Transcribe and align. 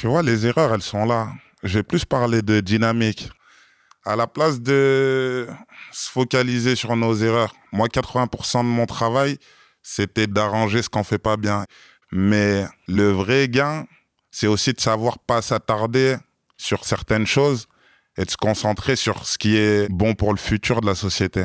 Tu 0.00 0.06
vois, 0.06 0.22
les 0.22 0.46
erreurs, 0.46 0.72
elles 0.72 0.80
sont 0.80 1.04
là. 1.04 1.32
Je 1.64 1.78
vais 1.78 1.82
plus 1.82 2.04
parler 2.04 2.40
de 2.40 2.60
dynamique. 2.60 3.30
À 4.04 4.14
la 4.14 4.28
place 4.28 4.60
de 4.60 5.48
se 5.90 6.08
focaliser 6.08 6.76
sur 6.76 6.94
nos 6.94 7.16
erreurs, 7.16 7.52
moi, 7.72 7.88
80% 7.88 8.58
de 8.58 8.68
mon 8.68 8.86
travail, 8.86 9.38
c'était 9.82 10.28
d'arranger 10.28 10.82
ce 10.82 10.88
qu'on 10.88 11.02
fait 11.02 11.18
pas 11.18 11.36
bien. 11.36 11.64
Mais 12.12 12.64
le 12.86 13.10
vrai 13.10 13.48
gain, 13.48 13.86
c'est 14.30 14.46
aussi 14.46 14.72
de 14.72 14.80
savoir 14.80 15.18
pas 15.18 15.42
s'attarder 15.42 16.16
sur 16.56 16.84
certaines 16.84 17.26
choses 17.26 17.66
et 18.16 18.24
de 18.24 18.30
se 18.30 18.36
concentrer 18.36 18.94
sur 18.94 19.26
ce 19.26 19.36
qui 19.36 19.56
est 19.56 19.88
bon 19.90 20.14
pour 20.14 20.32
le 20.32 20.38
futur 20.38 20.80
de 20.80 20.86
la 20.86 20.94
société. 20.94 21.44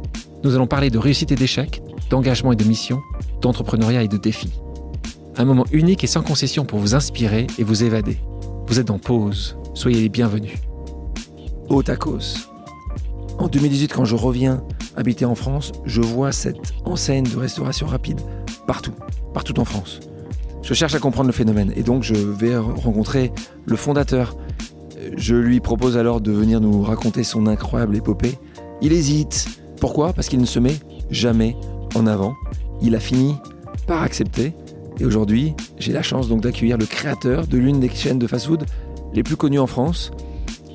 Nous 0.43 0.55
allons 0.55 0.65
parler 0.65 0.89
de 0.89 0.97
réussite 0.97 1.31
et 1.31 1.35
d'échec, 1.35 1.83
d'engagement 2.09 2.51
et 2.51 2.55
de 2.55 2.63
mission, 2.63 3.01
d'entrepreneuriat 3.41 4.01
et 4.01 4.07
de 4.07 4.17
défis. 4.17 4.59
Un 5.37 5.45
moment 5.45 5.65
unique 5.71 6.03
et 6.03 6.07
sans 6.07 6.23
concession 6.23 6.65
pour 6.65 6.79
vous 6.79 6.95
inspirer 6.95 7.45
et 7.59 7.63
vous 7.63 7.83
évader. 7.83 8.17
Vous 8.65 8.79
êtes 8.79 8.89
en 8.89 8.97
pause, 8.97 9.57
soyez 9.75 10.01
les 10.01 10.09
bienvenus. 10.09 10.53
Au 11.69 11.83
tacos. 11.83 12.49
En 13.37 13.47
2018, 13.47 13.93
quand 13.93 14.05
je 14.05 14.15
reviens 14.15 14.63
habiter 14.95 15.25
en 15.25 15.35
France, 15.35 15.73
je 15.85 16.01
vois 16.01 16.31
cette 16.31 16.73
enseigne 16.85 17.25
de 17.25 17.37
restauration 17.37 17.85
rapide 17.85 18.19
partout, 18.65 18.93
partout 19.33 19.59
en 19.59 19.65
France. 19.65 19.99
Je 20.63 20.73
cherche 20.73 20.95
à 20.95 20.99
comprendre 20.99 21.27
le 21.27 21.33
phénomène 21.33 21.71
et 21.75 21.83
donc 21.83 22.01
je 22.01 22.15
vais 22.15 22.57
rencontrer 22.57 23.31
le 23.65 23.75
fondateur. 23.75 24.35
Je 25.17 25.35
lui 25.35 25.59
propose 25.59 25.97
alors 25.97 26.19
de 26.19 26.31
venir 26.31 26.61
nous 26.61 26.81
raconter 26.81 27.23
son 27.23 27.45
incroyable 27.45 27.95
épopée. 27.95 28.39
Il 28.81 28.91
hésite. 28.91 29.60
Pourquoi? 29.81 30.13
Parce 30.13 30.29
qu'il 30.29 30.39
ne 30.39 30.45
se 30.45 30.59
met 30.59 30.75
jamais 31.09 31.57
en 31.95 32.05
avant. 32.05 32.35
Il 32.83 32.95
a 32.95 32.99
fini 32.99 33.35
par 33.87 34.03
accepter. 34.03 34.53
Et 34.99 35.05
aujourd'hui, 35.05 35.55
j'ai 35.79 35.91
la 35.91 36.03
chance 36.03 36.29
donc 36.29 36.41
d'accueillir 36.41 36.77
le 36.77 36.85
créateur 36.85 37.47
de 37.47 37.57
l'une 37.57 37.79
des 37.79 37.89
chaînes 37.89 38.19
de 38.19 38.27
fast-food 38.27 38.63
les 39.13 39.23
plus 39.23 39.35
connues 39.35 39.59
en 39.59 39.65
France. 39.65 40.11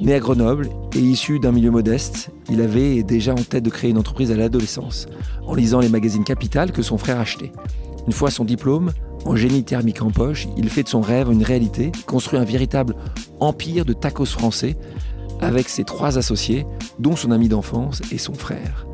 Né 0.01 0.13
à 0.13 0.19
Grenoble 0.19 0.69
et 0.95 0.99
issu 0.99 1.39
d'un 1.39 1.53
milieu 1.53 1.71
modeste, 1.71 2.31
il 2.51 2.61
avait 2.61 3.05
déjà 3.05 3.33
en 3.33 3.37
tête 3.37 3.63
de 3.63 3.71
créer 3.71 3.91
une 3.91 3.99
entreprise 3.99 4.33
à 4.33 4.37
l'adolescence, 4.37 5.07
en 5.47 5.55
lisant 5.55 5.81
les 5.81 5.89
magazines 5.89 6.25
Capital 6.25 6.73
que 6.73 6.83
son 6.83 6.99
frère 6.99 7.21
achetait. 7.21 7.53
Une 8.07 8.13
fois 8.13 8.31
son 8.31 8.45
diplôme, 8.45 8.91
en 9.25 9.37
génie 9.37 9.63
thermique 9.63 10.03
en 10.03 10.11
poche, 10.11 10.49
il 10.57 10.69
fait 10.69 10.83
de 10.83 10.89
son 10.89 11.01
rêve 11.01 11.31
une 11.31 11.45
réalité, 11.45 11.93
construit 12.07 12.39
un 12.39 12.45
véritable 12.45 12.97
empire 13.41 13.85
de 13.85 13.93
tacos 13.93 14.27
français 14.27 14.77
avec 15.41 15.69
ses 15.69 15.85
trois 15.85 16.19
associés, 16.19 16.67
dont 16.99 17.17
son 17.17 17.31
ami 17.31 17.49
d'enfance 17.49 18.03
et 18.11 18.19
son 18.19 18.35
frère. 18.35 18.87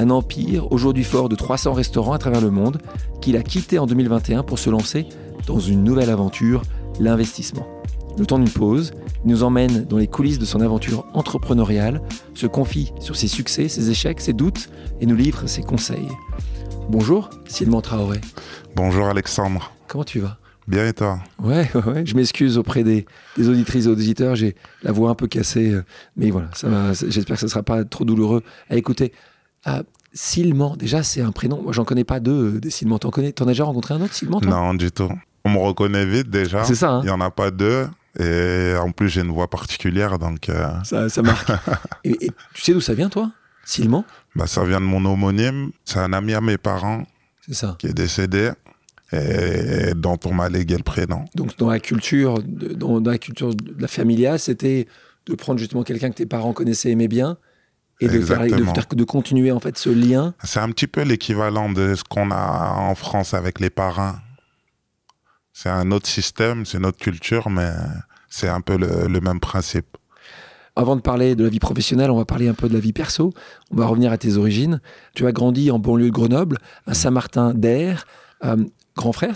Un 0.00 0.08
empire 0.08 0.72
aujourd'hui 0.72 1.04
fort 1.04 1.28
de 1.28 1.36
300 1.36 1.74
restaurants 1.74 2.14
à 2.14 2.18
travers 2.18 2.40
le 2.40 2.50
monde 2.50 2.78
qu'il 3.20 3.36
a 3.36 3.42
quitté 3.42 3.78
en 3.78 3.84
2021 3.84 4.44
pour 4.44 4.58
se 4.58 4.70
lancer 4.70 5.06
dans 5.46 5.60
une 5.60 5.84
nouvelle 5.84 6.08
aventure, 6.08 6.62
l'investissement. 6.98 7.66
Le 8.16 8.24
temps 8.24 8.38
d'une 8.38 8.48
pause, 8.48 8.92
il 9.26 9.30
nous 9.30 9.42
emmène 9.42 9.84
dans 9.84 9.98
les 9.98 10.06
coulisses 10.06 10.38
de 10.38 10.46
son 10.46 10.62
aventure 10.62 11.04
entrepreneuriale, 11.12 12.00
se 12.32 12.46
confie 12.46 12.94
sur 12.98 13.14
ses 13.14 13.28
succès, 13.28 13.68
ses 13.68 13.90
échecs, 13.90 14.22
ses 14.22 14.32
doutes 14.32 14.70
et 15.02 15.06
nous 15.06 15.16
livre 15.16 15.46
ses 15.46 15.60
conseils. 15.60 16.08
Bonjour, 16.88 17.28
Sylvain 17.44 17.82
Traoré. 17.82 18.22
Bonjour 18.76 19.04
Alexandre. 19.04 19.70
Comment 19.86 20.04
tu 20.04 20.20
vas? 20.20 20.38
Bien 20.66 20.86
et 20.86 20.94
toi? 20.94 21.18
Ouais, 21.42 21.68
ouais, 21.74 22.06
je 22.06 22.16
m'excuse 22.16 22.56
auprès 22.56 22.84
des, 22.84 23.04
auditrices 23.36 23.84
et 23.84 23.88
auditeurs, 23.88 24.34
j'ai 24.34 24.56
la 24.82 24.92
voix 24.92 25.10
un 25.10 25.14
peu 25.14 25.26
cassée, 25.26 25.72
euh, 25.72 25.84
mais 26.16 26.30
voilà, 26.30 26.48
ça 26.54 26.68
j'espère 27.06 27.36
que 27.36 27.40
ça 27.40 27.46
ne 27.46 27.50
sera 27.50 27.62
pas 27.62 27.84
trop 27.84 28.06
douloureux 28.06 28.42
à 28.70 28.76
écouter. 28.76 29.12
Ah, 29.64 29.82
déjà 30.76 31.02
c'est 31.02 31.20
un 31.20 31.32
prénom, 31.32 31.62
moi 31.62 31.72
j'en 31.72 31.84
connais 31.84 32.04
pas 32.04 32.20
deux 32.20 32.56
euh, 32.56 32.60
des 32.60 32.70
Silman, 32.70 32.98
t'en 32.98 33.10
connais, 33.10 33.32
t'en 33.32 33.44
as 33.44 33.48
déjà 33.48 33.64
rencontré 33.64 33.94
un 33.94 34.00
autre 34.00 34.14
Silman 34.14 34.40
Non, 34.42 34.74
du 34.74 34.90
tout. 34.90 35.10
On 35.44 35.50
me 35.50 35.58
reconnaît 35.58 36.04
vite 36.04 36.28
déjà. 36.28 36.64
C'est 36.64 36.74
ça. 36.74 36.90
Hein. 36.90 37.00
Il 37.02 37.06
n'y 37.06 37.12
en 37.12 37.20
a 37.20 37.30
pas 37.30 37.50
deux. 37.50 37.88
Et 38.18 38.74
en 38.78 38.90
plus, 38.90 39.08
j'ai 39.08 39.20
une 39.20 39.30
voix 39.30 39.48
particulière, 39.48 40.18
donc. 40.18 40.48
Euh, 40.48 40.68
ça, 40.84 41.08
ça 41.08 41.22
marque. 41.22 41.50
et, 42.04 42.30
tu 42.54 42.62
sais 42.62 42.72
d'où 42.72 42.80
ça 42.80 42.92
vient, 42.92 43.08
toi? 43.08 43.30
Silman 43.64 44.04
bah, 44.34 44.46
Ça 44.46 44.64
vient 44.64 44.80
de 44.80 44.86
mon 44.86 45.04
homonyme. 45.04 45.70
C'est 45.84 46.00
un 46.00 46.12
ami 46.12 46.34
à 46.34 46.40
mes 46.40 46.58
parents. 46.58 47.04
C'est 47.46 47.54
ça. 47.54 47.76
Qui 47.78 47.86
est 47.86 47.94
décédé 47.94 48.50
et 49.12 49.92
dont 49.96 50.18
on 50.24 50.32
m'a 50.32 50.48
légué 50.48 50.76
le 50.76 50.82
prénom. 50.82 51.24
Donc, 51.34 51.56
dans 51.58 51.68
la 51.68 51.80
culture, 51.80 52.40
de, 52.44 52.72
dans, 52.74 53.00
la 53.00 53.18
culture 53.18 53.54
de 53.54 53.80
la 53.80 53.88
familiale, 53.88 54.38
c'était 54.38 54.86
de 55.26 55.34
prendre 55.34 55.58
justement 55.58 55.82
quelqu'un 55.82 56.10
que 56.10 56.14
tes 56.14 56.26
parents 56.26 56.52
connaissaient, 56.52 56.90
aimaient 56.90 57.08
bien, 57.08 57.36
et 58.00 58.08
de, 58.08 58.20
faire, 58.20 58.40
de, 58.40 58.94
de, 58.94 59.04
continuer 59.04 59.52
en 59.52 59.60
fait 59.60 59.76
ce 59.76 59.90
lien. 59.90 60.34
C'est 60.42 60.60
un 60.60 60.70
petit 60.70 60.86
peu 60.86 61.02
l'équivalent 61.02 61.70
de 61.70 61.94
ce 61.94 62.02
qu'on 62.04 62.30
a 62.30 62.74
en 62.78 62.94
France 62.94 63.34
avec 63.34 63.60
les 63.60 63.70
parrains. 63.70 64.20
C'est 65.52 65.68
un 65.68 65.90
autre 65.90 66.06
système, 66.06 66.64
c'est 66.64 66.78
une 66.78 66.86
autre 66.86 66.98
culture, 66.98 67.50
mais 67.50 67.70
c'est 68.30 68.48
un 68.48 68.60
peu 68.60 68.78
le, 68.78 69.20
même 69.20 69.40
principe. 69.40 69.98
Avant 70.76 70.96
de 70.96 71.02
parler 71.02 71.34
de 71.34 71.44
la 71.44 71.50
vie 71.50 71.58
professionnelle, 71.58 72.10
on 72.10 72.16
va 72.16 72.24
parler 72.24 72.48
un 72.48 72.54
peu 72.54 72.68
de 72.68 72.74
la 72.74 72.80
vie 72.80 72.94
perso. 72.94 73.34
On 73.70 73.76
va 73.76 73.86
revenir 73.86 74.12
à 74.12 74.18
tes 74.18 74.36
origines. 74.36 74.80
Tu 75.14 75.26
as 75.26 75.32
grandi 75.32 75.70
en 75.70 75.78
banlieue 75.78 76.06
de 76.06 76.10
Grenoble, 76.10 76.56
à 76.86 76.94
Saint-Martin-d'Air. 76.94 78.06
Euh, 78.44 78.64
grand 78.96 79.12
frère 79.12 79.34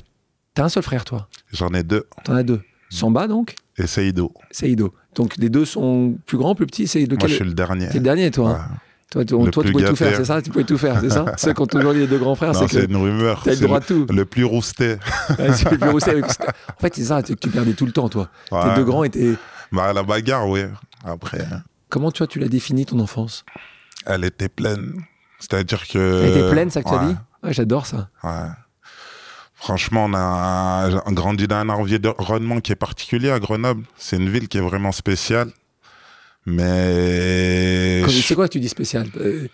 T'as 0.54 0.64
un 0.64 0.68
seul 0.68 0.84
frère, 0.84 1.04
toi? 1.04 1.28
J'en 1.52 1.70
ai 1.74 1.82
deux. 1.82 2.06
T'en 2.24 2.36
as 2.36 2.44
deux. 2.44 2.62
Samba, 2.88 3.26
donc? 3.26 3.56
Et 3.76 3.88
Seïdo. 3.88 4.32
Seïdo. 4.52 4.94
Donc 5.14 5.36
les 5.36 5.48
deux 5.48 5.64
sont 5.64 6.16
plus 6.26 6.38
grands, 6.38 6.54
plus 6.54 6.66
petits 6.66 6.90
Moi, 6.94 7.18
je 7.28 7.34
suis 7.34 7.44
le 7.44 7.54
dernier. 7.54 7.88
T'es 7.88 7.94
le 7.94 8.00
dernier, 8.00 8.30
toi 8.30 8.58
hein 8.60 8.74
toi, 9.14 9.24
tu 9.24 9.72
pouvais 9.72 9.84
tout 9.84 9.96
faire, 9.96 10.16
c'est 10.16 10.24
ça 10.24 10.42
Tu 10.42 10.50
pouvais 10.50 10.64
tout 10.64 10.78
faire, 10.78 11.00
c'est 11.00 11.10
ça 11.10 11.24
Ceux 11.36 11.52
qui 11.52 11.62
ont 11.62 11.66
toujours 11.66 11.92
dit 11.92 12.00
les 12.00 12.06
deux 12.06 12.18
grands 12.18 12.34
frères, 12.34 12.54
c'est 12.54 12.66
que. 12.66 12.72
C'est 12.72 12.84
une 12.84 12.96
rumeur. 12.96 13.42
T'as 13.44 13.52
le 13.52 13.60
droit 13.60 13.80
de 13.80 13.84
tout. 13.84 14.06
Le 14.10 14.24
plus 14.24 14.44
rousté. 14.44 14.96
c'est 15.36 15.70
le 15.70 15.78
plus 15.78 15.90
rousté. 15.90 16.20
En 16.22 16.80
fait, 16.80 16.94
c'est 16.94 17.04
ça, 17.04 17.22
tu 17.22 17.36
perdais 17.36 17.74
tout 17.74 17.86
le 17.86 17.92
temps, 17.92 18.08
toi. 18.08 18.28
Tes 18.50 18.74
deux 18.76 18.84
grands 18.84 19.04
étaient. 19.04 19.34
Bah, 19.72 19.92
la 19.92 20.02
bagarre, 20.02 20.48
oui. 20.48 20.62
Après. 21.04 21.40
Hein. 21.40 21.62
Comment, 21.88 22.10
tu 22.10 22.18
vois, 22.18 22.26
tu 22.26 22.38
l'as 22.38 22.48
défini 22.48 22.86
ton 22.86 22.98
enfance 23.00 23.44
Elle 24.06 24.24
était 24.24 24.48
pleine. 24.48 24.94
C'est-à-dire 25.38 25.86
que. 25.86 26.22
Elle 26.24 26.30
était 26.30 26.50
pleine, 26.50 26.70
ça 26.70 26.82
que 26.82 26.88
tu 26.88 26.94
as 26.94 27.06
dit? 27.06 27.16
Ouais, 27.42 27.52
j'adore 27.52 27.86
ça. 27.86 28.08
Ouais. 28.22 28.30
Franchement, 29.64 30.04
on 30.04 30.12
a 30.12 30.90
grandi 31.12 31.48
dans 31.48 31.56
un 31.56 31.70
environnement 31.70 32.60
qui 32.60 32.72
est 32.72 32.76
particulier 32.76 33.30
à 33.30 33.40
Grenoble. 33.40 33.86
C'est 33.96 34.18
une 34.18 34.28
ville 34.28 34.46
qui 34.46 34.58
est 34.58 34.60
vraiment 34.60 34.92
spéciale. 34.92 35.50
Mais. 36.44 38.06
C'est 38.10 38.34
quoi 38.34 38.46
que 38.46 38.52
tu 38.52 38.60
dis 38.60 38.68
spécial? 38.68 39.08
Euh, 39.16 39.48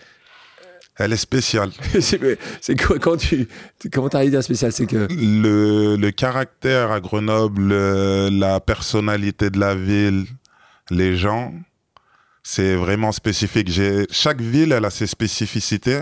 Elle 0.96 1.12
est 1.12 1.16
spéciale. 1.16 1.70
c'est 2.00 2.18
quoi 2.76 2.98
quand 2.98 3.18
tu. 3.18 3.46
Comment 3.92 4.08
t'as 4.08 4.26
à 4.36 4.42
spécial? 4.42 4.72
C'est 4.72 4.86
que. 4.86 5.06
Le, 5.12 5.94
le 5.94 6.10
caractère 6.10 6.90
à 6.90 6.98
Grenoble, 6.98 7.72
la 8.30 8.58
personnalité 8.58 9.48
de 9.50 9.60
la 9.60 9.76
ville, 9.76 10.26
les 10.90 11.16
gens, 11.16 11.54
c'est 12.42 12.74
vraiment 12.74 13.12
spécifique. 13.12 13.70
Chaque 14.10 14.40
ville, 14.40 14.72
elle 14.72 14.84
a 14.84 14.90
ses 14.90 15.06
spécificités. 15.06 16.00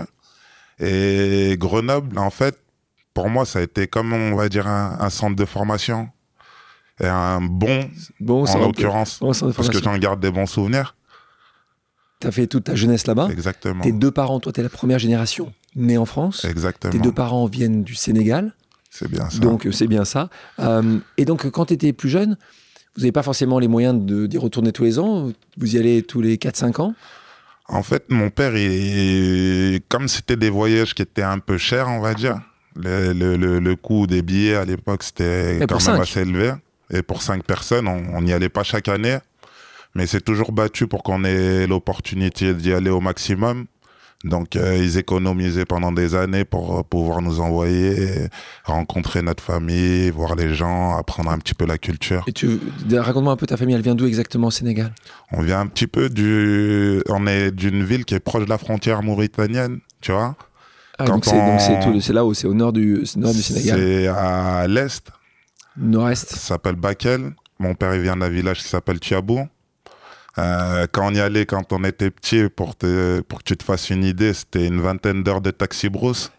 Et 0.79 1.57
Grenoble, 1.59 2.17
en 2.17 2.31
fait, 2.31 2.57
pour 3.19 3.29
moi, 3.29 3.45
ça 3.45 3.59
a 3.59 3.61
été 3.61 3.87
comme, 3.87 4.13
on 4.13 4.35
va 4.35 4.47
dire, 4.47 4.67
un 4.67 5.09
centre 5.09 5.35
de 5.35 5.45
formation 5.45 6.09
et 7.01 7.07
un 7.07 7.41
bon, 7.41 7.89
bon 8.21 8.45
en 8.45 8.59
l'occurrence, 8.59 9.19
parce 9.19 9.69
que 9.69 9.81
j'en 9.81 9.97
garde 9.97 10.21
des 10.21 10.31
bons 10.31 10.45
souvenirs. 10.45 10.95
Tu 12.21 12.27
as 12.27 12.31
fait 12.31 12.47
toute 12.47 12.65
ta 12.65 12.75
jeunesse 12.75 13.07
là-bas. 13.07 13.27
Exactement. 13.31 13.83
Tes 13.83 13.91
deux 13.91 14.11
parents, 14.11 14.39
toi, 14.39 14.53
tu 14.53 14.59
es 14.59 14.63
la 14.63 14.69
première 14.69 14.99
génération 14.99 15.53
née 15.75 15.97
en 15.97 16.05
France. 16.05 16.45
Exactement. 16.45 16.91
Tes 16.91 16.99
deux 16.99 17.11
parents 17.11 17.45
viennent 17.45 17.83
du 17.83 17.95
Sénégal. 17.95 18.53
C'est 18.89 19.09
bien 19.09 19.29
ça. 19.29 19.39
Donc, 19.39 19.67
c'est 19.71 19.87
bien 19.87 20.03
ça. 20.03 20.29
Euh, 20.59 20.99
et 21.17 21.25
donc, 21.25 21.49
quand 21.49 21.67
tu 21.67 21.73
étais 21.73 21.93
plus 21.93 22.09
jeune, 22.09 22.37
vous 22.95 23.01
n'avez 23.01 23.11
pas 23.11 23.23
forcément 23.23 23.59
les 23.59 23.67
moyens 23.67 23.97
d'y 24.01 24.37
retourner 24.37 24.71
tous 24.71 24.83
les 24.83 24.99
ans 24.99 25.29
Vous 25.57 25.75
y 25.75 25.79
allez 25.79 26.03
tous 26.03 26.21
les 26.21 26.37
4-5 26.37 26.81
ans 26.81 26.95
En 27.67 27.83
fait, 27.83 28.05
mon 28.09 28.29
père, 28.29 28.57
il, 28.57 29.79
comme 29.87 30.07
c'était 30.07 30.35
des 30.35 30.49
voyages 30.49 30.93
qui 30.93 31.01
étaient 31.01 31.21
un 31.21 31.39
peu 31.39 31.57
chers, 31.57 31.87
on 31.87 31.99
va 31.99 32.13
dire, 32.13 32.41
le, 32.81 33.35
le, 33.37 33.59
le 33.59 33.75
coût 33.75 34.07
des 34.07 34.21
billets 34.21 34.55
à 34.55 34.65
l'époque, 34.65 35.03
c'était 35.03 35.59
quand 35.67 35.87
même 35.87 36.01
assez 36.01 36.21
élevé. 36.21 36.53
Et 36.91 37.01
pour 37.03 37.21
cinq 37.21 37.43
personnes, 37.43 37.87
on 37.87 38.21
n'y 38.21 38.33
allait 38.33 38.49
pas 38.49 38.63
chaque 38.63 38.87
année. 38.87 39.17
Mais 39.95 40.05
c'est 40.05 40.21
toujours 40.21 40.51
battu 40.51 40.87
pour 40.87 41.01
qu'on 41.03 41.23
ait 41.23 41.65
l'opportunité 41.67 42.53
d'y 42.53 42.71
aller 42.73 42.91
au 42.91 42.99
maximum. 42.99 43.65
Donc, 44.25 44.55
euh, 44.57 44.75
ils 44.75 44.97
économisaient 44.97 45.65
pendant 45.65 45.93
des 45.93 46.13
années 46.13 46.43
pour 46.43 46.79
euh, 46.79 46.83
pouvoir 46.83 47.21
nous 47.21 47.39
envoyer, 47.39 48.27
rencontrer 48.65 49.21
notre 49.21 49.41
famille, 49.41 50.09
voir 50.09 50.35
les 50.35 50.53
gens, 50.53 50.97
apprendre 50.97 51.31
un 51.31 51.37
petit 51.37 51.53
peu 51.53 51.65
la 51.65 51.77
culture. 51.77 52.25
Et 52.27 52.33
tu 52.33 52.59
raconte-moi 52.91 53.31
un 53.31 53.37
peu 53.37 53.47
ta 53.47 53.55
famille. 53.55 53.75
Elle 53.75 53.81
vient 53.81 53.95
d'où 53.95 54.05
exactement 54.05 54.47
au 54.47 54.51
Sénégal? 54.51 54.93
On 55.31 55.41
vient 55.41 55.61
un 55.61 55.67
petit 55.67 55.87
peu 55.87 56.09
du, 56.09 57.01
on 57.07 57.27
est 57.27 57.51
d'une 57.51 57.83
ville 57.83 58.03
qui 58.03 58.13
est 58.13 58.19
proche 58.19 58.43
de 58.43 58.49
la 58.49 58.57
frontière 58.57 59.03
mauritanienne, 59.03 59.79
tu 60.01 60.11
vois? 60.11 60.35
Ah, 60.99 61.05
donc 61.05 61.25
c'est 61.25 62.13
là 62.13 62.25
où 62.25 62.33
c'est 62.33 62.47
au 62.47 62.53
nord 62.53 62.73
du, 62.73 63.03
nord 63.15 63.33
du 63.33 63.41
Sénégal. 63.41 63.79
C'est 63.79 64.07
à 64.07 64.67
l'est. 64.67 65.09
Nord-est. 65.77 66.29
Ça 66.29 66.37
s'appelle 66.37 66.75
Bakel. 66.75 67.33
Mon 67.57 67.73
père 67.73 67.95
il 67.95 68.01
vient 68.01 68.17
d'un 68.17 68.29
village 68.29 68.59
qui 68.59 68.67
s'appelle 68.67 68.99
Tiabou. 68.99 69.47
Euh, 70.37 70.87
quand 70.91 71.07
on 71.07 71.13
y 71.13 71.19
allait, 71.19 71.45
quand 71.45 71.73
on 71.73 71.83
était 71.83 72.11
petit, 72.11 72.49
pour, 72.49 72.75
te, 72.75 73.21
pour 73.21 73.39
que 73.39 73.43
tu 73.43 73.57
te 73.57 73.63
fasses 73.63 73.89
une 73.89 74.03
idée, 74.03 74.33
c'était 74.33 74.67
une 74.67 74.81
vingtaine 74.81 75.23
d'heures 75.23 75.41
de 75.41 75.51
taxi 75.51 75.89
brousse. 75.89 76.31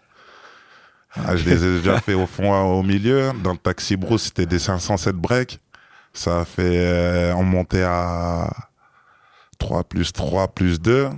Ah, 1.15 1.37
je 1.37 1.45
les 1.45 1.65
ai 1.65 1.79
déjà 1.79 2.01
fait 2.01 2.15
au 2.15 2.27
fond, 2.27 2.55
au 2.55 2.83
milieu. 2.83 3.33
Dans 3.43 3.53
le 3.53 3.59
taxi 3.59 3.97
brousse, 3.97 4.25
c'était 4.25 4.47
des 4.47 4.59
507 4.59 5.17
breaks. 5.17 5.59
Ça 6.13 6.45
fait, 6.45 6.79
euh, 6.79 7.35
on 7.35 7.43
montait 7.43 7.83
à 7.83 8.51
3 9.59 9.85
plus 9.85 10.13
3 10.13 10.49
plus 10.49 10.81
2. 10.81 11.09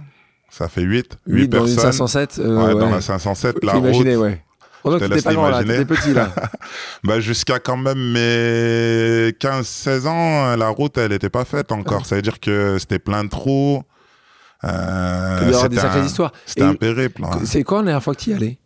Ça 0.52 0.68
fait 0.68 0.82
8. 0.82 1.16
8, 1.26 1.40
8 1.44 1.48
dans 1.48 1.58
personnes. 1.60 1.92
507 1.92 2.38
euh, 2.38 2.66
ouais, 2.66 2.78
dans 2.78 2.90
la 2.90 3.00
507, 3.00 3.64
la 3.64 3.72
route. 3.72 4.06
Ouais. 4.06 4.44
Oh, 4.84 4.98
tu 4.98 5.08
t'étais 5.08 5.22
pas 5.22 5.32
grand 5.32 5.48
là, 5.48 5.64
t'étais 5.64 5.84
petit 5.86 6.12
là. 6.12 6.30
bah, 7.04 7.20
jusqu'à 7.20 7.58
quand 7.58 7.78
même 7.78 8.12
mes 8.12 9.30
15-16 9.30 10.06
ans, 10.06 10.56
la 10.56 10.68
route, 10.68 10.98
elle 10.98 11.12
était 11.12 11.30
pas 11.30 11.46
faite 11.46 11.72
encore. 11.72 12.04
Ça 12.04 12.16
veut 12.16 12.22
dire 12.22 12.38
que 12.38 12.76
c'était 12.78 12.98
plein 12.98 13.24
de 13.24 13.30
trous. 13.30 13.82
Euh, 14.64 15.52
c'était 15.52 16.04
histoires. 16.04 16.32
C'était 16.44 16.62
un 16.62 16.74
périple. 16.74 17.24
Hein. 17.24 17.40
C'est 17.44 17.64
quoi 17.64 17.78
la 17.78 17.84
dernière 17.86 18.02
fois 18.02 18.14
que 18.14 18.20
tu 18.20 18.30
y 18.30 18.34
allais? 18.34 18.58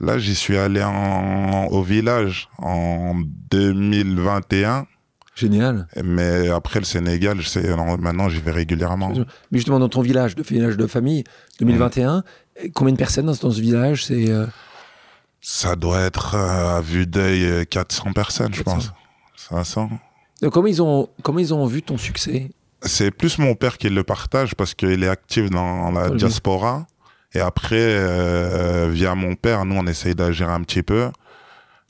Là, 0.00 0.18
j'y 0.18 0.34
suis 0.34 0.56
allé 0.56 0.82
en, 0.82 1.66
au 1.66 1.82
village 1.82 2.48
en 2.58 3.14
2021. 3.50 4.86
Génial. 5.34 5.86
Mais 6.04 6.48
après 6.48 6.78
le 6.78 6.84
Sénégal, 6.84 7.40
je 7.40 7.48
sais, 7.48 7.76
maintenant 7.98 8.28
j'y 8.28 8.40
vais 8.40 8.50
régulièrement. 8.50 9.12
Mais 9.50 9.58
justement, 9.58 9.78
dans 9.78 9.88
ton 9.88 10.02
village, 10.02 10.36
de 10.36 10.42
village 10.42 10.76
de 10.76 10.86
famille, 10.86 11.24
2021, 11.60 12.18
mmh. 12.18 12.68
combien 12.74 12.92
de 12.92 12.98
personnes 12.98 13.26
dans, 13.26 13.34
ce 13.34 13.60
village 13.60 14.04
C'est 14.04 14.30
euh, 14.30 14.46
ça 15.42 15.74
doit 15.74 16.00
être 16.00 16.36
euh, 16.36 16.78
à 16.78 16.80
vue 16.80 17.06
d'œil 17.06 17.66
400 17.66 18.04
euh, 18.06 18.12
personnes, 18.12 18.54
je 18.54 18.62
pense. 18.62 18.92
500. 19.36 19.90
Donc, 20.40 20.52
comment, 20.52 20.68
ils 20.68 20.80
ont, 20.80 21.08
comment 21.22 21.40
ils 21.40 21.52
ont 21.52 21.66
vu 21.66 21.82
ton 21.82 21.98
succès? 21.98 22.50
C'est 22.80 23.10
plus 23.10 23.38
mon 23.38 23.56
père 23.56 23.76
qui 23.76 23.88
le 23.88 24.04
partage 24.04 24.54
parce 24.54 24.74
qu'il 24.74 25.02
est 25.02 25.08
actif 25.08 25.50
dans 25.50 25.90
la 25.90 26.10
diaspora. 26.10 26.86
Et 27.34 27.40
après, 27.40 27.76
euh, 27.76 28.88
via 28.90 29.14
mon 29.14 29.34
père, 29.34 29.64
nous, 29.64 29.76
on 29.76 29.86
essaye 29.86 30.14
d'agir 30.14 30.48
un 30.48 30.62
petit 30.62 30.82
peu. 30.82 31.10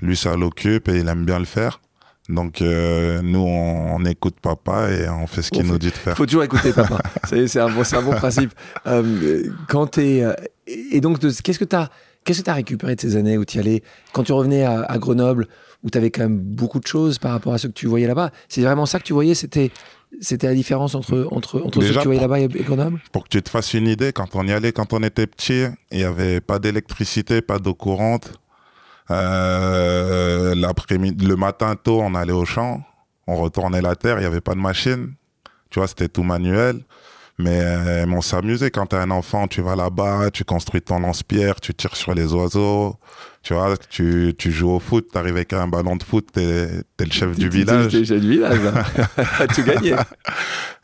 Lui, 0.01 0.17
ça 0.17 0.35
l'occupe 0.35 0.89
et 0.89 0.99
il 0.99 1.09
aime 1.09 1.27
bien 1.27 1.39
le 1.39 1.45
faire. 1.45 1.81
Donc, 2.29 2.61
nous, 2.61 3.41
on, 3.41 4.05
écoute 4.05 4.37
papa 4.41 4.91
et 4.91 5.09
on 5.09 5.27
fait 5.27 5.43
ce 5.43 5.51
qu'il 5.51 5.67
nous 5.67 5.79
dit 5.79 5.89
de 5.89 5.93
faire. 5.93 6.15
Il 6.15 6.17
faut 6.17 6.27
toujours 6.27 6.45
écouter 6.45 6.73
papa. 6.73 6.99
c'est 7.25 7.59
un, 7.59 7.69
bon, 7.69 7.83
un 7.93 8.03
bon 8.03 8.13
principe. 8.13 8.53
quand 9.69 9.99
es, 9.99 10.25
et 10.67 11.01
donc, 11.01 11.19
qu'est-ce 11.19 11.59
que 11.59 11.65
tu 11.65 11.77
as 11.77 11.91
Qu'est-ce 12.25 12.43
que 12.43 12.51
as 12.51 12.55
récupéré 12.55 12.95
de 12.95 13.01
ces 13.01 13.17
années 13.17 13.37
où 13.37 13.45
tu 13.45 13.57
y 13.57 13.61
allais? 13.61 13.83
Quand 14.13 14.23
tu 14.23 14.33
revenais 14.33 14.65
à, 14.65 14.97
Grenoble, 14.99 15.49
où 15.83 15.91
tu 15.91 15.99
avais 15.99 16.11
quand 16.11 16.23
même 16.23 16.39
beaucoup 16.39 16.79
de 16.79 16.87
choses 16.87 17.19
par 17.19 17.33
rapport 17.33 17.53
à 17.53 17.59
ce 17.59 17.67
que 17.67 17.73
tu 17.73 17.87
voyais 17.87 18.07
là-bas, 18.07 18.31
c'est 18.49 18.63
vraiment 18.63 18.87
ça 18.87 18.99
que 18.99 19.05
tu 19.05 19.13
voyais? 19.13 19.35
C'était 19.35 19.71
c'était 20.21 20.47
la 20.47 20.55
différence 20.55 20.95
entre, 20.95 21.27
entre, 21.31 21.63
entre 21.65 21.83
ce 21.83 21.93
que 21.93 21.99
tu 21.99 22.05
voyais 22.05 22.21
là-bas 22.21 22.41
et 22.41 22.49
Grenoble? 22.49 23.01
Pour 23.13 23.25
que 23.25 23.29
tu 23.31 23.43
te 23.43 23.49
fasses 23.49 23.73
une 23.75 23.89
idée, 23.89 24.13
quand 24.13 24.35
on 24.35 24.47
y 24.47 24.53
allait, 24.53 24.73
quand 24.73 24.93
on 24.93 25.03
était 25.03 25.27
petit, 25.27 25.65
il 25.91 25.99
n'y 25.99 26.05
avait 26.05 26.41
pas 26.41 26.59
d'électricité, 26.59 27.41
pas 27.41 27.59
d'eau 27.59 27.75
courante. 27.75 28.31
Euh, 29.11 30.55
l'après-midi, 30.55 31.27
le 31.27 31.37
matin 31.37 31.77
tôt, 31.77 32.01
on 32.01 32.15
allait 32.15 32.33
au 32.33 32.45
champ, 32.45 32.83
on 33.27 33.37
retournait 33.37 33.83
la 33.83 33.97
terre, 33.97 34.19
il 34.19 34.21
n'y 34.21 34.27
avait 34.27 34.41
pas 34.41 34.55
de 34.55 34.61
machine. 34.61 35.15
Tu 35.71 35.79
vois, 35.79 35.89
c'était 35.89 36.09
tout 36.09 36.23
manuel. 36.23 36.83
Mais 37.39 37.61
euh, 37.61 38.07
on 38.07 38.21
s'amusait 38.21 38.71
quand 38.71 38.87
t'es 38.87 38.97
un 38.97 39.11
enfant, 39.11 39.49
tu 39.49 39.63
vas 39.63 39.75
là-bas, 39.75 40.31
tu 40.31 40.45
construis 40.45 40.83
ton 40.83 41.01
lance-pierre, 41.01 41.61
tu 41.61 41.75
tires 41.75 41.97
sur 41.97 42.15
les 42.15 42.33
oiseaux, 42.35 42.97
tu 43.43 43.55
vois, 43.55 43.75
tu, 43.89 44.35
tu 44.37 44.53
joues 44.53 44.71
au 44.71 44.79
foot, 44.79 45.09
t'arrives 45.11 45.37
avec 45.37 45.53
un 45.55 45.67
ballon 45.67 45.97
de 45.97 46.03
foot, 46.03 46.29
t'es 46.33 46.43
es 46.43 47.05
le 47.05 47.11
chef 47.11 47.37
du 47.37 47.49
village. 47.49 47.91
T'es 47.91 47.99
le 48.01 48.05
chef 48.05 48.21
du 48.21 48.29
village, 48.29 48.61
tu 49.55 49.65
gagné. 49.65 49.97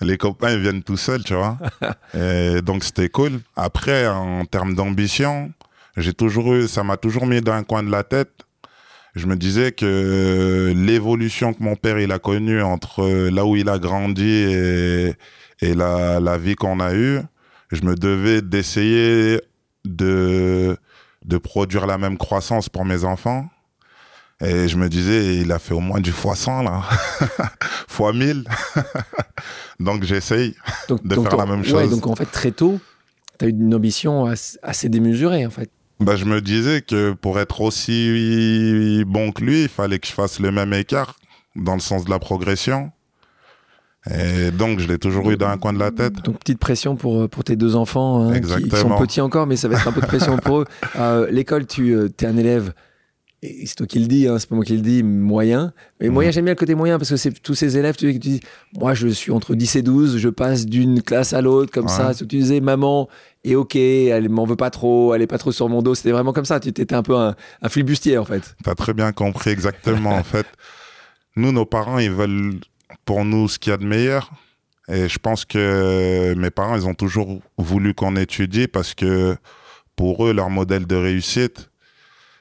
Les 0.00 0.16
copains, 0.16 0.50
ils 0.50 0.60
viennent 0.60 0.82
tout 0.82 0.96
seuls, 0.96 1.22
tu 1.22 1.34
vois. 1.34 1.58
Et 2.14 2.62
donc 2.62 2.82
c'était 2.82 3.10
cool. 3.10 3.40
Après, 3.54 4.08
en 4.08 4.44
termes 4.46 4.74
d'ambition, 4.74 5.52
j'ai 5.98 6.14
toujours 6.14 6.54
eu, 6.54 6.68
ça 6.68 6.82
m'a 6.82 6.96
toujours 6.96 7.26
mis 7.26 7.40
dans 7.40 7.52
un 7.52 7.62
coin 7.62 7.82
de 7.82 7.90
la 7.90 8.04
tête. 8.04 8.32
Je 9.14 9.26
me 9.26 9.36
disais 9.36 9.72
que 9.72 10.72
l'évolution 10.76 11.52
que 11.52 11.62
mon 11.62 11.76
père 11.76 11.98
il 11.98 12.12
a 12.12 12.18
connue 12.18 12.62
entre 12.62 13.28
là 13.30 13.44
où 13.44 13.56
il 13.56 13.68
a 13.68 13.78
grandi 13.78 14.28
et 14.28 15.14
et 15.60 15.74
la, 15.74 16.20
la 16.20 16.38
vie 16.38 16.54
qu'on 16.54 16.80
a 16.80 16.94
eue, 16.94 17.20
je 17.70 17.82
me 17.82 17.94
devais 17.94 18.42
d'essayer 18.42 19.40
de, 19.84 20.76
de 21.24 21.38
produire 21.38 21.86
la 21.86 21.98
même 21.98 22.16
croissance 22.16 22.68
pour 22.68 22.84
mes 22.84 23.04
enfants. 23.04 23.48
Et 24.40 24.68
je 24.68 24.76
me 24.76 24.88
disais, 24.88 25.36
il 25.36 25.50
a 25.50 25.58
fait 25.58 25.74
au 25.74 25.80
moins 25.80 26.00
du 26.00 26.12
fois 26.12 26.36
100 26.36 26.62
là, 26.62 26.84
fois 27.88 28.12
1000. 28.12 28.44
donc 29.80 30.04
j'essaye 30.04 30.54
de 30.88 31.14
faire 31.14 31.36
la 31.36 31.46
même 31.46 31.64
chose. 31.64 31.90
donc 31.90 32.06
en 32.06 32.14
fait, 32.14 32.26
très 32.26 32.52
tôt, 32.52 32.78
tu 33.38 33.44
as 33.44 33.48
eu 33.48 33.50
une 33.50 33.74
ambition 33.74 34.26
assez 34.62 34.88
démesurée 34.88 35.44
en 35.44 35.50
fait. 35.50 35.70
Bah, 36.00 36.14
je 36.14 36.24
me 36.24 36.40
disais 36.40 36.80
que 36.80 37.12
pour 37.12 37.40
être 37.40 37.60
aussi 37.60 39.02
bon 39.06 39.32
que 39.32 39.42
lui, 39.42 39.62
il 39.62 39.68
fallait 39.68 39.98
que 39.98 40.06
je 40.06 40.12
fasse 40.12 40.38
le 40.38 40.52
même 40.52 40.72
écart 40.72 41.16
dans 41.56 41.74
le 41.74 41.80
sens 41.80 42.04
de 42.04 42.10
la 42.10 42.18
progression. 42.18 42.92
Et 44.10 44.50
donc, 44.52 44.78
je 44.78 44.86
l'ai 44.86 44.98
toujours 44.98 45.30
eu 45.30 45.36
dans 45.36 45.48
un 45.48 45.58
coin 45.58 45.72
de 45.72 45.78
la 45.78 45.90
tête. 45.90 46.14
Donc, 46.22 46.38
petite 46.38 46.60
pression 46.60 46.96
pour, 46.96 47.22
euh, 47.22 47.28
pour 47.28 47.44
tes 47.44 47.56
deux 47.56 47.76
enfants 47.76 48.30
hein, 48.30 48.40
qui 48.40 48.70
sont 48.76 48.96
petits 48.96 49.20
encore, 49.20 49.46
mais 49.46 49.56
ça 49.56 49.68
va 49.68 49.76
être 49.76 49.88
un 49.88 49.92
peu 49.92 50.00
de 50.00 50.06
pression 50.06 50.36
pour 50.38 50.60
eux. 50.60 50.64
Euh, 50.96 51.28
l'école, 51.30 51.66
tu 51.66 51.94
euh, 51.94 52.08
es 52.20 52.26
un 52.26 52.36
élève, 52.36 52.72
et 53.42 53.66
c'est 53.66 53.76
toi 53.76 53.86
qui 53.86 54.00
le 54.00 54.06
dis, 54.06 54.26
hein, 54.26 54.36
c'est 54.38 54.48
pas 54.48 54.56
moi 54.56 54.64
qui 54.64 54.74
le 54.74 54.82
dis, 54.82 55.02
moyen. 55.02 55.72
Mais 56.00 56.08
moyen, 56.08 56.30
mhm. 56.30 56.34
j'aime 56.34 56.44
bien 56.46 56.54
le 56.54 56.58
côté 56.58 56.74
moyen 56.74 56.98
parce 56.98 57.10
que 57.10 57.16
c'est 57.16 57.30
tous 57.40 57.54
ces 57.54 57.76
élèves, 57.76 57.96
tu, 57.96 58.12
tu 58.12 58.18
dis, 58.18 58.40
moi, 58.76 58.94
je 58.94 59.08
suis 59.08 59.30
entre 59.30 59.54
10 59.54 59.76
et 59.76 59.82
12, 59.82 60.18
je 60.18 60.28
passe 60.28 60.66
d'une 60.66 61.02
classe 61.02 61.32
à 61.32 61.40
l'autre 61.40 61.70
comme 61.70 61.88
ça. 61.88 62.14
tu 62.14 62.24
disais, 62.24 62.60
maman 62.60 63.08
est 63.44 63.54
OK, 63.54 63.76
elle 63.76 64.28
m'en 64.28 64.44
veut 64.44 64.56
pas 64.56 64.70
trop, 64.70 65.14
elle 65.14 65.22
est 65.22 65.26
pas 65.26 65.38
trop 65.38 65.52
sur 65.52 65.68
mon 65.68 65.82
dos. 65.82 65.94
C'était 65.94 66.12
vraiment 66.12 66.32
comme 66.32 66.44
ça. 66.44 66.60
Tu 66.60 66.68
étais 66.68 66.94
un 66.94 67.02
peu 67.02 67.16
un, 67.16 67.34
flibustier, 67.68 68.18
en 68.18 68.24
fait. 68.24 68.54
Tu 68.62 68.70
as 68.70 68.74
très 68.74 68.94
bien 68.94 69.12
compris, 69.12 69.50
exactement, 69.50 70.10
en 70.10 70.24
fait. 70.24 70.46
Nous, 71.36 71.52
nos 71.52 71.66
parents, 71.66 71.98
ils 71.98 72.10
veulent 72.10 72.58
pour 73.04 73.24
nous 73.24 73.48
ce 73.48 73.58
qu'il 73.58 73.70
y 73.70 73.74
a 73.74 73.76
de 73.76 73.86
meilleur. 73.86 74.30
Et 74.88 75.08
je 75.08 75.18
pense 75.18 75.44
que 75.44 76.34
mes 76.36 76.50
parents, 76.50 76.76
ils 76.76 76.86
ont 76.86 76.94
toujours 76.94 77.40
voulu 77.58 77.94
qu'on 77.94 78.16
étudie 78.16 78.66
parce 78.66 78.94
que 78.94 79.36
pour 79.96 80.26
eux, 80.26 80.32
leur 80.32 80.48
modèle 80.48 80.86
de 80.86 80.96
réussite, 80.96 81.68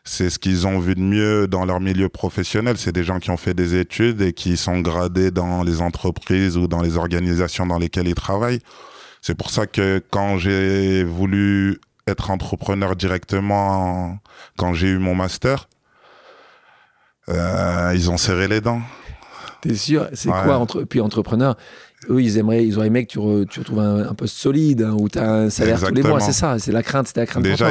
c'est 0.06 0.30
ce 0.30 0.40
qu'ils 0.40 0.66
ont 0.66 0.80
vu 0.80 0.96
de 0.96 1.02
mieux 1.02 1.48
dans 1.48 1.66
leur 1.66 1.82
milieu 1.82 2.08
professionnel. 2.08 2.78
C'est 2.78 2.94
des 2.94 3.04
gens 3.04 3.20
qui 3.20 3.30
ont 3.30 3.38
fait 3.38 3.54
des 3.54 3.76
études 3.76 4.22
et 4.22 4.32
qui 4.32 4.56
sont 4.56 4.80
gradés 4.80 5.32
dans 5.32 5.64
les 5.64 5.82
entreprises 5.82 6.56
ou 6.56 6.68
dans 6.68 6.82
les 6.82 6.96
organisations 6.96 7.68
dans 7.68 7.78
lesquelles 7.78 8.08
ils 8.08 8.16
travaillent. 8.16 8.62
C'est 9.22 9.36
pour 9.36 9.50
ça 9.50 9.68
que 9.68 10.02
quand 10.10 10.38
j'ai 10.38 11.04
voulu 11.04 11.80
être 12.08 12.32
entrepreneur 12.32 12.96
directement, 12.96 14.18
quand 14.58 14.74
j'ai 14.74 14.88
eu 14.88 14.98
mon 14.98 15.16
master, 15.16 15.68
euh, 17.30 17.92
ils 17.96 18.10
ont 18.10 18.18
serré 18.18 18.48
les 18.48 18.62
dents. 18.62 18.82
T'es 19.62 19.76
sûr? 19.76 20.08
C'est 20.14 20.30
quoi 20.30 20.58
entre 20.58 20.84
puis 20.84 21.02
entrepreneur 21.02 21.58
eux, 22.10 22.22
ils 22.22 22.38
aimeraient, 22.38 22.66
ils 22.66 22.78
auraient 22.78 22.88
aimé 22.88 23.06
que 23.06 23.12
tu, 23.12 23.20
tu 23.50 23.60
retrouves 23.60 23.80
un, 23.80 24.14
poste 24.14 24.36
solide 24.36 24.82
hein, 24.84 24.96
où 25.00 25.10
tu 25.10 25.20
as 25.20 25.32
un 25.32 25.50
salaire 25.50 25.80
tous 25.82 25.94
les 25.94 26.04
mois, 26.04 26.20
c'est 26.20 26.34
ça, 26.34 26.60
c'est 26.60 26.72
la 26.72 26.84
crainte, 26.84 27.08
c'était 27.08 27.22
la 27.22 27.26
crainte. 27.26 27.44
Déjà, 27.44 27.70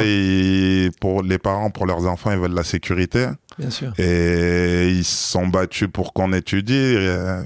pour, 0.99 1.23
les 1.23 1.37
parents, 1.37 1.69
pour 1.69 1.85
leurs 1.85 2.05
enfants, 2.05 2.31
ils 2.31 2.39
veulent 2.39 2.53
la 2.53 2.63
sécurité. 2.63 3.27
Bien 3.57 3.69
sûr. 3.69 3.93
Et 3.97 4.89
ils 4.89 5.03
se 5.03 5.31
sont 5.31 5.47
battus 5.47 5.89
pour 5.91 6.13
qu'on 6.13 6.33
étudie. 6.33 6.95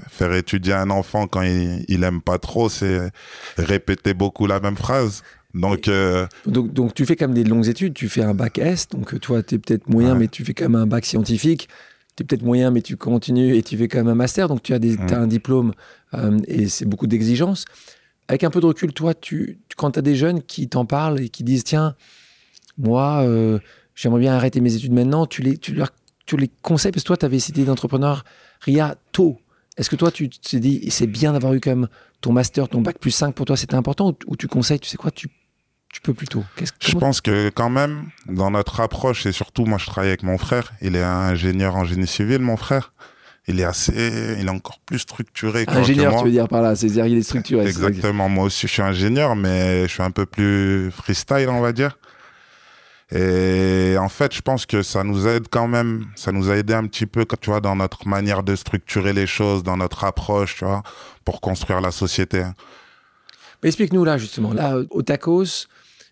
Faire 0.08 0.34
étudier 0.34 0.74
un 0.74 0.90
enfant 0.90 1.26
quand 1.26 1.42
il, 1.42 1.84
il 1.88 2.04
aime 2.04 2.20
pas 2.20 2.38
trop, 2.38 2.68
c'est 2.68 3.10
répéter 3.56 4.14
beaucoup 4.14 4.46
la 4.46 4.60
même 4.60 4.76
phrase. 4.76 5.22
Donc, 5.54 5.88
euh, 5.88 6.26
donc, 6.46 6.72
donc, 6.72 6.94
tu 6.94 7.04
fais 7.04 7.16
quand 7.16 7.28
même 7.28 7.34
des 7.34 7.44
longues 7.44 7.68
études, 7.68 7.92
tu 7.92 8.08
fais 8.08 8.22
un 8.22 8.32
bac 8.34 8.58
S, 8.58 8.88
donc 8.88 9.18
toi, 9.20 9.42
tu 9.42 9.56
es 9.56 9.58
peut-être 9.58 9.88
moyen, 9.88 10.14
mais 10.14 10.28
tu 10.28 10.44
fais 10.44 10.54
quand 10.54 10.64
même 10.64 10.80
un 10.80 10.86
bac 10.86 11.04
scientifique 11.04 11.68
tu 12.16 12.22
es 12.22 12.26
peut-être 12.26 12.42
moyen, 12.42 12.70
mais 12.70 12.82
tu 12.82 12.96
continues 12.96 13.56
et 13.56 13.62
tu 13.62 13.76
fais 13.76 13.88
quand 13.88 13.98
même 13.98 14.08
un 14.08 14.14
master, 14.14 14.48
donc 14.48 14.62
tu 14.62 14.74
as, 14.74 14.78
des, 14.78 14.98
as 14.98 15.18
un 15.18 15.26
diplôme 15.26 15.72
euh, 16.14 16.38
et 16.46 16.68
c'est 16.68 16.84
beaucoup 16.84 17.06
d'exigences. 17.06 17.64
Avec 18.28 18.44
un 18.44 18.50
peu 18.50 18.60
de 18.60 18.66
recul, 18.66 18.92
toi, 18.92 19.14
tu, 19.14 19.58
quand 19.76 19.92
tu 19.92 19.98
as 19.98 20.02
des 20.02 20.16
jeunes 20.16 20.42
qui 20.42 20.68
t'en 20.68 20.84
parlent 20.84 21.20
et 21.20 21.28
qui 21.28 21.44
disent 21.44 21.64
Tiens, 21.64 21.96
moi, 22.78 23.22
euh, 23.22 23.58
j'aimerais 23.94 24.20
bien 24.20 24.34
arrêter 24.34 24.60
mes 24.60 24.74
études 24.74 24.92
maintenant, 24.92 25.26
tu 25.26 25.42
les, 25.42 25.58
tu 25.58 25.74
leur, 25.74 25.90
tu 26.26 26.36
les 26.36 26.50
conseilles? 26.62 26.92
Parce 26.92 27.02
que 27.02 27.08
toi, 27.08 27.16
tu 27.16 27.26
avais 27.26 27.38
cité 27.38 27.64
d'entrepreneur 27.64 28.24
RIA 28.62 28.96
tôt. 29.12 29.38
Est-ce 29.76 29.90
que 29.90 29.96
toi, 29.96 30.10
tu 30.10 30.28
t'es 30.28 30.60
dit 30.60 30.90
C'est 30.90 31.06
bien 31.06 31.32
d'avoir 31.32 31.54
eu 31.54 31.60
quand 31.60 31.70
même 31.70 31.88
ton 32.20 32.32
master, 32.32 32.68
ton 32.68 32.80
bac 32.80 32.98
plus 32.98 33.10
5 33.10 33.34
pour 33.34 33.46
toi, 33.46 33.56
c'était 33.56 33.74
important? 33.74 34.16
Ou, 34.26 34.36
tu 34.36 34.48
conseilles, 34.48 34.80
tu 34.80 34.88
sais 34.88 34.96
quoi, 34.96 35.10
tu 35.10 35.28
tu 35.92 36.00
peux 36.00 36.14
plus 36.14 36.26
tôt? 36.26 36.42
Je 36.80 36.96
pense 36.96 37.20
que 37.20 37.50
quand 37.50 37.68
même, 37.68 38.06
dans 38.26 38.50
notre 38.50 38.80
approche, 38.80 39.26
et 39.26 39.32
surtout 39.32 39.66
moi 39.66 39.76
je 39.76 39.84
travaille 39.84 40.08
avec 40.08 40.22
mon 40.22 40.38
frère, 40.38 40.72
il 40.80 40.96
est 40.96 41.02
ingénieur 41.02 41.76
en 41.76 41.84
génie 41.84 42.06
civil, 42.06 42.38
mon 42.38 42.56
frère. 42.56 42.94
Il 43.48 43.58
est 43.58 43.64
assez, 43.64 44.36
il 44.38 44.46
est 44.46 44.50
encore 44.50 44.78
plus 44.86 45.00
structuré. 45.00 45.64
Ingénieur, 45.66 46.16
tu 46.18 46.24
veux 46.26 46.30
dire 46.30 46.46
par 46.46 46.62
là, 46.62 46.76
c'est-à-dire 46.76 47.06
il 47.06 47.18
est 47.18 47.22
structuré. 47.22 47.66
Exactement, 47.66 48.28
moi 48.28 48.44
aussi 48.44 48.68
je 48.68 48.72
suis 48.72 48.82
ingénieur, 48.82 49.34
mais 49.34 49.82
je 49.88 49.92
suis 49.92 50.02
un 50.02 50.12
peu 50.12 50.26
plus 50.26 50.92
freestyle, 50.92 51.48
on 51.48 51.60
va 51.60 51.72
dire. 51.72 51.98
Et 53.14 53.96
en 53.98 54.08
fait, 54.08 54.32
je 54.34 54.40
pense 54.40 54.64
que 54.64 54.82
ça 54.82 55.04
nous 55.04 55.26
aide 55.26 55.48
quand 55.50 55.68
même, 55.68 56.06
ça 56.14 56.32
nous 56.32 56.50
a 56.50 56.56
aidé 56.56 56.72
un 56.72 56.86
petit 56.86 57.04
peu, 57.04 57.26
tu 57.40 57.50
vois, 57.50 57.60
dans 57.60 57.76
notre 57.76 58.08
manière 58.08 58.42
de 58.42 58.56
structurer 58.56 59.12
les 59.12 59.26
choses, 59.26 59.62
dans 59.62 59.76
notre 59.76 60.04
approche, 60.04 60.56
tu 60.56 60.64
vois, 60.64 60.82
pour 61.24 61.40
construire 61.40 61.80
la 61.80 61.90
société. 61.90 62.44
Explique-nous 63.62 64.04
là, 64.04 64.18
justement, 64.18 64.54
là, 64.54 64.78
au 64.90 65.02
tacos, 65.02 65.66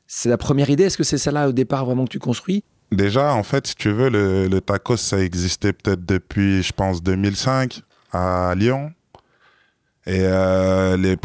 c'est 0.07 0.29
la 0.29 0.37
première 0.37 0.69
idée. 0.69 0.85
Est-ce 0.85 0.99
que 0.99 1.05
c'est 1.05 1.17
ça 1.17 1.31
là 1.31 1.49
au 1.49 1.53
départ 1.53 1.87
vraiment 1.87 2.05
que 2.05 2.11
tu 2.11 2.19
construis? 2.19 2.65
Déjà, 2.93 3.35
en 3.35 3.43
fait, 3.43 3.69
si 3.69 3.75
tu 3.77 3.91
veux, 3.91 4.09
le, 4.11 4.61
tacos, 4.61 4.97
ça 4.97 5.19
existait 5.21 5.73
peut-être 5.73 6.05
depuis, 6.05 6.63
je 6.63 6.73
pense, 6.73 7.03
2005 7.03 7.83
à 8.13 8.55
Lyon. 8.57 8.93
Et 10.07 10.21
euh, 10.23 10.97
les... 10.97 11.17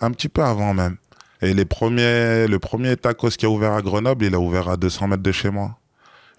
un 0.00 0.10
petit 0.10 0.28
peu 0.28 0.42
avant 0.42 0.74
même. 0.74 0.96
Et 1.40 1.54
les 1.54 1.64
premiers, 1.64 2.46
le 2.48 2.58
premier 2.58 2.96
tacos 2.96 3.30
qui 3.30 3.46
a 3.46 3.50
ouvert 3.50 3.72
à 3.72 3.82
Grenoble, 3.82 4.24
il 4.24 4.34
a 4.34 4.40
ouvert 4.40 4.68
à 4.68 4.76
200 4.76 5.08
mètres 5.08 5.22
de 5.22 5.32
chez 5.32 5.50
moi. 5.50 5.76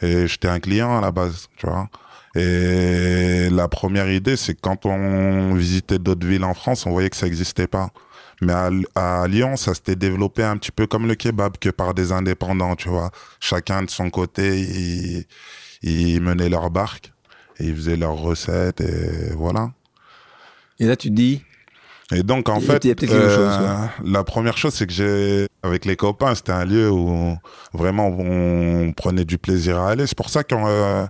Et 0.01 0.27
j'étais 0.27 0.49
un 0.49 0.59
client 0.59 0.97
à 0.97 1.01
la 1.01 1.11
base, 1.11 1.47
tu 1.57 1.67
vois. 1.67 1.89
Et 2.35 3.49
la 3.51 3.67
première 3.67 4.09
idée, 4.09 4.35
c'est 4.35 4.59
quand 4.59 4.85
on 4.85 5.53
visitait 5.53 5.99
d'autres 5.99 6.25
villes 6.25 6.43
en 6.43 6.53
France, 6.53 6.85
on 6.85 6.91
voyait 6.91 7.09
que 7.09 7.15
ça 7.15 7.27
n'existait 7.27 7.67
pas. 7.67 7.91
Mais 8.43 8.53
à, 8.95 9.27
Lyon, 9.27 9.55
ça 9.55 9.73
s'était 9.73 9.95
développé 9.95 10.43
un 10.43 10.57
petit 10.57 10.71
peu 10.71 10.87
comme 10.87 11.07
le 11.07 11.15
kebab, 11.15 11.57
que 11.57 11.69
par 11.69 11.93
des 11.93 12.11
indépendants, 12.11 12.75
tu 12.75 12.89
vois. 12.89 13.11
Chacun 13.39 13.83
de 13.83 13.89
son 13.89 14.09
côté, 14.09 14.59
ils, 14.61 15.25
ils 15.81 16.21
menaient 16.21 16.49
leur 16.49 16.69
barque 16.69 17.11
et 17.59 17.65
ils 17.65 17.75
faisaient 17.75 17.97
leurs 17.97 18.17
recettes 18.17 18.81
et 18.81 19.33
voilà. 19.35 19.71
Et 20.79 20.85
là, 20.85 20.95
tu 20.95 21.09
te 21.09 21.13
dis, 21.13 21.43
et 22.11 22.23
donc, 22.23 22.49
en 22.49 22.59
fait, 22.59 22.85
euh, 22.85 23.87
la 24.03 24.23
première 24.23 24.57
chose, 24.57 24.73
c'est 24.73 24.85
que 24.85 24.93
j'ai, 24.93 25.47
avec 25.63 25.85
les 25.85 25.95
copains, 25.95 26.35
c'était 26.35 26.51
un 26.51 26.65
lieu 26.65 26.91
où 26.91 27.37
vraiment 27.73 28.07
on 28.07 28.91
prenait 28.91 29.25
du 29.25 29.37
plaisir 29.37 29.79
à 29.79 29.91
aller. 29.91 30.05
C'est 30.05 30.17
pour 30.17 30.29
ça 30.29 30.43
qu'on 30.43 30.67
euh, 30.67 31.05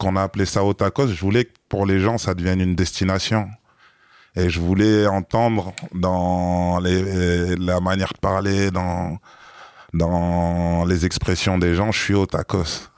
a 0.00 0.22
appelé 0.22 0.44
ça 0.44 0.64
Otakos. 0.64 1.08
Je 1.08 1.20
voulais 1.20 1.46
que 1.46 1.52
pour 1.68 1.86
les 1.86 1.98
gens, 1.98 2.18
ça 2.18 2.34
devienne 2.34 2.60
une 2.60 2.76
destination. 2.76 3.48
Et 4.38 4.48
je 4.48 4.60
voulais 4.60 5.06
entendre 5.06 5.72
dans 5.94 6.78
les, 6.78 7.56
la 7.56 7.80
manière 7.80 8.12
de 8.12 8.18
parler, 8.20 8.70
dans, 8.70 9.18
dans 9.92 10.84
les 10.84 11.04
expressions 11.04 11.58
des 11.58 11.74
gens, 11.74 11.90
je 11.90 11.98
suis 11.98 12.14
Otakos. 12.14 12.88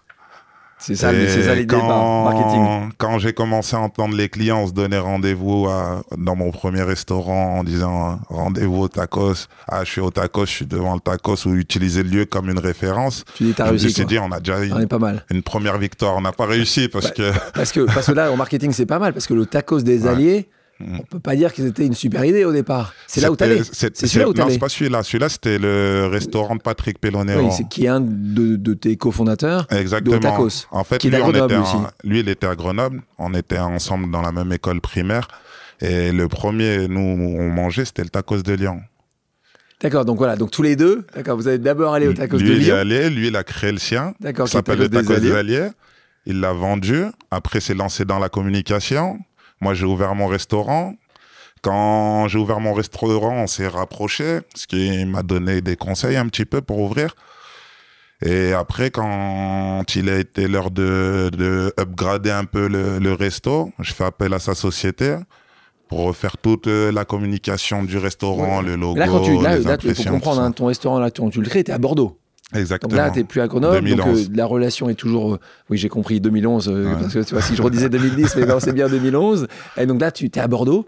C'est 0.81 0.95
ça, 0.95 1.09
ça 1.09 1.55
l'idée 1.55 1.77
marketing. 1.77 2.91
Quand 2.97 3.19
j'ai 3.19 3.35
commencé 3.35 3.77
à 3.77 3.81
entendre 3.81 4.17
les 4.17 4.31
clients 4.31 4.67
se 4.67 4.73
donner 4.73 4.97
rendez-vous 4.97 5.69
dans 6.17 6.37
mon 6.37 6.51
premier 6.53 6.83
restaurant 6.83 7.59
en 7.59 7.65
disant 7.65 8.19
rendez-vous 8.31 8.85
au 8.85 8.89
tacos, 8.89 9.47
ah 9.69 9.85
je 9.85 9.91
suis 9.91 10.01
au 10.01 10.11
tacos, 10.11 10.47
je 10.47 10.51
suis 10.51 10.67
devant 10.67 10.95
le 10.95 11.01
tacos 11.01 11.47
ou 11.47 11.55
utiliser 11.55 12.03
le 12.03 12.09
lieu 12.09 12.25
comme 12.25 12.49
une 12.49 12.59
référence. 12.59 13.25
Tu 13.35 13.45
dis 13.45 13.53
t'as 13.53 13.67
réussi. 13.67 13.85
Je 13.85 13.89
me 13.89 13.93
suis 13.93 14.07
dit 14.07 14.19
on 14.19 14.33
a 14.33 14.41
déjà 14.41 14.65
une, 14.65 14.89
pas 14.89 14.99
mal. 14.99 15.23
une 15.31 15.43
première 15.43 15.77
victoire, 15.77 16.17
on 16.17 16.23
n'a 16.23 16.33
pas 16.33 16.47
réussi 16.47 16.89
parce 16.89 17.09
bah, 17.09 17.13
que 17.15 17.33
parce 17.53 17.73
que 17.73 17.81
parce 17.81 18.07
que 18.07 18.13
là 18.13 18.33
en 18.33 18.37
marketing 18.39 18.73
c'est 18.73 18.87
pas 18.87 18.99
mal 18.99 19.13
parce 19.13 19.27
que 19.27 19.35
le 19.35 19.45
tacos 19.45 19.83
des 19.83 20.07
alliés. 20.07 20.49
On 20.81 21.03
peut 21.03 21.21
pas 21.21 21.37
dire 21.37 21.53
que 21.53 21.63
c'était 21.63 21.85
une 21.85 21.95
super 21.95 22.25
idée 22.25 22.45
au 22.45 22.53
départ. 22.53 22.95
C'est 23.07 23.21
là 23.21 23.31
où 23.31 23.37
t'allais. 23.37 23.63
C'est 23.65 23.95
celui-là 23.97 24.29
où 24.29 24.33
Non, 24.33 24.49
c'est 24.49 24.59
pas 24.59 24.69
celui-là. 24.69 25.03
Celui-là, 25.03 25.29
c'était 25.29 25.59
le 25.59 26.09
restaurant 26.11 26.57
de 26.57 26.63
Patrick 26.63 26.99
Pellonero. 26.99 27.43
Oui, 27.43 27.53
c'est 27.53 27.69
qui 27.69 27.85
est 27.85 27.89
un 27.89 28.01
de, 28.01 28.75
tes 28.75 28.97
cofondateurs. 28.97 29.67
Exactement. 29.71 30.17
De 30.17 30.23
Tacos, 30.23 30.67
en 30.71 30.85
fait, 30.85 31.03
lui, 31.05 31.15
on 31.23 31.31
était 31.31 31.55
lui, 32.05 32.21
il 32.21 32.29
était 32.29 32.47
à 32.47 32.55
Grenoble. 32.55 33.03
On 33.19 33.35
était 33.35 33.59
ensemble 33.59 34.11
dans 34.11 34.23
la 34.23 34.33
même 34.33 34.53
école 34.53 34.81
primaire. 34.81 35.29
Et 35.81 36.13
le 36.13 36.29
premier, 36.29 36.89
nous, 36.89 37.01
on 37.01 37.51
mangeait, 37.51 37.85
c'était 37.85 38.03
le 38.03 38.11
tacos 38.11 38.43
de 38.43 38.53
Lyon. 38.53 38.81
D'accord, 39.81 40.05
donc 40.05 40.19
voilà, 40.19 40.37
donc 40.37 40.51
tous 40.51 40.63
les 40.63 40.77
deux, 40.77 41.07
d'accord, 41.15 41.37
vous 41.37 41.49
avez 41.49 41.57
d'abord 41.57 41.95
allé 41.95 42.07
au 42.07 42.13
tacos 42.13 42.37
de 42.37 42.43
Lyon. 42.43 42.55
Lui, 42.55 42.63
il 42.63 42.69
est 42.69 42.73
allé, 42.73 43.11
lui, 43.11 43.29
il 43.29 43.37
a 43.37 43.45
créé 43.45 43.73
le 43.73 43.79
sien. 43.79 44.15
D'accord, 44.21 44.47
ça 44.47 44.59
s'appelle 44.59 44.79
le 44.79 44.91
tacos 44.91 45.19
des 45.19 45.33
alliés. 45.33 45.69
Il 46.27 46.41
l'a 46.41 46.53
vendu. 46.53 47.05
Après, 47.31 47.61
c'est 47.61 47.75
lancé 47.75 48.05
dans 48.05 48.19
la 48.19 48.29
communication. 48.29 49.19
Moi, 49.61 49.75
j'ai 49.75 49.87
ouvert 49.87 50.15
mon 50.15 50.27
restaurant. 50.27 50.95
Quand 51.63 52.27
j'ai 52.29 52.39
ouvert 52.39 52.61
mon 52.61 52.73
restaurant, 52.73 53.35
on 53.43 53.47
s'est 53.47 53.69
rapproché, 53.69 54.41
ce 54.55 54.67
qui 54.67 55.05
m'a 55.05 55.23
donné 55.23 55.61
des 55.61 55.77
conseils 55.77 56.17
un 56.17 56.27
petit 56.27 56.47
peu 56.47 56.63
pour 56.63 56.79
ouvrir. 56.79 57.15
Et 58.25 58.53
après, 58.53 58.91
quand 58.91 59.85
il 59.95 60.09
a 60.09 60.19
été 60.19 60.49
l'heure 60.49 60.71
de, 60.71 61.31
de 61.33 61.73
upgrader 61.79 62.31
un 62.31 62.45
peu 62.45 62.69
le, 62.69 62.99
le 62.99 63.13
resto, 63.13 63.73
je 63.79 63.93
fais 63.93 64.05
appel 64.05 64.33
à 64.35 64.39
sa 64.39 64.55
société 64.55 65.17
pour 65.89 66.01
refaire 66.01 66.37
toute 66.37 66.67
la 66.67 67.05
communication 67.05 67.83
du 67.83 67.99
restaurant, 67.99 68.63
le 68.63 68.77
logo. 68.77 68.99
Là, 68.99 69.09
quand 69.09 69.21
tu, 69.21 69.43
là, 69.43 69.59
là 69.59 69.77
faut 69.79 70.05
comprendre, 70.05 70.41
hein, 70.41 70.53
ton 70.53 70.67
restaurant, 70.67 70.99
là, 70.99 71.11
tu, 71.11 71.29
tu 71.31 71.41
le 71.41 71.49
crées, 71.49 71.61
es 71.61 71.71
à 71.71 71.79
Bordeaux. 71.79 72.20
Exactement. 72.55 72.91
Donc 72.91 72.99
là, 72.99 73.11
t'es 73.11 73.25
plus 73.25 73.41
à 73.41 73.49
Grenoble, 73.49 73.89
donc 73.89 74.07
euh, 74.07 74.25
la 74.33 74.47
relation 74.47 74.89
est 74.89 74.95
toujours. 74.95 75.35
Euh, 75.35 75.41
oui, 75.69 75.79
j'ai 75.79 75.89
compris 75.89 76.21
2011 76.21 76.69
euh, 76.69 76.95
parce 76.95 77.15
que 77.15 77.19
tu 77.21 77.35
vois, 77.35 77.43
si 77.43 77.55
je 77.55 77.63
redisais 77.63 77.89
2010, 77.89 78.37
mais 78.37 78.47
non, 78.47 78.61
c'est 78.61 78.73
bien 78.73 78.89
2011. 78.89 79.47
Et 79.77 79.87
donc 79.87 80.01
là, 80.01 80.11
tu 80.11 80.27
es 80.27 80.39
à 80.39 80.49
Bordeaux, 80.49 80.87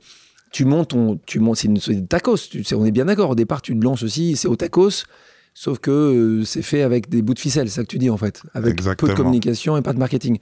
tu 0.50 0.64
montes, 0.64 0.88
ton, 0.88 1.20
tu 1.24 1.38
montes, 1.38 1.58
c'est 1.58 1.68
une, 1.68 2.06
tacos. 2.06 2.36
Tu, 2.50 2.64
on 2.74 2.84
est 2.84 2.90
bien 2.90 3.04
d'accord. 3.04 3.30
Au 3.30 3.34
départ, 3.34 3.62
tu 3.62 3.78
te 3.78 3.84
lances 3.84 4.02
aussi, 4.02 4.36
c'est 4.36 4.48
au 4.48 4.56
tacos. 4.56 5.04
Sauf 5.54 5.78
que 5.78 6.42
c'est 6.46 6.62
fait 6.62 6.82
avec 6.82 7.10
des 7.10 7.20
bouts 7.20 7.34
de 7.34 7.38
ficelle, 7.38 7.68
c'est 7.68 7.76
ça 7.76 7.82
que 7.82 7.88
tu 7.88 7.98
dis 7.98 8.08
en 8.08 8.16
fait, 8.16 8.42
avec 8.54 8.82
peu 8.96 9.08
de 9.08 9.12
communication 9.12 9.76
et 9.76 9.82
pas 9.82 9.92
de 9.92 9.98
marketing. 9.98 10.38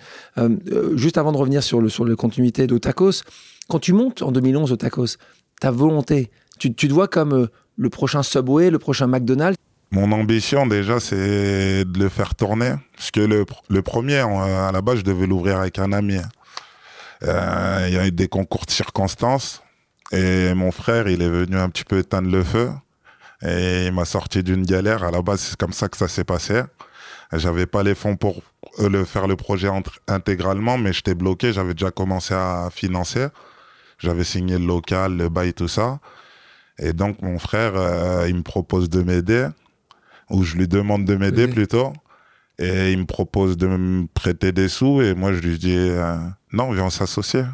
juste 0.95 1.19
avant 1.19 1.33
de 1.33 1.37
revenir 1.37 1.63
sur 1.63 1.81
le 1.81 1.89
sur 1.89 2.05
la 2.05 2.15
continuité 2.15 2.69
de 2.69 2.79
Tacos, 2.79 3.23
quand 3.69 3.81
tu 3.81 3.93
montes 3.93 4.23
en 4.23 4.31
2011 4.31 4.71
au 4.71 4.77
Tacos, 4.77 5.17
ta 5.61 5.73
volonté, 5.73 6.31
tu, 6.61 6.73
tu 6.73 6.87
te 6.87 6.93
vois 6.93 7.09
comme 7.09 7.49
le 7.77 7.91
prochain 7.91 8.23
Subway, 8.23 8.71
le 8.71 8.79
prochain 8.79 9.09
McDonald's? 9.09 9.59
Mon 9.93 10.13
ambition 10.13 10.67
déjà, 10.67 11.01
c'est 11.01 11.85
de 11.85 11.99
le 11.99 12.09
faire 12.09 12.35
tourner. 12.35 12.75
Parce 12.97 13.11
que 13.11 13.21
le, 13.21 13.83
premier, 13.83 14.19
à 14.19 14.71
la 14.73 14.81
base, 14.83 14.99
je 14.99 15.05
devais 15.05 15.27
l'ouvrir 15.27 15.59
avec 15.59 15.79
un 15.79 15.93
ami. 15.93 16.19
Euh, 17.25 17.87
il 17.89 17.95
y 17.95 17.99
a 17.99 18.07
eu 18.07 18.13
des 18.13 18.29
concours 18.29 18.67
de 18.67 18.71
circonstances. 18.71 19.63
Et 20.13 20.55
mon 20.55 20.71
frère, 20.71 21.09
il 21.09 21.23
est 21.23 21.29
venu 21.29 21.57
un 21.57 21.69
petit 21.69 21.85
peu 21.85 21.99
éteindre 21.99 22.31
le 22.31 22.45
feu. 22.45 22.71
Et 23.43 23.87
il 23.87 23.93
m'a 23.93 24.05
sorti 24.05 24.43
d'une 24.43 24.65
galère. 24.65 25.03
À 25.03 25.11
la 25.11 25.23
base, 25.23 25.41
c'est 25.41 25.57
comme 25.57 25.73
ça 25.73 25.89
que 25.89 25.97
ça 25.97 26.07
s'est 26.07 26.25
passé. 26.25 26.63
J'avais 27.33 27.67
pas 27.67 27.83
les 27.83 27.95
fonds 27.95 28.17
pour 28.17 28.43
euh, 28.79 28.89
le 28.89 29.05
faire 29.05 29.27
le 29.27 29.37
projet 29.37 29.69
intégralement, 30.07 30.79
mais 30.79 30.93
j'étais 30.93 31.15
bloqué. 31.15 31.53
J'avais 31.53 31.75
déjà 31.75 31.91
commencé 31.91 32.35
à 32.35 32.69
financer. 32.73 33.27
J'avais 33.99 34.25
signé 34.25 34.57
le 34.59 34.67
local, 34.67 35.17
le 35.17 35.29
bail, 35.29 35.53
tout 35.53 35.69
ça. 35.69 35.99
Et 36.79 36.93
donc, 36.93 37.23
mon 37.23 37.39
frère, 37.39 37.73
euh, 37.75 38.27
il 38.29 38.37
me 38.37 38.43
propose 38.43 38.89
de 38.89 39.03
m'aider 39.03 39.49
où 40.31 40.43
je 40.45 40.57
lui 40.57 40.69
demande 40.69 41.05
de 41.05 41.17
m'aider 41.17 41.49
plutôt. 41.49 41.93
Et 42.59 42.93
il 42.93 42.99
me 42.99 43.07
propose 43.07 43.57
de 43.57 43.67
me 43.67 44.07
prêter 44.07 44.53
des 44.53 44.69
sous 44.69 45.01
et 45.01 45.15
moi 45.15 45.33
je 45.33 45.41
lui 45.41 45.59
dis 45.59 45.77
euh, 45.77 46.17
non, 46.53 46.71
viens 46.73 46.91
s'associer. 46.91 47.45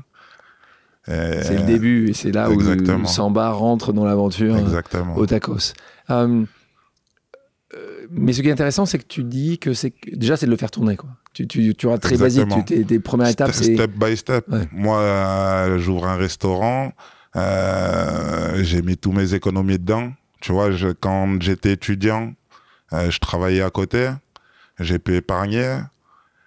C'est 1.07 1.59
le 1.59 1.67
début 1.67 2.09
et 2.11 2.15
c'est 2.15 2.33
là 2.33 2.51
où 2.51 3.07
Samba 3.07 3.51
rentre 3.51 3.93
dans 3.93 4.05
l'aventure 4.05 4.57
euh, 4.57 5.15
au 5.15 5.27
tacos. 5.27 5.73
Euh, 6.11 6.45
mais 8.11 8.33
ce 8.33 8.43
qui 8.43 8.49
est 8.49 8.53
intéressant, 8.53 8.87
c'est 8.87 8.99
que 8.99 9.07
tu 9.07 9.23
dis 9.23 9.59
que 9.59 9.73
c'est 9.73 9.93
déjà 10.13 10.37
c'est 10.37 10.47
de 10.47 10.51
le 10.51 10.57
faire 10.57 10.73
tourner 10.73 10.97
quoi. 10.97 11.11
Tu, 11.33 11.47
tu, 11.47 11.75
tu 11.75 11.87
auras 11.87 11.99
très 11.99 12.17
basique. 12.17 12.49
Tu, 12.67 12.85
tes, 12.87 12.99
premières 12.99 13.29
étapes, 13.29 13.53
c'est 13.53 13.75
step 13.75 13.91
by 13.93 14.17
step. 14.17 14.47
Moi, 14.73 15.77
j'ouvre 15.79 16.07
un 16.07 16.17
restaurant. 16.17 16.93
j'ai 17.35 18.83
mis 18.83 18.97
tous 18.97 19.13
mes 19.13 19.35
économies 19.35 19.79
dedans. 19.79 20.13
Tu 20.41 20.53
vois, 20.53 20.71
je, 20.71 20.89
quand 20.89 21.41
j'étais 21.43 21.73
étudiant, 21.73 22.33
euh, 22.93 23.11
je 23.11 23.19
travaillais 23.19 23.63
à 23.63 23.71
côté, 23.71 24.11
j'ai 24.79 24.99
pu 24.99 25.17
épargner. 25.17 25.81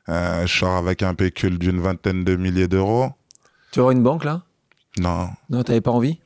Euh, 0.10 0.48
je 0.48 0.60
sors 0.60 0.75
avec 0.75 1.03
un 1.03 1.13
pécule 1.13 1.60
d'une 1.60 1.79
vingtaine 1.79 2.24
de 2.24 2.36
milliers 2.36 2.67
d'euros. 2.67 3.12
Tu 3.72 3.79
auras 3.79 3.91
une 3.91 4.01
banque 4.01 4.24
là? 4.24 4.41
Non. 5.00 5.29
Non, 5.50 5.63
t'avais 5.63 5.81
pas 5.81 5.91
envie? 5.91 6.19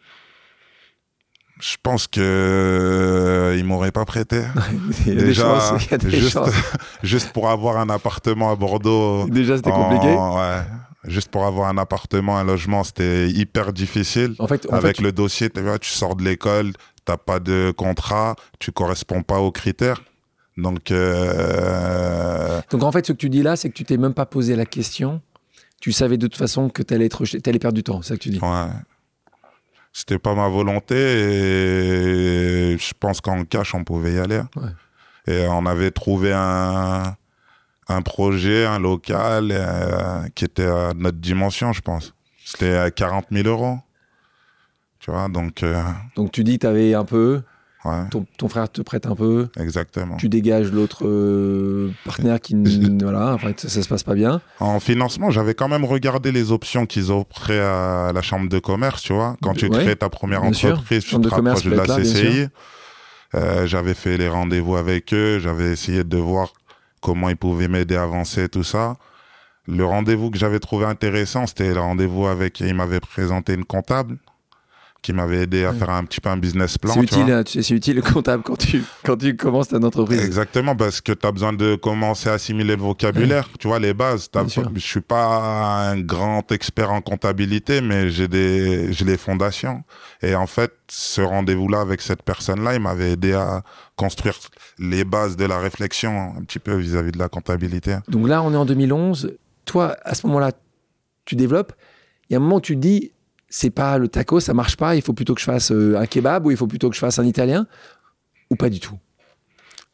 Je 1.60 1.76
pense 1.82 2.08
que 2.08 2.20
euh, 2.22 3.56
il 3.58 3.66
m'aurait 3.66 3.92
pas 3.92 4.06
prêté. 4.06 4.42
il 5.06 5.14
y 5.14 5.18
a 5.18 5.22
Déjà, 5.22 5.26
des 5.26 5.34
chances, 5.34 5.86
il 5.86 5.92
y 5.92 5.94
a 5.94 5.98
des 5.98 6.12
juste, 6.12 6.40
juste 7.04 7.32
pour 7.32 7.50
avoir 7.50 7.78
un 7.78 7.90
appartement 7.90 8.52
à 8.52 8.56
Bordeaux. 8.56 9.28
Déjà, 9.30 9.58
c'était 9.58 9.72
compliqué. 9.72 10.14
Ouais. 10.14 10.62
Juste 11.06 11.30
pour 11.30 11.46
avoir 11.46 11.68
un 11.70 11.78
appartement, 11.78 12.38
un 12.38 12.46
logement, 12.46 12.84
c'était 12.84 13.30
hyper 13.30 13.74
difficile. 13.74 14.36
En 14.40 14.48
fait, 14.48 14.66
avec 14.72 15.02
le 15.02 15.12
dossier, 15.12 15.50
tu 15.50 15.90
sors 15.90 16.16
de 16.16 16.24
l'école, 16.24 16.72
t'as 17.06 17.18
pas 17.18 17.40
de 17.40 17.74
contrat, 17.76 18.36
tu 18.60 18.72
corresponds 18.72 19.24
pas 19.24 19.40
aux 19.40 19.52
critères. 19.52 20.02
Donc, 20.58 20.92
euh... 20.92 22.62
donc 22.70 22.84
en 22.84 22.92
fait, 22.92 23.08
ce 23.08 23.14
que 23.14 23.18
tu 23.18 23.30
dis 23.30 23.42
là, 23.42 23.56
c'est 23.56 23.70
que 23.70 23.74
tu 23.74 23.86
t'es 23.86 23.98
même 23.98 24.14
pas 24.14 24.26
posé 24.26 24.56
la 24.56 24.66
question. 24.66 25.22
Tu 25.82 25.92
savais 25.92 26.18
de 26.18 26.28
toute 26.28 26.38
façon 26.38 26.70
que 26.70 26.84
tu 26.84 26.94
allais 26.94 27.10
perdre 27.10 27.74
du 27.74 27.84
temps. 27.84 28.02
C'est 28.02 28.10
ça 28.10 28.16
que 28.16 28.22
tu 28.22 28.30
dis. 28.30 28.40
Ouais. 28.40 28.68
C'était 29.92 30.20
pas 30.20 30.34
ma 30.34 30.48
volonté 30.48 30.96
et 30.96 32.78
je 32.78 32.94
pense 33.00 33.22
qu'en 33.22 33.44
cash 33.46 33.76
on 33.76 33.84
pouvait 33.84 34.14
y 34.14 34.20
aller. 34.20 34.42
Ouais. 34.56 34.70
Et 35.28 35.48
on 35.48 35.66
avait 35.66 35.92
trouvé 35.92 36.34
un, 36.34 37.16
un 37.88 38.02
projet, 38.02 38.66
un 38.66 38.80
local 38.80 39.50
euh, 39.52 40.28
qui 40.36 40.46
était 40.46 40.66
à 40.66 40.94
notre 40.96 41.20
dimension, 41.20 41.74
je 41.74 41.82
pense. 41.82 42.14
C'était 42.44 42.76
à 42.76 42.92
40 42.92 43.28
000 43.32 43.48
euros. 43.48 43.78
Tu 45.04 45.12
vois, 45.12 45.28
donc. 45.28 45.64
euh, 45.64 45.82
Donc 46.16 46.32
tu 46.32 46.44
dis 46.46 46.54
que 46.58 46.62
tu 46.62 46.68
avais 46.68 46.94
un 46.94 47.04
peu, 47.04 47.42
ouais, 47.84 48.08
ton, 48.10 48.26
ton 48.38 48.48
frère 48.48 48.72
te 48.72 48.82
prête 48.82 49.06
un 49.06 49.16
peu, 49.16 49.50
exactement. 49.60 50.16
tu 50.16 50.30
dégages 50.30 50.72
l'autre 50.72 51.06
euh, 51.06 51.92
partenaire 52.06 52.40
qui. 52.40 52.56
voilà, 53.02 53.34
enfin, 53.34 53.52
ça, 53.58 53.68
ça 53.68 53.82
se 53.82 53.90
passe 53.90 54.04
pas 54.04 54.14
bien. 54.14 54.40
En 54.62 54.80
financement, 54.80 55.30
j'avais 55.30 55.56
quand 55.56 55.68
même 55.68 55.84
regardé 55.84 56.32
les 56.32 56.54
options 56.54 56.86
qu'ils 56.86 57.12
offraient 57.12 57.60
à 57.60 58.12
la 58.16 58.22
chambre 58.22 58.48
de 58.48 58.60
commerce, 58.60 59.02
tu 59.02 59.12
vois. 59.12 59.36
Quand 59.42 59.54
tu 59.56 59.66
Ouais, 59.66 59.72
crées 59.84 59.96
ta 59.98 60.08
première 60.08 60.42
bien 60.42 60.54
sûr. 60.54 60.70
entreprise, 60.72 61.04
tu 61.04 61.20
te 61.20 61.28
rapproches 61.28 61.64
de 61.66 61.72
la 61.72 61.86
là, 61.86 61.98
CCI. 62.00 62.48
Euh, 63.36 63.66
j'avais 63.68 63.96
fait 63.96 64.16
les 64.18 64.30
rendez-vous 64.30 64.78
avec 64.78 65.14
eux, 65.14 65.40
j'avais 65.40 65.72
essayé 65.74 66.06
de 66.06 66.18
voir 66.18 66.54
comment 67.02 67.28
ils 67.30 67.36
pouvaient 67.36 67.68
m'aider 67.68 67.98
à 67.98 68.04
avancer, 68.04 68.48
tout 68.48 68.64
ça. 68.64 68.96
Le 69.68 69.84
rendez-vous 69.84 70.30
que 70.32 70.38
j'avais 70.38 70.60
trouvé 70.60 70.86
intéressant, 70.86 71.46
c'était 71.48 71.74
le 71.74 71.80
rendez-vous 71.82 72.28
avec, 72.28 72.60
il 72.62 72.74
m'avait 72.76 73.00
présenté 73.02 73.54
une 73.56 73.66
comptable 73.66 74.18
qui 75.04 75.14
m'avait 75.14 75.44
aidé 75.44 75.66
à 75.66 75.72
Ouais. 75.72 75.78
faire 75.78 75.90
un 75.92 76.04
petit 76.06 76.20
peu 76.22 76.30
un 76.30 76.38
business 76.38 76.78
plan. 76.80 76.94
C'est 76.96 77.02
utile, 77.02 77.32
hein, 77.32 77.44
c'est 77.46 77.70
utile 77.70 77.98
le 77.98 78.02
comptable 78.02 78.42
quand 78.42 78.56
tu, 78.58 78.84
quand 79.04 79.18
tu 79.18 79.36
commences 79.36 79.68
ta 79.68 79.78
entreprise. 79.78 80.24
Exactement, 80.24 80.76
parce 80.76 81.02
que 81.02 81.12
tu 81.12 81.28
as 81.28 81.32
besoin 81.32 81.54
de 81.54 81.76
commencer 81.76 82.30
à 82.30 82.34
assimiler 82.34 82.76
le 82.76 82.82
vocabulaire, 82.82 83.48
tu 83.60 83.68
vois, 83.68 83.78
les 83.80 83.94
bases. 83.94 84.30
Je 84.76 84.80
suis 84.80 85.02
pas 85.02 85.90
un 85.92 86.00
grand 86.00 86.52
expert 86.52 86.92
en 86.92 87.02
comptabilité, 87.02 87.82
mais 87.82 88.10
j'ai 88.10 88.28
des, 88.28 88.88
les 88.88 89.18
fondations. 89.18 89.84
Et 90.22 90.34
en 90.36 90.48
fait, 90.48 90.72
ce 90.90 91.22
rendez-vous-là 91.22 91.82
avec 91.82 92.02
cette 92.02 92.24
personne-là, 92.24 92.74
il 92.76 92.80
m'avait 92.80 93.12
aidé 93.12 93.34
à 93.34 93.62
construire 93.98 94.36
les 94.80 95.04
bases 95.04 95.36
de 95.36 95.46
la 95.46 95.60
réflexion 95.60 96.34
un 96.38 96.44
petit 96.44 96.60
peu 96.60 96.76
vis-à-vis 96.76 97.12
de 97.12 97.20
la 97.20 97.28
comptabilité. 97.28 97.98
Donc 98.08 98.28
là, 98.28 98.42
on 98.42 98.54
est 98.54 98.58
en 98.58 98.66
2011. 98.66 99.34
Toi, 99.66 99.98
à 100.04 100.16
ce 100.16 100.26
moment-là, 100.28 100.52
tu 101.26 101.36
développes. 101.36 101.74
Il 102.30 102.34
y 102.34 102.36
a 102.36 102.40
un 102.40 102.42
moment 102.42 102.56
où 102.56 102.62
tu 102.62 102.76
te 102.76 102.80
dis, 102.80 103.12
c'est 103.56 103.70
pas 103.70 104.00
le 104.00 104.08
taco, 104.08 104.40
ça 104.40 104.56
marche 104.56 104.78
pas. 104.78 104.96
Il 104.96 105.04
faut 105.04 105.14
plutôt 105.14 105.36
que 105.36 105.40
je 105.40 105.46
fasse 105.46 105.72
euh, 105.72 105.96
un 105.96 106.08
kebab 106.08 106.48
ou 106.48 106.50
il 106.50 106.58
faut 106.58 106.66
plutôt 106.66 106.90
que 106.90 106.96
je 106.96 107.00
fasse 107.00 107.20
un 107.20 107.26
italien 107.26 107.68
ou 108.50 108.56
pas 108.56 108.68
du 108.68 108.80
tout. 108.80 108.98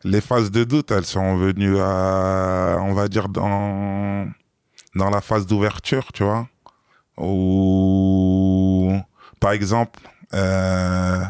Les 0.05 0.21
phases 0.21 0.49
de 0.49 0.63
doute, 0.63 0.91
elles 0.91 1.05
sont 1.05 1.35
venues 1.35 1.77
à, 1.77 2.77
on 2.79 2.93
va 2.93 3.09
dire, 3.09 3.27
dans, 3.27 4.29
dans 4.95 5.09
la 5.09 5.19
phase 5.19 5.45
d'ouverture, 5.45 6.13
tu 6.13 6.23
vois. 6.23 6.47
Où, 7.17 8.97
par 9.41 9.51
exemple, 9.51 9.99
euh, 10.33 11.21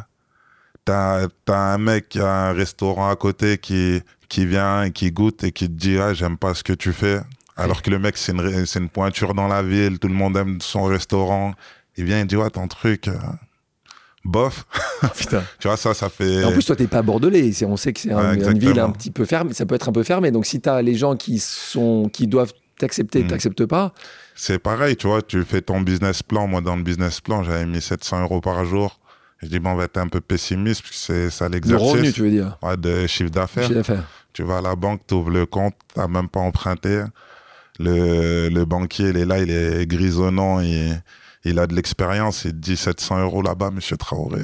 t'as, 0.86 1.28
t'as 1.46 1.74
un 1.74 1.80
mec 1.80 2.10
qui 2.10 2.20
a 2.20 2.50
un 2.50 2.54
restaurant 2.54 3.10
à 3.10 3.16
côté 3.16 3.58
qui, 3.58 4.04
qui 4.28 4.46
vient 4.46 4.84
et 4.84 4.92
qui 4.92 5.12
goûte 5.12 5.44
et 5.44 5.52
qui 5.52 5.66
te 5.66 5.74
dit, 5.74 5.98
ah, 5.98 6.14
j'aime 6.14 6.38
pas 6.38 6.54
ce 6.54 6.64
que 6.64 6.74
tu 6.74 6.94
fais. 6.94 7.22
Alors 7.58 7.82
que 7.82 7.90
le 7.90 7.98
mec, 7.98 8.18
c'est 8.18 8.34
une, 8.34 8.66
une 8.76 8.90
pointure 8.90 9.34
dans 9.34 9.48
la 9.48 9.64
ville, 9.64 9.98
tout 9.98 10.08
le 10.08 10.14
monde 10.14 10.38
aime 10.38 10.62
son 10.62 10.84
restaurant. 10.84 11.56
Il 12.00 12.06
vient, 12.06 12.20
il 12.22 12.26
dit, 12.26 12.36
ouais, 12.36 12.50
ton 12.50 12.68
truc, 12.68 13.08
euh, 13.08 13.14
bof. 14.26 14.66
Putain. 15.18 15.44
Tu 15.60 15.68
vois, 15.68 15.78
ça, 15.78 15.94
ça 15.94 16.10
fait. 16.10 16.42
Et 16.42 16.44
en 16.46 16.52
plus, 16.52 16.66
toi, 16.66 16.76
t'es 16.76 16.88
pas 16.88 17.02
bordelais. 17.02 17.52
On 17.66 17.78
sait 17.78 17.94
que 17.94 18.00
c'est 18.00 18.12
un- 18.12 18.36
Ouais, 18.38 18.52
une 18.52 18.60
ville 18.60 18.80
un 18.80 18.90
petit 18.92 19.12
peu 19.12 19.26
fermée. 19.26 19.54
Ça 19.54 19.66
peut 19.66 19.76
être 19.76 19.90
un 19.90 19.94
peu 19.94 20.04
fermé. 20.04 20.32
Donc, 20.32 20.46
si 20.46 20.60
t'as 20.62 20.82
les 20.82 20.96
gens 20.96 21.16
qui 21.16 21.40
sont, 21.40 22.10
qui 22.12 22.28
doivent 22.28 22.54
t'accepter, 22.78 23.24
Mm. 23.24 23.28
t'acceptent 23.28 23.66
pas. 23.66 23.94
C'est 24.36 24.60
pareil, 24.60 24.96
tu 24.96 25.08
vois, 25.08 25.22
tu 25.22 25.44
fais 25.44 25.62
ton 25.62 25.82
business 25.82 26.24
plan. 26.24 26.48
Moi, 26.48 26.62
dans 26.62 26.76
le 26.78 26.84
business 26.84 27.20
plan, 27.22 27.44
j'avais 27.44 27.66
mis 27.66 27.82
700 27.82 28.22
euros 28.22 28.40
par 28.42 28.64
jour. 28.66 29.00
Je 29.42 29.48
dis, 29.48 29.60
bon, 29.60 29.72
on 29.72 29.76
va 29.76 29.86
être 29.86 29.98
un 29.98 30.08
peu 30.08 30.20
pessimiste, 30.22 30.82
parce 30.82 30.92
que 30.92 30.98
c'est 30.98 31.30
ça 31.30 31.48
Le 31.48 31.54
l'exercice 31.56 31.88
revenu, 31.92 32.12
tu 32.14 32.22
veux 32.24 32.30
dire. 32.30 32.58
ouais, 32.62 32.76
de 32.78 33.08
chiffre 33.08 33.30
d'affaires. 33.32 33.70
Tu 34.34 34.44
vas 34.44 34.58
à 34.58 34.62
la 34.62 34.76
banque, 34.76 35.02
tu 35.08 35.14
ouvres 35.14 35.30
le 35.30 35.46
compte, 35.46 35.76
tu 35.96 36.02
même 36.10 36.28
pas 36.30 36.42
emprunté. 36.42 37.04
Le, 37.80 38.50
le 38.50 38.66
banquier, 38.66 39.10
il 39.10 39.18
est 39.18 39.26
là, 39.26 39.40
il 39.40 39.50
est 39.50 39.86
grisonnant, 39.88 40.60
il, 40.60 41.02
il 41.44 41.60
a 41.60 41.68
de 41.68 41.76
l'expérience. 41.76 42.46
Il 42.46 42.52
te 42.52 42.58
dit 42.58 42.78
700 42.78 43.22
euros 43.22 43.42
là-bas, 43.42 43.72
monsieur 43.72 43.98
Traoré. 43.98 44.42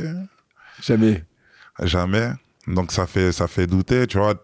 Jamais. 0.81 1.23
Jamais. 1.81 2.29
Donc 2.67 2.91
ça 2.91 3.05
fait, 3.05 3.31
ça 3.31 3.47
fait 3.47 3.67
douter, 3.67 4.07
tu 4.07 4.17
vois. 4.17 4.35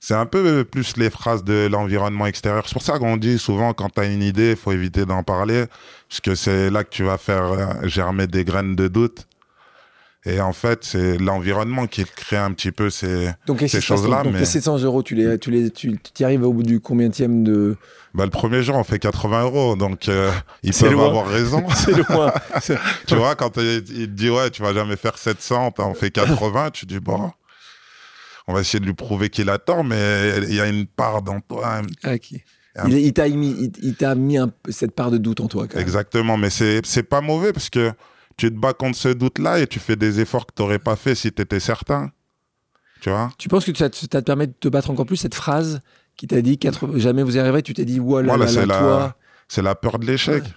C'est 0.00 0.14
un 0.14 0.26
peu 0.26 0.64
plus 0.64 0.98
les 0.98 1.08
phrases 1.08 1.44
de 1.44 1.66
l'environnement 1.70 2.26
extérieur. 2.26 2.64
C'est 2.66 2.74
pour 2.74 2.82
ça 2.82 2.98
qu'on 2.98 3.16
dit 3.16 3.38
souvent, 3.38 3.72
quand 3.72 3.88
tu 3.88 4.00
as 4.00 4.04
une 4.04 4.22
idée, 4.22 4.50
il 4.50 4.56
faut 4.56 4.70
éviter 4.72 5.06
d'en 5.06 5.22
parler, 5.22 5.64
parce 6.10 6.20
que 6.20 6.34
c'est 6.34 6.68
là 6.68 6.84
que 6.84 6.90
tu 6.90 7.04
vas 7.04 7.16
faire 7.16 7.44
euh, 7.44 7.66
germer 7.88 8.26
des 8.26 8.44
graines 8.44 8.76
de 8.76 8.86
doute. 8.88 9.26
Et 10.26 10.40
en 10.40 10.52
fait, 10.52 10.84
c'est 10.84 11.16
l'environnement 11.18 11.86
qui 11.86 12.04
crée 12.04 12.36
un 12.36 12.52
petit 12.52 12.70
peu 12.72 12.88
ces... 12.90 13.30
Donc, 13.46 13.60
Ces 13.66 13.80
choses-là, 13.80 14.22
Donc, 14.24 14.34
mais- 14.34 14.40
les 14.40 14.44
700 14.46 14.78
euros, 14.80 15.02
tu 15.02 15.14
les, 15.14 15.38
tu 15.38 15.50
les, 15.50 15.70
tu 15.70 15.98
y 16.20 16.24
arrives 16.24 16.42
au 16.44 16.52
bout 16.52 16.62
du 16.62 16.80
combienième 16.80 17.42
de. 17.44 17.76
Bah, 18.14 18.24
le 18.24 18.30
premier 18.30 18.62
jour, 18.62 18.76
on 18.76 18.84
fait 18.84 19.00
80 19.00 19.42
euros, 19.42 19.74
donc 19.76 20.08
euh, 20.08 20.30
ils 20.62 20.72
peuvent 20.72 20.92
loin. 20.92 21.08
avoir 21.08 21.26
raison. 21.26 21.66
C'est 21.74 21.96
loin. 22.08 22.32
tu 23.06 23.16
vois, 23.16 23.34
quand 23.34 23.56
il, 23.56 23.82
te 23.84 24.04
dit, 24.04 24.30
ouais, 24.30 24.50
tu 24.50 24.62
vas 24.62 24.72
jamais 24.72 24.96
faire 24.96 25.18
700, 25.18 25.72
t'en 25.72 25.94
fais 25.94 26.10
80, 26.10 26.70
tu 26.70 26.86
dis, 26.86 27.00
bon, 27.00 27.32
on 28.46 28.54
va 28.54 28.60
essayer 28.60 28.78
de 28.78 28.84
lui 28.86 28.94
prouver 28.94 29.30
qu'il 29.30 29.50
a 29.50 29.58
tort, 29.58 29.82
mais 29.82 30.38
il 30.48 30.54
y 30.54 30.60
a 30.60 30.68
une 30.68 30.86
part 30.86 31.22
dans 31.22 31.40
toi. 31.40 31.80
Ah, 32.04 32.12
ok. 32.14 32.40
Un- 32.76 32.88
Il, 32.88 32.98
il 32.98 33.12
t'a 33.12 33.28
mis, 33.28 33.50
il, 33.50 33.72
il 33.82 33.94
t'a 33.94 34.14
mis 34.14 34.36
un 34.36 34.48
peu 34.48 34.70
cette 34.70 34.94
part 34.94 35.10
de 35.10 35.18
doute 35.18 35.40
en 35.40 35.48
toi. 35.48 35.66
Quand 35.66 35.74
même. 35.76 35.82
Exactement, 35.82 36.36
mais 36.36 36.50
c'est 36.50 36.84
c'est 36.84 37.04
pas 37.04 37.20
mauvais 37.20 37.52
parce 37.52 37.70
que 37.70 37.92
tu 38.36 38.48
te 38.50 38.56
bats 38.56 38.72
contre 38.74 38.96
ce 38.98 39.08
doute-là 39.08 39.60
et 39.60 39.66
tu 39.66 39.78
fais 39.78 39.96
des 39.96 40.20
efforts 40.20 40.46
que 40.46 40.52
t'aurais 40.54 40.80
pas 40.80 40.96
fait 40.96 41.14
si 41.14 41.30
t'étais 41.32 41.60
certain. 41.60 42.10
Tu 43.00 43.10
vois? 43.10 43.30
Tu 43.38 43.48
penses 43.48 43.64
que 43.64 43.76
ça 43.76 43.90
te 43.90 44.18
permet 44.20 44.46
de 44.46 44.54
te 44.58 44.68
battre 44.68 44.90
encore 44.90 45.06
plus 45.06 45.16
cette 45.16 45.34
phrase 45.34 45.82
qui 46.16 46.26
t'a 46.26 46.40
dit 46.42 46.58
80 46.58 46.98
jamais 46.98 47.22
vous 47.22 47.36
y 47.36 47.40
arriverez 47.40 47.62
Tu 47.62 47.74
t'es 47.74 47.84
dit 47.84 47.98
voilà, 47.98 48.28
Voilà, 48.28 48.44
là, 48.44 48.50
c'est 48.50 48.66
la-. 48.66 49.16
C'est 49.48 49.62
la 49.62 49.74
peur 49.74 49.98
de 49.98 50.06
l'échec. 50.06 50.42
Ouais. 50.42 50.50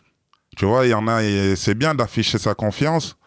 Tu 0.55 0.65
vois, 0.65 0.85
il 0.85 0.89
y 0.89 0.93
en 0.93 1.07
a, 1.07 1.23
et 1.23 1.55
c'est 1.55 1.75
bien 1.75 1.93
d'afficher 1.93 2.37
sa 2.37 2.55
confiance, 2.55 3.17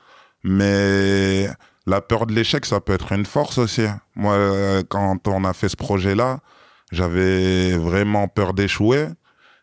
mais 0.42 1.48
la 1.86 2.00
peur 2.00 2.26
de 2.26 2.32
l'échec, 2.32 2.64
ça 2.66 2.80
peut 2.80 2.92
être 2.92 3.12
une 3.12 3.26
force 3.26 3.58
aussi. 3.58 3.82
Moi, 4.16 4.82
quand 4.88 5.28
on 5.28 5.44
a 5.44 5.52
fait 5.52 5.68
ce 5.68 5.76
projet-là, 5.76 6.40
j'avais 6.90 7.76
vraiment 7.76 8.26
peur 8.26 8.52
d'échouer. 8.52 9.06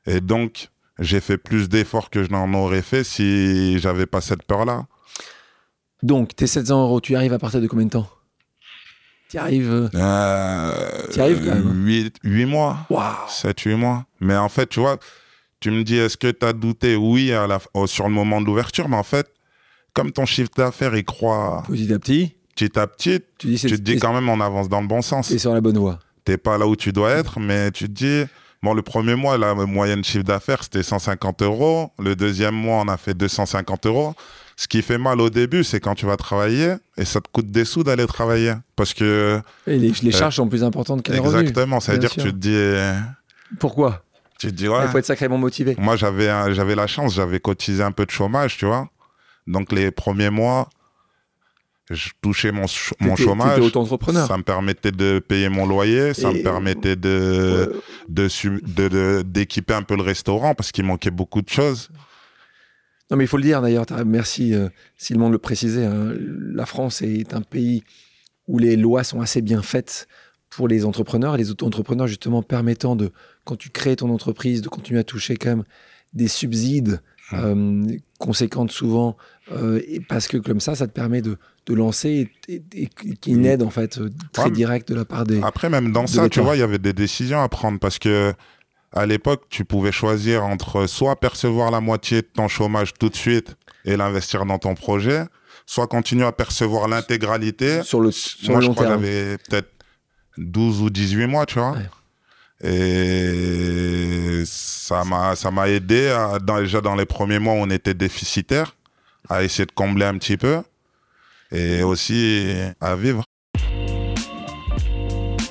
Et 0.06 0.22
donc, 0.22 0.70
j'ai 1.00 1.20
fait 1.20 1.38
plus 1.38 1.68
d'efforts 1.68 2.10
que 2.10 2.24
je 2.24 2.30
n'en 2.30 2.54
aurais 2.54 2.82
fait 2.82 3.04
si 3.04 3.80
j'avais 3.80 4.06
pas 4.06 4.22
cette 4.22 4.44
peur-là. 4.44 4.86
Donc, 6.04 6.36
tes 6.36 6.48
700 6.48 6.84
euros, 6.84 7.02
tu 7.02 7.14
y 7.14 7.16
arrives 7.16 7.34
à 7.34 7.40
partir 7.40 7.60
de 7.60 7.68
combien 7.68 7.86
de 7.86 7.92
temps? 7.92 8.08
Tu 9.30 9.38
arrives. 9.38 9.70
euh, 9.72 9.90
Euh, 9.94 11.08
T'y 11.12 11.20
arrives 11.22 11.40
quand 11.46 11.56
même, 11.56 11.68
hein. 11.68 11.74
8, 11.86 12.16
8 12.24 12.46
mois. 12.46 12.78
Waouh 12.90 13.14
7, 13.28 13.60
8 13.62 13.76
mois. 13.76 14.06
Mais 14.22 14.36
en 14.36 14.50
fait, 14.50 14.68
tu 14.68 14.80
vois, 14.80 14.98
tu 15.60 15.72
me 15.72 15.84
dis, 15.84 15.98
est-ce 15.98 16.18
que 16.18 16.32
tu 16.32 16.46
as 16.46 16.54
douté? 16.54 16.96
Oui, 16.96 17.32
à 17.34 17.48
la, 17.48 17.60
au- 17.74 17.88
sur 17.88 18.08
le 18.08 18.14
moment 18.14 18.40
de 18.42 18.46
l'ouverture, 18.46 18.88
mais 18.88 18.96
en 18.96 19.04
fait, 19.04 19.28
comme 19.94 20.12
ton 20.12 20.26
chiffre 20.26 20.52
d'affaires, 20.56 20.96
il 20.96 21.04
croît 21.04 21.64
Petit 21.68 21.92
à 21.94 22.00
petit, 22.00 22.36
petit 22.56 22.80
à 22.80 22.88
petit, 22.88 23.20
tu 23.38 23.48
dis 23.48 23.60
tu 23.60 23.68
te 23.70 23.76
dis 23.76 23.98
quand 23.98 24.14
même, 24.14 24.30
on 24.30 24.40
avance 24.40 24.70
dans 24.70 24.82
le 24.82 24.88
bon 24.88 25.02
sens. 25.02 25.28
t'es 25.30 25.38
sur 25.40 25.54
la 25.54 25.62
bonne 25.62 25.78
voie. 25.78 26.00
T'es 26.24 26.38
pas 26.38 26.58
là 26.58 26.68
où 26.68 26.76
tu 26.76 26.92
dois 26.92 27.12
être, 27.12 27.40
mais 27.40 27.72
tu 27.72 27.86
te 27.86 27.92
dis, 27.94 28.24
bon, 28.62 28.74
le 28.74 28.82
premier 28.82 29.16
mois, 29.16 29.38
la 29.38 29.54
moyenne 29.56 30.04
chiffre 30.04 30.24
d'affaires, 30.26 30.62
c'était 30.64 30.84
150 30.84 31.42
euros. 31.42 31.92
Le 32.00 32.16
deuxième 32.16 32.56
mois, 32.56 32.84
on 32.86 32.88
a 32.90 32.98
fait 32.98 33.14
250 33.14 33.86
euros. 33.88 34.14
Ce 34.60 34.68
qui 34.68 34.82
fait 34.82 34.98
mal 34.98 35.22
au 35.22 35.30
début, 35.30 35.64
c'est 35.64 35.80
quand 35.80 35.94
tu 35.94 36.08
vas 36.08 36.18
travailler 36.18 36.74
et 36.98 37.06
ça 37.06 37.22
te 37.22 37.28
coûte 37.32 37.52
des 37.52 37.64
sous 37.64 37.84
d'aller 37.84 38.08
travailler. 38.08 38.54
Parce 38.76 38.94
que, 38.96 39.40
Et 39.68 39.78
les, 39.78 39.92
les 40.02 40.16
Euh, 40.16 40.18
charges 40.18 40.36
sont 40.38 40.50
plus 40.50 40.64
importantes 40.64 41.04
que 41.04 41.12
les 41.12 41.20
revenus. 41.20 41.42
exactement, 41.50 41.80
ça 41.80 41.92
veut 41.92 42.00
dire 42.00 42.10
que 42.10 42.22
tu 42.22 42.32
te 42.32 42.36
dis, 42.38 42.56
euh, 42.56 43.00
Pourquoi? 43.60 44.04
tu 44.40 44.48
te 44.48 44.52
dis, 44.54 44.64
Il 44.64 44.70
ouais. 44.70 44.88
faut 44.88 44.98
être 44.98 45.06
sacrément 45.06 45.38
motivé. 45.38 45.76
Moi, 45.78 45.96
j'avais 45.96 46.26
la 46.76 46.88
chance, 46.88 47.14
j'avais 47.14 47.40
cotisé 47.40 47.84
un 47.84 47.92
peu 47.92 48.06
de 48.06 48.12
chômage, 48.12 48.58
tu 48.58 48.66
vois. 48.66 48.90
Donc, 49.46 49.72
les 49.72 49.92
premiers 49.92 50.32
mois, 50.32 50.70
je 51.92 52.10
touchais 52.22 52.52
mon, 52.52 52.66
ch- 52.68 52.94
mon 53.00 53.12
T'étais- 53.12 53.24
chômage. 53.26 53.62
Ça 54.28 54.38
me 54.38 54.44
permettait 54.44 54.92
de 54.92 55.20
payer 55.20 55.50
mon 55.50 55.68
loyer, 55.68 56.14
ça 56.16 56.32
Et- 56.32 56.40
me 56.40 56.44
permettait 56.44 56.96
de 56.96 57.10
Euh, 57.10 57.74
de 58.10 58.28
su- 58.28 58.62
de- 58.66 58.88
de- 58.90 59.22
d'équiper 59.26 59.74
un 59.76 59.84
peu 59.84 59.96
le 59.96 60.02
restaurant 60.02 60.54
parce 60.56 60.72
qu'il 60.72 60.84
manquait 60.84 61.12
beaucoup 61.12 61.42
de 61.44 61.50
choses. 61.50 61.90
Non, 63.10 63.18
mais 63.18 63.24
il 63.24 63.28
faut 63.28 63.38
le 63.38 63.44
dire 63.44 63.62
d'ailleurs, 63.62 63.86
merci 64.06 64.54
euh, 64.54 64.68
Simon 64.98 65.28
de 65.28 65.34
le 65.34 65.38
préciser. 65.38 65.86
hein. 65.86 66.14
La 66.54 66.66
France 66.66 67.02
est 67.02 67.34
un 67.34 67.42
pays 67.42 67.84
où 68.48 68.60
les 68.60 68.76
lois 68.76 69.04
sont 69.04 69.22
assez 69.22 69.42
bien 69.42 69.62
faites 69.62 70.08
pour 70.50 70.68
les 70.68 70.86
entrepreneurs 70.86 71.36
et 71.36 71.38
les 71.38 71.52
auto-entrepreneurs, 71.52 72.08
justement, 72.08 72.42
permettant 72.42 72.96
de, 72.96 73.12
quand 73.46 73.56
tu 73.58 73.70
crées 73.70 73.96
ton 73.98 74.10
entreprise, 74.10 74.62
de 74.62 74.70
continuer 74.70 75.00
à 75.00 75.04
toucher 75.04 75.36
quand 75.38 75.50
même 75.50 75.64
des 76.14 76.28
subsides 76.28 77.02
euh, 77.34 77.86
conséquentes 78.20 78.72
souvent, 78.72 79.18
euh, 79.52 79.82
et 79.86 80.00
parce 80.00 80.30
que 80.30 80.38
comme 80.38 80.62
ça, 80.62 80.76
ça 80.76 80.88
te 80.88 80.94
permet 80.94 81.22
de, 81.22 81.38
de 81.66 81.74
lancer 81.74 82.30
et, 82.48 82.54
et- 82.56 82.64
et 82.84 82.88
qui 82.88 83.32
est 83.32 83.34
une 83.34 83.42
Mm. 83.42 83.46
aide 83.46 83.64
en 83.64 83.70
fait 83.70 83.98
euh, 84.00 84.10
très 84.32 84.46
Ouais, 84.46 84.52
directe 84.52 84.88
de 84.90 84.96
la 84.96 85.04
part 85.04 85.26
des. 85.26 85.42
Après, 85.42 85.70
même 85.70 85.92
dans 85.92 86.08
ça, 86.08 86.30
tu 86.30 86.40
vois, 86.40 86.56
il 86.56 86.60
y 86.60 86.64
avait 86.64 86.78
des 86.80 86.94
décisions 86.94 87.42
à 87.42 87.50
prendre 87.50 87.80
parce 87.80 88.00
que 88.00 88.34
à 88.94 89.06
l'époque, 89.06 89.44
tu 89.50 89.66
pouvais 89.66 89.92
choisir 89.92 90.44
entre 90.46 90.88
soit 90.88 91.16
percevoir 91.20 91.72
la 91.72 91.82
moitié 91.82 92.22
de 92.22 92.28
ton 92.34 92.48
chômage 92.48 92.94
tout 92.94 93.10
de 93.10 93.16
suite 93.16 93.56
et 93.86 93.98
l'investir 93.98 94.46
dans 94.46 94.58
ton 94.60 94.76
projet, 94.76 95.24
soit 95.66 95.88
continuer 95.88 96.26
à 96.26 96.32
percevoir 96.32 96.88
l'intégralité 96.88 97.84
sur 97.84 98.00
le, 98.02 98.12
sur 98.12 98.50
Moi, 98.52 98.60
le 98.60 98.62
je 98.64 98.68
long 98.68 98.74
crois 98.74 98.86
que 98.86 98.90
terme. 98.92 99.04
j'avais 99.04 99.38
peut-être 99.38 99.70
12 100.38 100.82
ou 100.82 100.90
18 100.90 101.28
mois, 101.28 101.46
tu 101.46 101.56
vois. 101.60 101.72
Ouais. 101.72 102.70
Et 102.70 104.44
ça 104.46 105.04
m'a, 105.04 105.36
ça 105.36 105.52
m'a 105.52 105.70
aidé, 105.70 106.08
à- 106.10 106.40
dans, 106.40 106.60
déjà 106.60 106.82
dans 106.82 106.96
les 106.96 107.06
premiers 107.06 107.40
mois, 107.40 107.54
on 107.54 107.70
était 107.70 107.94
déficitaire, 107.94 108.76
à 109.30 109.44
essayer 109.44 109.66
de 109.66 109.72
combler 109.72 110.06
un 110.06 110.18
petit 110.18 110.38
peu 110.38 110.62
et 111.52 111.84
aussi 111.84 112.54
à 112.82 112.96
vivre. 112.96 113.24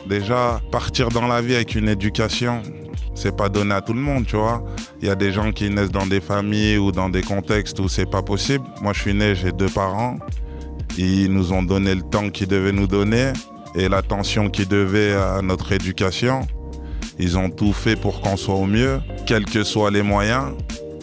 Déjà, 0.06 0.60
partir 0.70 1.08
dans 1.08 1.26
la 1.26 1.42
vie 1.42 1.54
avec 1.54 1.74
une 1.74 1.88
éducation, 1.88 2.62
c'est 3.16 3.34
pas 3.34 3.48
donné 3.48 3.74
à 3.74 3.80
tout 3.80 3.94
le 3.94 4.00
monde, 4.00 4.26
tu 4.26 4.36
vois. 4.36 4.62
Il 5.00 5.08
y 5.08 5.10
a 5.10 5.14
des 5.14 5.32
gens 5.32 5.50
qui 5.50 5.68
naissent 5.70 5.90
dans 5.90 6.06
des 6.06 6.20
familles 6.20 6.78
ou 6.78 6.92
dans 6.92 7.08
des 7.08 7.22
contextes 7.22 7.80
où 7.80 7.88
c'est 7.88 8.08
pas 8.08 8.22
possible. 8.22 8.64
Moi, 8.82 8.92
je 8.92 9.00
suis 9.00 9.14
né, 9.14 9.34
j'ai 9.34 9.52
deux 9.52 9.68
parents. 9.68 10.16
Ils 10.98 11.32
nous 11.32 11.52
ont 11.52 11.62
donné 11.62 11.94
le 11.94 12.02
temps 12.02 12.30
qu'ils 12.30 12.48
devaient 12.48 12.72
nous 12.72 12.86
donner 12.86 13.32
et 13.74 13.88
l'attention 13.88 14.48
qu'ils 14.48 14.68
devaient 14.68 15.14
à 15.14 15.42
notre 15.42 15.72
éducation. 15.72 16.46
Ils 17.18 17.38
ont 17.38 17.50
tout 17.50 17.72
fait 17.72 17.96
pour 17.96 18.20
qu'on 18.20 18.36
soit 18.36 18.54
au 18.54 18.66
mieux, 18.66 19.00
quels 19.26 19.46
que 19.46 19.64
soient 19.64 19.90
les 19.90 20.02
moyens. 20.02 20.52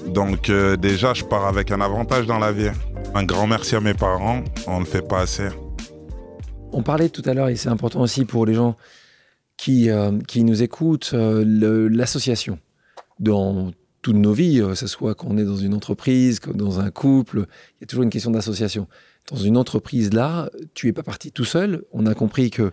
Donc 0.07 0.49
euh, 0.49 0.77
déjà, 0.77 1.13
je 1.13 1.23
pars 1.23 1.47
avec 1.47 1.71
un 1.71 1.81
avantage 1.81 2.27
dans 2.27 2.39
la 2.39 2.51
vie. 2.51 2.69
Un 3.15 3.23
grand 3.23 3.47
merci 3.47 3.75
à 3.75 3.79
mes 3.79 3.93
parents, 3.93 4.43
on 4.67 4.75
ne 4.75 4.79
le 4.79 4.85
fait 4.85 5.07
pas 5.07 5.21
assez. 5.21 5.47
On 6.71 6.81
parlait 6.81 7.09
tout 7.09 7.21
à 7.25 7.33
l'heure, 7.33 7.49
et 7.49 7.55
c'est 7.55 7.69
important 7.69 8.01
aussi 8.01 8.25
pour 8.25 8.45
les 8.45 8.55
gens 8.55 8.75
qui, 9.63 9.89
euh, 9.89 10.19
qui 10.27 10.43
nous 10.43 10.61
écoutent, 10.61 11.11
euh, 11.13 11.87
l'association. 11.89 12.59
Dans 13.19 13.71
toutes 14.01 14.17
nos 14.17 14.33
vies, 14.33 14.59
euh, 14.59 14.69
que 14.69 14.75
ce 14.75 14.87
soit 14.87 15.15
qu'on 15.15 15.37
est 15.37 15.45
dans 15.45 15.55
une 15.55 15.73
entreprise, 15.73 16.41
que 16.41 16.51
dans 16.51 16.81
un 16.81 16.91
couple, 16.91 17.45
il 17.77 17.81
y 17.81 17.83
a 17.85 17.87
toujours 17.87 18.03
une 18.03 18.09
question 18.09 18.31
d'association. 18.31 18.87
Dans 19.31 19.37
une 19.37 19.55
entreprise, 19.55 20.11
là, 20.11 20.49
tu 20.73 20.89
es 20.89 20.93
pas 20.93 21.03
parti 21.03 21.31
tout 21.31 21.45
seul. 21.45 21.83
On 21.93 22.05
a 22.05 22.13
compris 22.13 22.49
que 22.51 22.71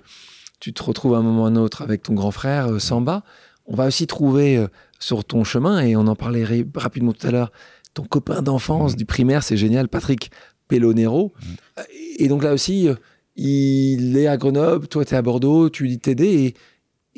tu 0.59 0.73
te 0.73 0.83
retrouves 0.83 1.15
à 1.15 1.19
un 1.19 1.23
moment 1.23 1.43
ou 1.43 1.47
à 1.47 1.49
un 1.49 1.57
autre 1.57 1.83
avec 1.83 2.03
ton 2.03 2.15
grand 2.15 2.33
frère 2.33 2.67
euh, 2.67 2.79
Samba. 2.81 3.23
On 3.67 3.77
va 3.77 3.87
aussi 3.87 4.09
trouver 4.09 4.57
euh, 4.57 4.67
sur 4.99 5.25
ton 5.25 5.45
chemin, 5.45 5.81
et 5.81 5.95
on 5.95 6.09
en 6.09 6.17
parlait 6.17 6.45
rapidement 6.75 7.13
tout 7.13 7.25
à 7.25 7.31
l'heure, 7.31 7.53
ton 7.95 8.03
copain 8.03 8.43
d'enfance 8.43 8.97
du 8.97 9.05
primaire, 9.05 9.45
c'est 9.45 9.57
génial, 9.57 9.89
Patrick 9.89 10.33
Pellonero. 10.67 11.33
Euh, 11.79 11.83
Et 12.19 12.27
donc 12.27 12.43
là 12.43 12.53
aussi, 12.53 12.89
euh, 12.89 12.95
il 13.37 14.17
est 14.17 14.27
à 14.27 14.37
Grenoble, 14.37 14.89
toi 14.89 15.05
tu 15.05 15.15
es 15.15 15.17
à 15.17 15.23
Bordeaux, 15.23 15.71
tu 15.71 15.85
lui 15.85 15.91
dis 15.91 15.97
de 15.97 16.03
t'aider, 16.03 16.27
et, 16.27 16.55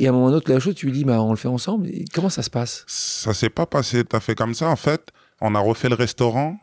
et 0.02 0.08
à 0.08 0.10
un 0.10 0.12
moment 0.14 0.26
autre, 0.34 0.50
la 0.52 0.58
chose, 0.58 0.74
tu 0.74 0.86
lui 0.86 0.92
dis, 0.92 1.04
bah, 1.04 1.22
on 1.22 1.30
le 1.30 1.36
fait 1.36 1.46
ensemble. 1.46 1.86
Et 1.86 2.04
comment 2.12 2.28
ça 2.28 2.42
se 2.42 2.50
passe? 2.50 2.84
Ça 2.88 3.32
s'est 3.32 3.50
pas 3.50 3.66
passé 3.66 4.02
tout 4.02 4.16
à 4.16 4.20
fait 4.20 4.34
comme 4.34 4.52
ça. 4.52 4.68
En 4.68 4.74
fait, 4.74 5.10
on 5.40 5.54
a 5.54 5.60
refait 5.60 5.88
le 5.88 5.94
restaurant, 5.94 6.56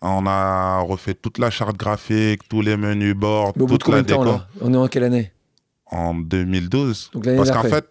on 0.00 0.26
a 0.26 0.80
refait 0.80 1.12
toute 1.12 1.36
la 1.36 1.50
charte 1.50 1.76
graphique, 1.76 2.48
tous 2.48 2.62
les 2.62 2.78
menus 2.78 3.14
bords, 3.14 3.50
au 3.50 3.66
bout 3.66 3.66
de 3.66 3.76
toute 3.76 3.92
la 3.92 4.02
temps 4.02 4.24
déco. 4.24 4.24
là? 4.24 4.48
On 4.62 4.72
est 4.72 4.76
en 4.78 4.88
quelle 4.88 5.04
année? 5.04 5.32
En 5.84 6.14
2012. 6.14 7.10
Donc 7.12 7.26
l'année 7.26 7.36
Parce 7.36 7.50
qu'en 7.50 7.62
fait, 7.64 7.86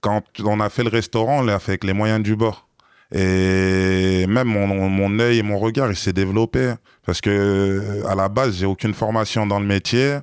quand 0.00 0.22
on 0.44 0.60
a 0.60 0.68
fait 0.68 0.84
le 0.84 0.90
restaurant, 0.90 1.40
on 1.40 1.42
l'a 1.42 1.58
fait 1.58 1.72
avec 1.72 1.82
les 1.82 1.92
moyens 1.92 2.22
du 2.22 2.36
bord. 2.36 2.68
Et 3.12 4.24
même 4.28 4.46
mon, 4.46 4.88
mon 4.88 5.18
œil 5.18 5.38
et 5.38 5.42
mon 5.42 5.58
regard, 5.58 5.90
il 5.90 5.96
s'est 5.96 6.12
développé. 6.12 6.74
Parce 7.04 7.20
que 7.20 8.04
à 8.06 8.14
la 8.14 8.28
base, 8.28 8.54
j'ai 8.54 8.66
aucune 8.66 8.94
formation 8.94 9.46
dans 9.46 9.58
le 9.58 9.66
métier. 9.66 10.18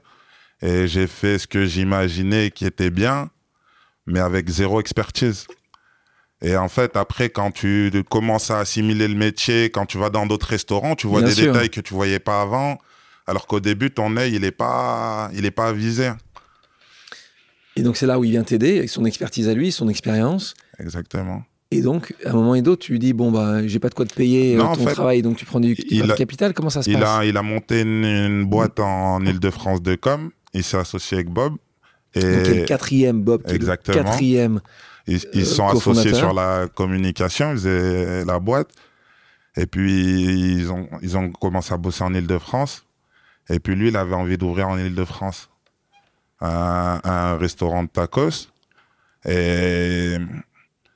Et 0.62 0.88
j'ai 0.88 1.08
fait 1.08 1.38
ce 1.38 1.48
que 1.48 1.65
j'imaginais 1.65 2.50
qui 2.50 2.65
était 2.65 2.89
bien, 2.89 3.30
mais 4.06 4.20
avec 4.20 4.50
zéro 4.50 4.80
expertise. 4.80 5.46
Et 6.42 6.58
en 6.58 6.68
fait, 6.68 6.98
après, 6.98 7.30
quand 7.30 7.52
tu 7.52 7.92
commences 8.10 8.52
à 8.52 8.60
assimiler 8.60 9.08
le 9.08 9.16
métier, 9.16 9.70
quand 9.70 9.86
tu 9.86 9.98
vas 9.98 10.10
dans 10.10 10.26
d'autres 10.26 10.48
restaurants, 10.48 10.96
tu 10.96 11.08
vois 11.08 11.22
Bien 11.22 11.30
des 11.30 11.36
sûr. 11.36 11.54
détails 11.54 11.70
que 11.70 11.80
tu 11.82 11.94
voyais 11.94 12.20
pas 12.20 12.42
avant. 12.42 12.78
Alors 13.28 13.48
qu'au 13.48 13.62
début, 13.62 13.92
ton 13.92 14.18
œil, 14.18 14.36
il 14.36 14.42
n'est 14.42 14.52
pas, 14.52 15.32
il 15.34 15.46
est 15.46 15.52
pas 15.52 15.68
avisé. 15.68 16.12
Et 17.76 17.82
donc 17.82 17.98
c'est 17.98 18.06
là 18.06 18.20
où 18.20 18.24
il 18.26 18.32
vient 18.32 18.44
t'aider, 18.44 18.78
avec 18.80 18.89
son 18.89 19.06
expertise 19.06 19.48
à 19.48 19.54
lui, 19.54 19.72
son 19.72 19.88
expérience. 19.88 20.54
Exactement. 20.80 21.44
Et 21.72 21.82
donc, 21.82 22.13
à 22.24 22.30
un 22.30 22.34
moment 22.34 22.54
et 22.54 22.62
d'autre, 22.62 22.86
tu 22.86 22.92
lui 22.92 23.00
dis, 23.00 23.13
bon, 23.13 23.32
bah, 23.32 23.66
j'ai 23.66 23.80
pas 23.80 23.89
de 23.89 23.96
quoi 23.96 24.06
te 24.06 24.13
payer 24.13 24.54
euh, 24.54 24.58
Non, 24.60 24.66
en 24.66 24.76
ton 24.76 24.86
fait, 24.86 24.92
travail, 24.94 25.24
donc 25.24 25.38
tu 25.38 25.46
prends 25.46 25.60
du, 25.60 25.76
tu 25.76 26.02
capital. 26.16 26.54
Comment 26.54 26.70
ça 26.70 26.84
se 26.84 26.89
Il 26.89 27.00
passe 27.00 27.10
a, 27.10 27.26
il 27.26 27.36
a 27.36 27.42
monté 27.42 27.82
une, 27.82 28.04
une 28.06 28.46
boîte 28.46 28.80
en 28.80 29.26
Ile-de-France 29.26 29.82
de 29.82 29.96
com. 29.96 30.30
Il 30.54 30.63
s'est 30.63 30.78
associé 30.78 31.18
avec 31.18 31.30
Bob. 31.30 31.56
Et 32.15 32.21
Donc 32.21 32.47
le 32.47 32.65
quatrième, 32.65 33.21
Bob, 33.23 33.41
qui 33.43 33.49
est 33.49 33.54
le 33.54 33.56
Exactement. 33.56 34.04
quatrième. 34.04 34.60
ils, 35.08 35.19
ils 35.34 35.41
euh, 35.41 35.45
sont 35.45 35.67
associés 35.67 36.13
sur 36.13 36.34
la 36.34 36.67
communication. 36.73 37.52
Ils 37.52 37.58
faisaient 37.58 38.26
la 38.26 38.39
boîte. 38.39 38.69
Et 39.56 39.65
puis, 39.67 40.23
ils 40.56 40.71
ont, 40.71 40.88
ils 41.02 41.15
ont 41.17 41.32
commencé 41.32 41.73
à 41.73 41.78
bosser 41.78 42.04
en 42.04 42.13
Ile-de-France. 42.13 42.86
Et 43.49 43.60
puis, 43.60 43.76
lui, 43.76 43.89
il 43.89 43.97
avait 43.97 44.15
envie 44.15 44.38
d'ouvrir 44.38 44.67
en 44.69 44.78
Ile-de-France 44.78 45.49
un, 46.41 46.99
un 47.04 47.38
restaurant 47.38 47.84
de 47.84 47.89
tacos. 47.89 48.49
Et 49.26 50.17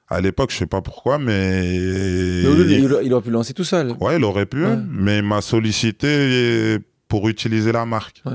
à 0.09 0.21
l'époque, 0.21 0.51
je 0.51 0.57
sais 0.57 0.65
pas 0.65 0.81
pourquoi, 0.81 1.17
mais. 1.19 1.61
Mais 1.61 2.41
il, 2.43 2.97
il 3.03 3.13
aurait 3.13 3.23
pu 3.23 3.29
lancer 3.31 3.53
tout 3.53 3.63
seul. 3.63 3.93
Ouais, 3.99 4.17
il 4.17 4.23
aurait 4.23 4.45
pu, 4.45 4.65
Ouais. 4.65 4.77
mais 4.89 5.17
il 5.19 5.23
m'a 5.23 5.41
sollicité 5.41 6.77
pour 7.07 7.29
utiliser 7.29 7.71
la 7.71 7.85
marque. 7.85 8.21
Ouais. 8.25 8.33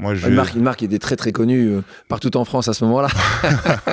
Moi, 0.00 0.14
je 0.14 0.28
Une 0.28 0.34
marque, 0.34 0.54
une 0.54 0.62
marque 0.62 0.78
qui 0.78 0.84
était 0.84 0.98
très 1.00 1.16
très 1.16 1.32
connue 1.32 1.66
euh, 1.68 1.82
partout 2.08 2.36
en 2.36 2.44
France 2.44 2.68
à 2.68 2.72
ce 2.74 2.84
moment-là. 2.84 3.08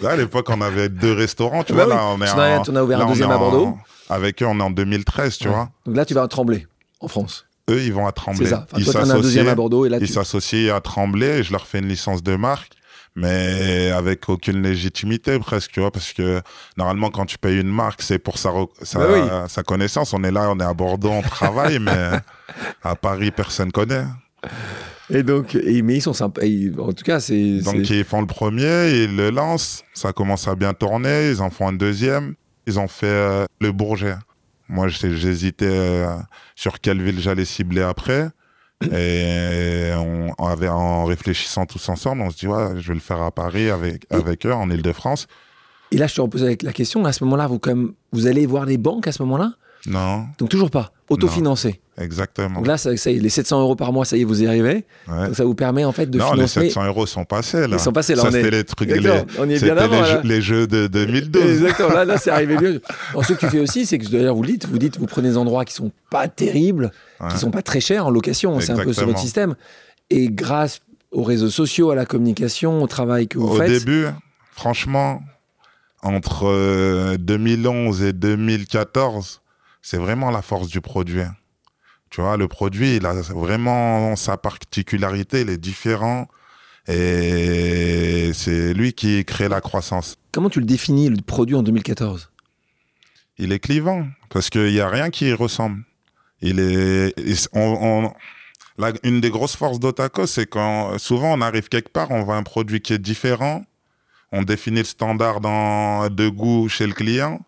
Là, 0.00 0.10
à 0.10 0.16
l'époque, 0.16 0.48
on 0.50 0.60
avait 0.60 0.88
deux 0.88 1.12
restaurants, 1.12 1.62
tu 1.64 1.72
Bah 1.72 1.84
vois. 1.84 1.94
oui. 1.94 1.98
Là, 2.00 2.06
on 2.06 2.20
est 2.22 2.30
en 2.30 2.72
en 2.72 2.76
as 2.76 2.82
ouvert 2.84 2.96
un 2.98 3.00
là, 3.00 3.06
on 3.06 3.10
deuxième 3.10 3.30
à 3.30 3.38
Bordeaux. 3.38 3.66
en- 3.66 3.78
Avec 4.14 4.42
eux, 4.42 4.46
on 4.46 4.58
est 4.58 4.62
en 4.62 4.70
2013, 4.70 5.38
tu 5.38 5.48
Ouais. 5.48 5.54
vois. 5.54 5.68
Donc 5.86 5.96
là, 5.96 6.04
tu 6.04 6.14
vas 6.14 6.22
à 6.22 6.28
Tremblay, 6.28 6.66
en 7.00 7.08
France. 7.08 7.46
Eux, 7.70 7.80
ils 7.82 7.92
vont 7.92 8.06
à 8.06 8.12
Tremblay. 8.12 8.44
C'est 8.44 8.50
ça. 8.50 8.66
Enfin, 8.72 8.76
ils 8.78 9.10
un 9.10 9.20
deuxième 9.20 9.48
à 9.48 9.54
Bordeaux 9.54 9.86
et 9.86 9.88
là, 9.88 9.98
Ils 10.00 10.06
tu... 10.06 10.12
s'associent 10.12 10.74
à 10.74 10.80
Tremblay 10.80 11.38
et 11.38 11.42
je 11.42 11.52
leur 11.52 11.66
fais 11.66 11.78
une 11.78 11.88
licence 11.88 12.22
de 12.22 12.36
marque, 12.36 12.72
mais 13.16 13.90
avec 13.90 14.28
aucune 14.28 14.62
légitimité 14.62 15.38
presque, 15.38 15.72
tu 15.72 15.80
vois, 15.80 15.90
parce 15.90 16.12
que 16.12 16.42
normalement, 16.76 17.10
quand 17.10 17.24
tu 17.26 17.38
payes 17.38 17.60
une 17.60 17.72
marque, 17.72 18.02
c'est 18.02 18.18
pour 18.18 18.38
sa, 18.38 18.50
sa, 18.82 18.98
Bah 18.98 19.06
oui. 19.12 19.20
sa 19.48 19.62
connaissance. 19.62 20.12
On 20.12 20.22
est 20.24 20.30
là, 20.32 20.50
on 20.50 20.58
est 20.60 20.64
à 20.64 20.74
Bordeaux, 20.74 21.10
on 21.10 21.22
travaille, 21.22 21.78
mais 21.80 22.10
à 22.82 22.94
Paris, 22.96 23.30
personne 23.30 23.72
connaît. 23.72 24.04
Et 25.10 25.22
donc, 25.22 25.54
et- 25.54 25.82
mais 25.82 25.96
ils 25.96 26.00
sont 26.02 26.12
sympas. 26.14 26.42
En 26.78 26.92
tout 26.92 27.04
cas, 27.04 27.20
c'est. 27.20 27.60
Donc 27.60 27.88
ils 27.90 28.04
font 28.04 28.20
le 28.20 28.26
premier, 28.26 28.90
ils 29.04 29.14
le 29.16 29.30
lancent, 29.30 29.84
ça 29.92 30.12
commence 30.12 30.48
à 30.48 30.54
bien 30.54 30.72
tourner, 30.74 31.30
ils 31.30 31.42
en 31.42 31.50
font 31.50 31.68
un 31.68 31.72
deuxième, 31.74 32.34
ils 32.66 32.78
ont 32.78 32.88
fait 32.88 33.06
euh, 33.06 33.44
le 33.60 33.70
Bourget. 33.72 34.14
Moi 34.68 34.88
j'hésitais 34.88 35.66
euh, 35.68 36.16
sur 36.56 36.80
quelle 36.80 37.02
ville 37.02 37.20
j'allais 37.20 37.44
cibler 37.44 37.82
après. 37.82 38.28
Et 38.92 39.90
on, 39.96 40.32
on 40.38 40.46
avait, 40.46 40.68
en 40.68 41.04
réfléchissant 41.04 41.64
tous 41.66 41.88
ensemble, 41.88 42.22
on 42.22 42.30
se 42.30 42.36
dit 42.38 42.46
ouais, 42.48 42.80
je 42.80 42.88
vais 42.88 42.94
le 42.94 43.00
faire 43.00 43.20
à 43.22 43.30
Paris 43.30 43.70
avec, 43.70 44.04
Et- 44.10 44.14
avec 44.14 44.44
eux 44.46 44.52
en 44.52 44.70
Ile-de-France. 44.70 45.26
Et 45.90 45.96
là, 45.98 46.06
je 46.06 46.14
te 46.14 46.20
repose 46.20 46.42
avec 46.42 46.62
la 46.62 46.72
question. 46.72 47.04
À 47.04 47.12
ce 47.12 47.22
moment-là, 47.24 47.46
vous, 47.46 47.58
quand 47.58 47.70
même, 47.74 47.92
vous 48.12 48.26
allez 48.26 48.46
voir 48.46 48.64
les 48.66 48.78
banques 48.78 49.06
à 49.06 49.12
ce 49.12 49.22
moment-là? 49.22 49.52
Non, 49.86 50.26
Donc, 50.38 50.48
toujours 50.48 50.70
pas. 50.70 50.92
Autofinancé. 51.10 51.80
exactement. 51.98 52.56
Donc 52.60 52.66
là, 52.66 52.78
ça, 52.78 52.96
ça 52.96 53.10
les 53.10 53.28
700 53.28 53.60
euros 53.60 53.76
par 53.76 53.92
mois, 53.92 54.06
ça 54.06 54.16
y 54.16 54.22
est, 54.22 54.24
vous 54.24 54.42
y 54.42 54.46
arrivez. 54.46 54.86
Ouais. 55.06 55.26
Donc, 55.26 55.36
ça 55.36 55.44
vous 55.44 55.54
permet 55.54 55.84
en 55.84 55.92
fait 55.92 56.06
de 56.06 56.16
non, 56.18 56.28
les 56.30 56.46
financer. 56.48 56.60
700 56.68 56.86
euros 56.86 57.04
sont 57.04 57.26
passés 57.26 57.66
là. 57.68 57.76
Ils 57.76 57.78
sont 57.80 57.92
passés, 57.92 58.14
là, 58.14 58.22
Ça 58.22 58.28
est- 58.28 58.32
c'était 58.32 58.50
les 58.50 58.64
trucs, 58.64 58.88
les, 58.88 59.10
on 59.38 59.48
y 59.48 59.54
est 59.54 59.62
bien 59.62 59.76
avant. 59.76 59.96
les, 59.96 60.00
là. 60.00 60.04
jeux, 60.14 60.20
les 60.28 60.40
jeux 60.40 60.66
de 60.66 60.86
2012. 60.86 61.42
Exactement, 61.44 61.90
là, 61.90 62.04
là 62.06 62.16
c'est 62.16 62.30
arrivé 62.38 62.56
mieux. 62.56 62.80
Alors, 63.10 63.26
ce 63.26 63.34
que 63.34 63.40
tu 63.40 63.48
fais 63.50 63.60
aussi, 63.60 63.84
c'est 63.84 63.98
que 63.98 64.06
d'ailleurs, 64.08 64.34
vous 64.34 64.46
dites, 64.46 64.66
vous 64.66 64.78
dites, 64.78 64.98
vous 64.98 65.04
prenez 65.06 65.28
des 65.28 65.36
endroits 65.36 65.66
qui 65.66 65.74
sont 65.74 65.92
pas 66.10 66.28
terribles, 66.28 66.90
Ouais. 67.20 67.28
qui 67.30 67.36
sont 67.38 67.50
pas 67.50 67.62
très 67.62 67.80
chers 67.80 68.06
en 68.06 68.10
location, 68.10 68.58
c'est 68.60 68.72
un 68.72 68.76
peu 68.82 68.92
sur 68.94 69.06
votre 69.06 69.18
système. 69.18 69.54
Et 70.08 70.28
grâce 70.30 70.80
aux 71.12 71.22
réseaux 71.22 71.50
sociaux, 71.50 71.90
à 71.90 71.94
la 71.94 72.06
communication, 72.06 72.82
au 72.82 72.86
travail 72.86 73.28
que 73.28 73.38
vous 73.38 73.48
Au 73.48 73.56
faites. 73.56 73.70
début, 73.70 74.06
franchement, 74.52 75.20
entre 76.02 76.46
euh, 76.46 77.16
2011 77.18 78.02
et 78.02 78.12
2014, 78.12 79.40
c'est 79.86 79.98
vraiment 79.98 80.30
la 80.30 80.40
force 80.40 80.68
du 80.68 80.80
produit. 80.80 81.20
Tu 82.08 82.22
vois, 82.22 82.38
le 82.38 82.48
produit, 82.48 82.96
il 82.96 83.04
a 83.06 83.12
vraiment 83.12 84.16
sa 84.16 84.38
particularité, 84.38 85.42
il 85.42 85.50
est 85.50 85.58
différent. 85.58 86.26
Et 86.88 88.30
c'est 88.34 88.72
lui 88.72 88.92
qui 88.94 89.24
crée 89.26 89.48
la 89.48 89.60
croissance. 89.60 90.16
Comment 90.32 90.48
tu 90.48 90.60
le 90.60 90.66
définis, 90.66 91.08
le 91.10 91.20
produit 91.22 91.54
en 91.54 91.62
2014 91.62 92.30
Il 93.38 93.52
est 93.52 93.58
clivant, 93.58 94.06
parce 94.30 94.48
qu'il 94.48 94.70
n'y 94.72 94.80
a 94.80 94.88
rien 94.88 95.10
qui 95.10 95.28
y 95.28 95.32
ressemble. 95.34 95.82
Il 96.40 96.60
est, 96.60 97.12
il- 97.18 97.36
on- 97.52 97.78
on- 98.06 98.14
la- 98.78 98.92
une 99.02 99.20
des 99.20 99.30
grosses 99.30 99.56
forces 99.56 99.78
d'Otaco, 99.80 100.26
c'est 100.26 100.46
quand 100.46 100.96
souvent 100.98 101.32
on 101.36 101.40
arrive 101.42 101.68
quelque 101.68 101.90
part, 101.90 102.10
on 102.10 102.22
voit 102.22 102.36
un 102.36 102.42
produit 102.42 102.80
qui 102.80 102.92
est 102.94 102.98
différent, 102.98 103.64
on 104.32 104.42
définit 104.42 104.78
le 104.78 104.84
standard 104.84 105.40
dans, 105.40 106.08
de 106.10 106.28
goût 106.28 106.68
chez 106.68 106.86
le 106.86 106.92
client, 106.94 107.40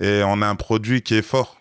et 0.00 0.22
on 0.24 0.42
a 0.42 0.46
un 0.48 0.56
produit 0.56 1.02
qui 1.02 1.14
est 1.14 1.22
fort. 1.22 1.56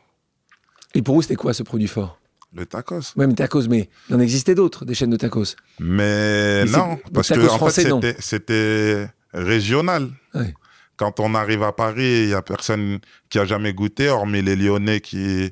Et 0.94 1.02
pour 1.02 1.16
vous, 1.16 1.22
c'était 1.22 1.36
quoi 1.36 1.54
ce 1.54 1.64
produit 1.64 1.88
fort? 1.88 2.20
Le 2.54 2.66
tacos. 2.66 3.02
Même 3.18 3.36
tacos, 3.36 3.68
mais 3.68 3.90
il 4.10 4.16
en 4.16 4.20
existait 4.20 4.56
d'autres, 4.56 4.86
des 4.86 4.94
chaînes 4.94 5.10
de 5.10 5.18
tacos. 5.18 5.56
Mais 5.80 6.64
Mais 6.64 6.72
non, 6.72 6.98
parce 7.14 7.30
que 7.30 7.34
en 7.40 7.42
fait, 7.42 7.58
français, 7.58 8.16
c'était- 8.20 9.10
régional. 9.34 10.10
Ouais. 10.34 10.54
Quand 10.96 11.20
on 11.20 11.36
arrive 11.36 11.64
à 11.64 11.74
Paris, 11.74 12.24
il 12.24 12.30
y 12.30 12.34
a 12.34 12.42
personne 12.42 13.00
qui 13.30 13.38
a 13.40 13.46
jamais 13.46 13.74
goûté, 13.74 14.08
hormis 14.08 14.42
les 14.42 14.56
Lyonnais 14.56 15.02
qui, 15.02 15.52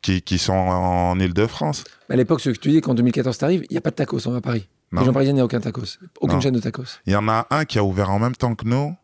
qui, 0.00 0.22
qui 0.22 0.38
sont 0.38 0.54
en 0.54 1.18
Île-de-France. 1.20 1.84
À 2.08 2.16
l'époque, 2.16 2.40
ce 2.40 2.48
que 2.48 2.56
tu 2.58 2.70
dis, 2.70 2.80
qu'en 2.80 2.94
2014 2.94 3.36
t'arrives, 3.36 3.64
il 3.68 3.74
n'y 3.74 3.76
a 3.76 3.82
pas 3.82 3.90
de 3.90 3.96
tacos 3.96 4.26
hein, 4.26 4.36
à 4.36 4.40
Paris. 4.40 4.66
Non. 4.92 5.00
Région 5.00 5.12
parisienne, 5.12 5.36
il 5.36 5.38
n'y 5.38 5.42
a 5.42 5.44
aucun 5.44 5.60
tacos. 5.60 5.98
Aucune 6.20 6.36
Non. 6.36 6.40
chaîne 6.40 6.54
de 6.54 6.60
tacos. 6.60 6.84
Il 7.06 7.12
y 7.12 7.16
en 7.16 7.28
a 7.28 7.46
un 7.50 7.66
qui 7.66 7.78
a 7.78 7.84
ouvert 7.84 8.10
en 8.10 8.18
même 8.18 8.34
temps 8.34 8.54
que 8.54 8.64
nous, 8.66 8.96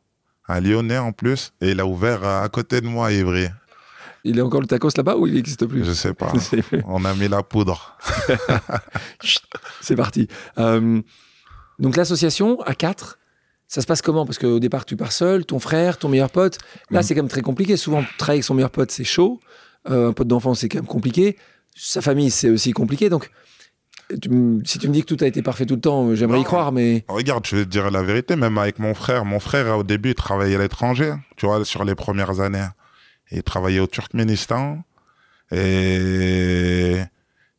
un 0.49 0.61
Lyonnais 0.61 0.99
en 0.99 1.13
plus, 1.13 1.53
et 1.61 1.71
il 1.71 1.81
a 1.81 1.87
ouvert 1.87 2.25
à 2.25 2.49
côté 2.49 2.81
de 2.81 2.87
moi 2.87 3.09
à 3.09 3.13
Ivry. 3.13 3.49
Il 4.25 4.39
est 4.39 4.43
encore 4.43 4.61
le 4.61 4.67
tacos 4.67 4.89
là-bas 4.97 5.17
ou 5.17 5.27
il 5.29 5.35
n'existe 5.35 5.67
plus? 5.67 5.85
Je 5.85 5.93
sais 5.93 6.13
pas. 6.15 6.31
Je 6.35 6.39
sais 6.41 6.63
plus. 6.63 6.83
On 6.87 7.05
a 7.05 7.15
mis 7.15 7.29
la 7.29 7.43
poudre. 7.45 7.97
C'est 9.81 9.97
parti. 9.97 10.29
Euh, 10.59 11.01
donc 11.79 11.97
l'association 11.97 12.61
à 12.63 12.75
4, 12.75 13.19
ça 13.69 13.81
se 13.81 13.87
passe 13.87 14.03
comment? 14.03 14.25
Parce 14.27 14.39
qu'au 14.39 14.59
départ, 14.59 14.85
tu 14.85 14.97
pars 14.97 15.13
seul, 15.13 15.45
ton 15.45 15.59
frère, 15.59 15.99
ton 15.99 16.09
meilleur 16.09 16.31
pote. 16.31 16.59
Là, 16.91 17.01
Mhm. 17.01 17.03
c'est 17.03 17.15
quand 17.15 17.23
même 17.23 17.29
très 17.31 17.43
compliqué. 17.43 17.77
Souvent, 17.77 18.05
travailler 18.19 18.39
avec 18.39 18.45
son 18.45 18.55
meilleur 18.55 18.71
pote, 18.71 18.91
c'est 18.91 19.05
chaud. 19.05 19.41
Euh, 19.91 20.09
un 20.09 20.13
pote 20.13 20.29
d'enfance, 20.29 20.61
c'est 20.61 20.69
quand 20.69 20.79
même 20.79 20.87
compliqué. 20.87 21.37
Sa 21.75 22.01
famille, 22.01 22.31
c'est 22.31 22.51
aussi 22.51 22.73
compliqué. 22.73 23.09
Donc, 23.09 23.31
tu 24.09 24.63
si 24.65 24.79
tu 24.79 24.89
me 24.89 24.93
dis 24.93 25.03
que 25.03 25.15
tout 25.15 25.23
a 25.25 25.27
été 25.27 25.43
parfait 25.43 25.67
tout 25.67 25.75
le 25.75 25.81
temps, 25.81 26.15
j'aimerais 26.15 26.41
y 26.41 26.45
croire, 26.45 26.73
mais 26.73 27.05
Regarde, 27.09 27.47
je 27.47 27.57
vais 27.57 27.65
te 27.65 27.71
dire 27.71 27.91
la 27.91 28.03
vérité, 28.03 28.37
même 28.37 28.59
avec 28.59 28.79
mon 28.79 28.95
frère. 28.95 29.25
Mon 29.25 29.41
frère, 29.41 29.79
au 29.79 29.83
début, 29.83 30.11
il 30.11 30.15
travaillait 30.15 30.57
à 30.57 30.61
l'étranger, 30.61 31.15
tu 31.37 31.47
vois, 31.47 31.65
sur 31.65 31.85
les 31.85 31.95
premières 31.95 32.41
années. 32.41 32.67
Il 33.31 33.43
travaillait 33.43 33.81
au 33.81 33.87
Turkménistan. 33.87 34.83
Et 35.53 37.01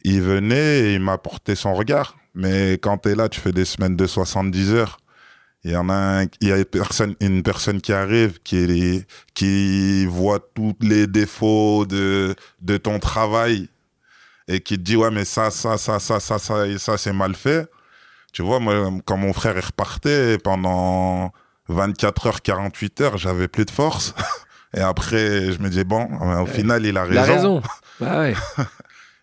il 0.04 0.22
venait 0.22 0.80
et 0.80 0.94
il 0.96 1.00
m'apportait 1.00 1.56
son 1.56 1.74
regard. 1.74 2.18
Mais 2.34 2.74
quand 2.74 3.00
tu 3.00 3.10
es 3.10 3.16
là, 3.16 3.30
tu 3.30 3.40
fais 3.40 3.52
des 3.52 3.66
semaines 3.66 3.96
de 3.96 4.08
70 4.08 4.74
heures. 4.74 4.98
Il 5.64 5.72
y 5.72 5.76
en 5.76 5.90
a 5.90 6.24
il 6.40 6.48
y 6.48 6.52
a 6.52 6.58
une 6.58 6.66
personne, 6.66 7.16
une 7.20 7.44
personne 7.44 7.82
qui 7.82 7.92
arrive, 7.92 8.40
qui, 8.44 9.04
qui 9.34 10.06
voit 10.06 10.40
tous 10.54 10.76
les 10.82 11.08
défauts 11.08 11.86
de, 11.86 12.36
de 12.62 12.78
ton 12.78 13.00
travail 13.00 13.68
et 14.48 14.62
qui 14.62 14.78
te 14.78 14.82
dit, 14.84 14.96
ouais, 14.96 15.12
mais 15.12 15.26
ça, 15.26 15.52
ça, 15.52 15.78
ça, 15.78 16.00
ça, 16.00 16.20
ça, 16.20 16.40
ça, 16.40 16.68
et 16.68 16.78
ça, 16.78 16.98
c'est 16.98 17.14
mal 17.14 17.36
fait. 17.36 17.70
Tu 18.34 18.42
vois, 18.42 18.60
moi, 18.60 18.90
quand 19.06 19.18
mon 19.18 19.34
frère 19.34 19.58
est 19.58 19.66
reparté, 19.66 20.38
pendant 20.38 21.32
24 21.70 22.28
heures, 22.28 22.42
48 22.42 23.02
heures, 23.02 23.18
j'avais 23.18 23.48
plus 23.48 23.66
de 23.66 23.72
force. 23.72 24.14
Et 24.76 24.82
après, 24.82 25.54
je 25.54 25.60
me 25.60 25.70
disais, 25.70 25.86
bon, 25.86 26.08
au 26.42 26.46
final, 26.46 26.86
il 26.86 26.98
a 26.98 27.04
raison. 27.06 27.16
la 27.16 27.24
raison. 27.24 27.62
Bah 28.00 28.20
ouais, 28.20 28.36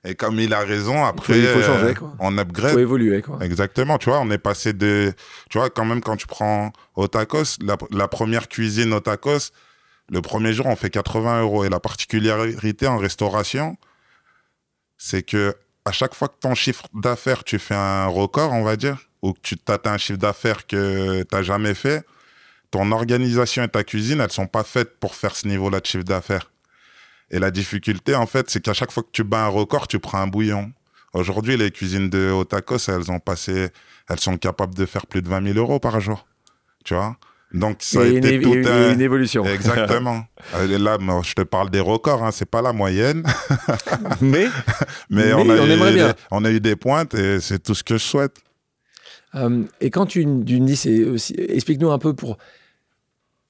Et 0.05 0.17
comme 0.17 0.41
il 0.41 0.53
a 0.53 0.61
raison, 0.61 1.05
après, 1.05 1.39
il 1.39 1.47
faut 1.47 1.63
changer, 1.63 1.95
quoi. 1.95 2.13
on 2.19 2.37
upgrade. 2.39 2.73
faut 2.73 2.79
évoluer, 2.81 3.23
quoi. 3.23 3.39
Exactement, 3.41 3.99
tu 3.99 4.09
vois, 4.09 4.19
on 4.21 4.31
est 4.31 4.39
passé 4.39 4.73
de... 4.73 5.13
Tu 5.49 5.59
vois, 5.59 5.71
quand 5.71 5.85
même, 5.85 6.01
quand 6.01 6.17
tu 6.17 6.27
prends 6.27 6.73
au 6.97 7.07
tacos, 7.07 7.59
la, 7.63 7.77
la 7.93 8.09
première 8.09 8.49
cuisine 8.49 8.93
au 8.95 9.01
tacos, 9.01 9.53
le 10.11 10.21
premier 10.23 10.53
jour, 10.53 10.67
on 10.67 10.77
fait 10.77 10.91
80 10.91 11.43
euros. 11.43 11.65
Et 11.65 11.69
la 11.69 11.79
particularité 11.79 12.87
en 12.89 12.99
restauration, 12.99 13.77
c'est 15.05 15.23
que 15.23 15.55
à 15.85 15.93
chaque 15.93 16.15
fois 16.15 16.29
que 16.29 16.39
ton 16.41 16.55
chiffre 16.55 16.87
d'affaires, 16.95 17.45
tu 17.45 17.59
fais 17.59 17.75
un 17.75 18.07
record, 18.07 18.53
on 18.53 18.63
va 18.63 18.77
dire, 18.77 18.97
ou 19.21 19.35
que 19.35 19.41
tu 19.43 19.59
t'atteins 19.59 19.93
un 19.93 19.99
chiffre 19.99 20.19
d'affaires 20.19 20.67
que 20.67 21.23
tu 21.23 21.29
n'as 21.31 21.43
jamais 21.43 21.75
fait, 21.75 22.07
ton 22.71 22.91
organisation 22.91 23.63
et 23.65 23.69
ta 23.69 23.85
cuisine, 23.85 24.21
elles 24.21 24.33
sont 24.33 24.47
pas 24.47 24.65
faites 24.65 24.99
pour 24.99 25.15
faire 25.15 25.37
ce 25.37 25.47
niveau-là 25.47 25.81
de 25.81 25.87
chiffre 25.87 26.05
d'affaires. 26.05 26.51
Et 27.31 27.39
la 27.39 27.51
difficulté, 27.51 28.15
en 28.15 28.25
fait, 28.25 28.49
c'est 28.49 28.63
qu'à 28.63 28.73
chaque 28.73 28.93
fois 28.93 29.03
que 29.03 29.11
tu 29.13 29.25
bats 29.25 29.45
un 29.45 29.49
record, 29.49 29.89
tu 29.89 29.99
prends 29.99 30.21
un 30.21 30.27
bouillon. 30.27 30.73
Aujourd'hui, 31.13 31.59
les 31.59 31.71
cuisines 31.71 32.09
de 32.09 32.31
Otakos, 32.31 32.89
elles 32.89 33.11
ont 33.11 33.21
passé, 33.21 33.69
elles 34.09 34.21
sont 34.21 34.39
capables 34.39 34.75
de 34.75 34.87
faire 34.87 35.07
plus 35.07 35.21
de 35.21 35.29
20 35.29 35.53
000 35.53 35.59
euros 35.59 35.81
par 35.81 36.01
jour. 36.01 36.27
Tu 36.83 36.95
vois? 36.95 37.19
Donc, 37.55 37.79
ça 37.81 38.01
a 38.03 38.05
une, 38.05 38.17
été 38.17 38.35
y 38.37 38.41
tout 38.41 38.53
eu 38.53 38.67
un... 38.67 38.93
une 38.93 39.01
évolution. 39.01 39.45
Exactement. 39.45 40.25
Euh, 40.57 40.77
Là, 40.79 40.99
moi, 40.99 41.23
je 41.25 41.33
te 41.33 41.41
parle 41.41 41.71
des 41.71 41.81
records, 41.81 42.23
hein, 42.23 42.31
c'est 42.31 42.45
pas 42.49 42.61
la 42.61 42.75
moyenne, 42.75 43.23
mais 44.21 44.47
mais, 45.09 45.25
Mais 45.29 45.33
on, 45.33 45.49
a 45.49 45.57
on 45.63 45.89
eu 45.89 45.95
des- 45.95 46.11
on 46.31 46.45
a 46.45 46.51
eu 46.51 46.61
des 46.61 46.77
pointes 46.77 47.15
et 47.15 47.41
c'est 47.41 47.63
tout 47.63 47.75
ce 47.75 47.83
que 47.83 47.95
je 47.97 48.03
souhaite. 48.05 48.37
Euh, 49.35 49.63
et 49.81 49.89
quand 49.91 50.05
tu, 50.05 50.27
tu 50.45 50.61
dis, 50.61 50.79
explique-nous 51.39 51.91
un 51.91 51.99
peu 51.99 52.13
pour, 52.13 52.37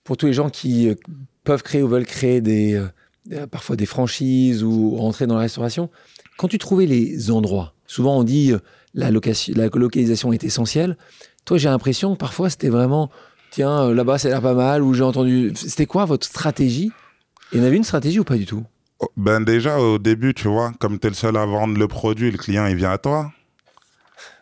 pour 0.05 0.17
tous 0.17 0.27
les 0.27 0.33
gens 0.33 0.51
qui 0.51 0.89
euh, 0.89 0.95
peuvent 1.43 1.63
créer 1.65 1.83
ou 1.83 1.89
veulent 1.89 2.07
créer 2.07 2.41
des, 2.41 2.81
euh, 3.33 3.47
parfois 3.49 3.75
des 3.75 3.87
franchises 3.87 4.63
ou 4.63 4.95
rentrer 4.97 5.27
dans 5.27 5.35
la 5.35 5.41
restauration. 5.41 5.91
Quand 6.37 6.47
tu 6.49 6.59
trouvais 6.59 6.87
les 6.87 7.31
endroits, 7.33 7.75
souvent 7.87 8.19
on 8.19 8.23
dit 8.23 8.53
euh, 8.53 8.59
la, 8.95 9.11
location, 9.11 9.53
la 9.57 9.67
localisation 9.67 10.33
est 10.33 10.45
essentielle. 10.45 10.97
Toi, 11.45 11.59
j'ai 11.59 11.69
l'impression 11.69 12.15
que 12.15 12.19
parfois 12.19 12.51
c'était 12.51 12.69
vraiment, 12.71 13.11
tiens, 13.55 13.85
euh, 13.85 13.95
là-bas 13.95 14.19
ça 14.19 14.29
a 14.29 14.31
l'air 14.33 14.43
pas 14.43 14.55
mal, 14.55 14.83
ou 14.83 14.95
j'ai 14.95 15.03
entendu. 15.05 15.53
C'était 15.55 15.87
quoi 15.87 16.05
votre 16.05 16.27
stratégie? 16.27 16.91
Il 17.53 17.59
y 17.59 17.63
en 17.63 17.65
avait 17.65 17.77
une 17.77 17.85
stratégie 17.85 18.19
ou 18.19 18.25
pas 18.25 18.37
du 18.37 18.47
tout? 18.47 18.65
Oh, 18.99 19.09
Ben 19.17 19.41
déjà, 19.41 19.79
au 19.79 19.99
début, 19.99 20.35
tu 20.35 20.49
vois, 20.49 20.73
comme 20.81 20.99
tu 20.99 21.07
es 21.07 21.11
le 21.11 21.15
seul 21.17 21.37
à 21.37 21.47
vendre 21.47 21.79
le 21.79 21.87
produit, 21.89 22.31
le 22.31 22.39
client, 22.39 22.67
il 22.67 22.75
vient 22.77 22.91
à 22.91 22.99
toi. 22.99 23.31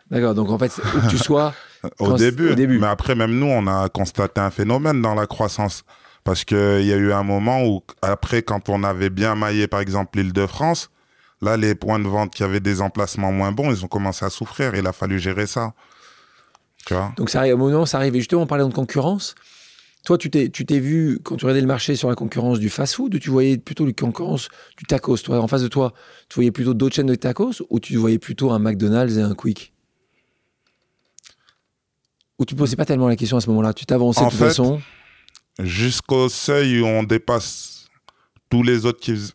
D'accord, 0.09 0.33
donc 0.33 0.49
en 0.49 0.57
fait, 0.57 0.71
où 0.95 1.01
que 1.01 1.09
tu 1.09 1.17
sois, 1.17 1.53
Au 1.99 2.13
début. 2.13 2.51
au 2.51 2.55
début. 2.55 2.79
Mais 2.79 2.87
après, 2.87 3.13
même 3.13 3.37
nous, 3.37 3.45
on 3.47 3.67
a 3.67 3.89
constaté 3.89 4.39
un 4.39 4.49
phénomène 4.51 5.01
dans 5.01 5.15
la 5.15 5.27
croissance. 5.27 5.83
Parce 6.23 6.45
qu'il 6.45 6.57
y 6.85 6.93
a 6.93 6.95
eu 6.95 7.11
un 7.11 7.23
moment 7.23 7.65
où, 7.65 7.83
après, 8.01 8.41
quand 8.41 8.69
on 8.69 8.83
avait 8.83 9.09
bien 9.09 9.35
maillé, 9.35 9.67
par 9.67 9.81
exemple, 9.81 10.17
l'île 10.17 10.31
de 10.31 10.47
France, 10.47 10.89
là, 11.41 11.57
les 11.57 11.75
points 11.75 11.99
de 11.99 12.07
vente 12.07 12.33
qui 12.33 12.43
avaient 12.43 12.61
des 12.61 12.81
emplacements 12.81 13.33
moins 13.33 13.51
bons, 13.51 13.69
ils 13.71 13.83
ont 13.83 13.89
commencé 13.89 14.23
à 14.23 14.29
souffrir. 14.29 14.73
Il 14.75 14.87
a 14.87 14.93
fallu 14.93 15.19
gérer 15.19 15.45
ça. 15.45 15.73
Donc 17.17 17.29
ça 17.29 17.39
arrive, 17.39 17.55
au 17.55 17.57
moment 17.57 17.81
où 17.81 17.85
ça 17.85 17.97
arrive, 17.97 18.15
et 18.15 18.19
justement, 18.19 18.43
en 18.43 18.47
parlant 18.47 18.67
de 18.67 18.73
concurrence, 18.73 19.35
toi, 20.05 20.17
tu 20.17 20.29
t'es, 20.29 20.49
tu 20.49 20.65
t'es 20.65 20.79
vu, 20.79 21.19
quand 21.23 21.37
tu 21.37 21.45
regardais 21.45 21.61
le 21.61 21.67
marché 21.67 21.95
sur 21.95 22.09
la 22.09 22.15
concurrence 22.15 22.59
du 22.59 22.69
fast-food, 22.69 23.15
ou 23.15 23.19
tu 23.19 23.29
voyais 23.29 23.57
plutôt 23.57 23.85
la 23.85 23.93
concurrence 23.93 24.49
du 24.77 24.83
tacos 24.85 25.17
Toi, 25.17 25.39
en 25.39 25.47
face 25.47 25.61
de 25.61 25.69
toi, 25.69 25.93
tu 26.27 26.35
voyais 26.35 26.51
plutôt 26.51 26.73
d'autres 26.73 26.95
chaînes 26.95 27.07
de 27.07 27.15
tacos, 27.15 27.63
ou 27.69 27.79
tu 27.79 27.95
voyais 27.95 28.19
plutôt 28.19 28.51
un 28.51 28.59
McDonald's 28.59 29.15
et 29.15 29.21
un 29.21 29.33
Quick? 29.33 29.73
Ou 32.37 32.45
tu 32.45 32.55
ne 32.55 32.59
posais 32.59 32.75
pas 32.75 32.85
tellement 32.85 33.07
la 33.07 33.15
question 33.15 33.37
à 33.37 33.41
ce 33.41 33.49
moment-là? 33.49 33.73
Tu 33.73 33.85
t'avançais 33.85 34.25
de 34.25 34.29
toute 34.29 34.39
fait, 34.39 34.45
façon? 34.45 34.81
Jusqu'au 35.59 36.27
seuil 36.27 36.81
où 36.81 36.85
on 36.85 37.03
dépasse 37.03 37.85
tous 38.49 38.63
les 38.63 38.85
autres 38.85 38.99
qui, 38.99 39.31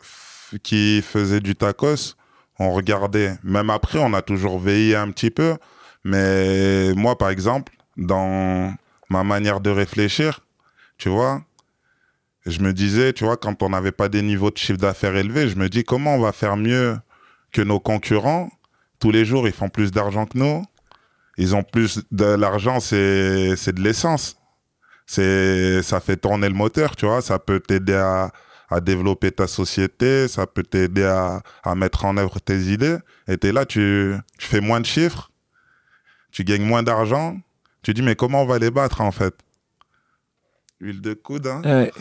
qui 0.63 1.01
faisaient 1.01 1.41
du 1.41 1.55
tacos, 1.55 2.15
on 2.59 2.73
regardait. 2.73 3.39
Même 3.43 3.71
après, 3.71 3.99
on 4.01 4.13
a 4.13 4.21
toujours 4.21 4.59
veillé 4.59 4.97
un 4.97 5.11
petit 5.13 5.31
peu. 5.31 5.57
Mais 6.05 6.93
moi, 6.95 7.17
par 7.19 7.31
exemple, 7.31 7.73
dans 7.97 8.75
ma 9.11 9.25
manière 9.25 9.61
de 9.61 9.71
réfléchir, 9.71 10.41
tu 10.97 11.09
vois, 11.09 11.43
je 12.47 12.61
me 12.61 12.73
disais, 12.73 13.13
tu 13.13 13.25
vois, 13.25 13.37
quand 13.37 13.63
on 13.63 13.71
n'avait 13.71 13.93
pas 13.93 14.09
des 14.09 14.23
niveaux 14.23 14.51
de 14.51 14.59
chiffre 14.59 14.79
d'affaires 14.79 15.17
élevés, 15.17 15.49
je 15.49 15.57
me 15.57 15.69
dis 15.69 15.85
comment 15.85 16.15
on 16.15 16.21
va 16.21 16.33
faire 16.33 16.57
mieux 16.57 16.99
que 17.53 17.63
nos 17.63 17.81
concurrents? 17.81 18.51
Tous 19.01 19.11
les 19.11 19.25
jours, 19.25 19.47
ils 19.47 19.55
font 19.55 19.69
plus 19.69 19.93
d'argent 19.93 20.27
que 20.27 20.39
nous. 20.39 20.65
Ils 21.37 21.55
ont 21.55 21.63
plus 21.63 22.01
de 22.11 22.25
l'argent, 22.25 22.81
c'est 22.81 23.73
de 23.73 23.81
l'essence. 23.81 24.37
Ça 25.07 26.01
fait 26.01 26.17
tourner 26.17 26.49
le 26.49 26.55
moteur, 26.55 26.97
tu 26.97 27.07
vois. 27.07 27.23
Ça 27.23 27.39
peut 27.39 27.61
t'aider 27.61 27.95
à, 27.95 28.33
à 28.71 28.81
développer 28.81 29.31
ta 29.33 29.47
société, 29.47 30.29
ça 30.29 30.47
peut 30.47 30.63
t'aider 30.63 31.05
à, 31.05 31.43
mettre 31.75 32.05
en 32.05 32.17
œuvre 32.17 32.41
tes 32.41 32.59
idées. 32.59 32.99
Et 33.27 33.39
t'es 33.39 33.53
là, 33.53 33.65
tu, 33.65 34.15
tu 34.39 34.47
fais 34.47 34.61
moins 34.61 34.81
de 34.81 34.87
chiffres, 34.87 35.31
tu 36.31 36.45
gagnes 36.45 36.64
moins 36.64 36.83
d'argent. 36.83 37.38
Tu 37.83 37.95
dis, 37.95 38.03
mais 38.03 38.17
comment 38.17 38.43
on 38.43 38.47
va 38.47 38.59
les 38.59 38.71
battre, 38.71 39.01
en 39.01 39.12
fait? 39.12 39.35
Huile 40.81 41.01
de 41.01 41.12
coude, 41.14 41.47
hein? 41.49 41.61
Ouais. 41.64 41.93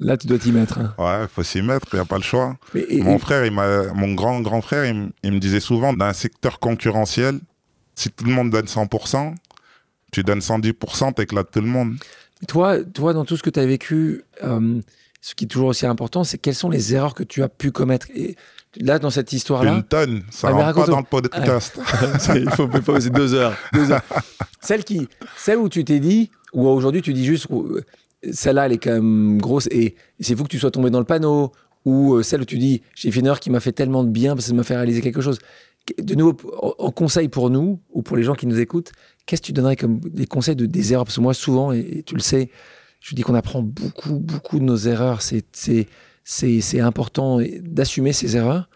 Là, 0.00 0.16
tu 0.16 0.26
dois 0.26 0.38
t'y 0.38 0.50
mettre. 0.50 0.78
hein. 0.78 0.94
Ouais, 0.98 1.28
faut 1.28 1.44
s'y 1.44 1.62
mettre, 1.62 1.86
il 1.92 1.96
n'y 1.96 2.00
a 2.00 2.04
pas 2.04 2.16
le 2.16 2.22
choix. 2.22 2.56
Mais- 2.74 2.84
et- 2.88 3.00
Mon 3.02 3.14
et- 3.16 3.18
frère, 3.20 3.44
il 3.46 3.52
m'a, 3.52 3.92
mon 3.94 4.12
grand 4.14 4.40
grand 4.40 4.60
frère, 4.60 4.84
il 5.22 5.32
me 5.32 5.38
disait 5.38 5.60
souvent, 5.60 5.92
dans 5.92 6.06
un 6.06 6.12
secteur 6.12 6.58
concurrentiel, 6.58 7.38
si 7.94 8.10
tout 8.10 8.24
le 8.24 8.32
monde 8.32 8.50
donne 8.50 8.66
100%, 8.66 9.34
tu 10.10 10.24
donnes 10.24 10.40
110%, 10.40 11.12
t'éclates 11.12 11.50
tout 11.52 11.60
le 11.60 11.68
monde. 11.68 11.96
toi, 12.48 12.82
toi, 12.84 13.12
dans 13.12 13.24
tout 13.24 13.36
ce 13.36 13.42
que 13.44 13.50
tu 13.50 13.60
as 13.60 13.66
vécu, 13.66 14.24
euh, 14.42 14.80
ce 15.20 15.34
qui 15.36 15.44
est 15.44 15.48
toujours 15.48 15.68
aussi 15.68 15.86
important, 15.86 16.24
c'est 16.24 16.38
quelles 16.38 16.54
sont 16.56 16.70
les 16.70 16.92
erreurs 16.94 17.14
que 17.14 17.22
tu 17.22 17.42
as 17.44 17.48
pu 17.48 17.70
commettre? 17.70 18.08
Et 18.16 18.36
là, 18.80 18.98
dans 18.98 19.10
cette 19.10 19.32
histoire-là, 19.32 19.74
Une 19.74 19.82
tonne, 19.82 20.22
ça 20.30 20.50
rentre 20.50 20.74
pas 20.74 20.86
dans 20.86 20.98
le 20.98 21.04
podcast. 21.04 21.78
il 22.34 22.50
faut 22.50 22.68
pas 22.68 22.92
oser 22.92 23.10
deux 23.10 23.34
heures. 23.34 23.56
Deux 23.72 23.90
heures. 23.90 24.02
Celle, 24.60 24.84
qui, 24.84 25.08
celle 25.36 25.58
où 25.58 25.68
tu 25.68 25.84
t'es 25.84 26.00
dit, 26.00 26.30
ou 26.52 26.66
aujourd'hui 26.68 27.02
tu 27.02 27.12
dis 27.12 27.24
juste, 27.24 27.46
euh, 27.50 27.82
celle-là 28.32 28.66
elle 28.66 28.72
est 28.72 28.78
quand 28.78 28.92
même 28.92 29.38
grosse 29.38 29.68
et 29.70 29.94
c'est 30.20 30.36
fou 30.36 30.44
que 30.44 30.48
tu 30.48 30.58
sois 30.58 30.70
tombé 30.70 30.90
dans 30.90 30.98
le 30.98 31.04
panneau, 31.04 31.52
ou 31.84 32.14
euh, 32.14 32.22
celle 32.22 32.40
où 32.40 32.44
tu 32.44 32.58
dis, 32.58 32.82
j'ai 32.94 33.10
fait 33.10 33.20
une 33.20 33.28
heure 33.28 33.40
qui 33.40 33.50
m'a 33.50 33.60
fait 33.60 33.72
tellement 33.72 34.04
de 34.04 34.10
bien 34.10 34.34
parce 34.34 34.46
que 34.46 34.50
ça 34.50 34.54
m'a 34.54 34.64
fait 34.64 34.76
réaliser 34.76 35.00
quelque 35.00 35.20
chose. 35.20 35.38
De 36.02 36.14
nouveau, 36.16 36.36
en 36.60 36.74
en 36.78 36.90
conseil 36.90 37.28
pour 37.28 37.48
nous, 37.48 37.80
ou 37.90 38.02
pour 38.02 38.16
les 38.16 38.24
gens 38.24 38.34
qui 38.34 38.48
nous 38.48 38.58
écoutent, 38.58 38.90
qu'est-ce 39.24 39.40
que 39.40 39.46
tu 39.46 39.52
donnerais 39.52 39.76
comme 39.76 40.00
des 40.00 40.26
conseils 40.26 40.56
de 40.56 40.66
des 40.66 40.92
erreurs? 40.92 41.04
Parce 41.04 41.16
que 41.16 41.20
moi, 41.20 41.32
souvent, 41.32 41.72
et, 41.72 41.98
et 41.98 42.02
tu 42.02 42.14
le 42.14 42.20
sais, 42.20 42.50
je 43.00 43.14
dis 43.14 43.22
qu'on 43.22 43.34
apprend 43.34 43.62
beaucoup, 43.62 44.18
beaucoup 44.18 44.58
de 44.58 44.64
nos 44.64 44.76
erreurs. 44.76 45.22
C'est, 45.22 45.86
c'est, 46.28 46.80
important 46.80 47.38
d'assumer 47.60 48.12
ces 48.12 48.36
erreurs, 48.36 48.68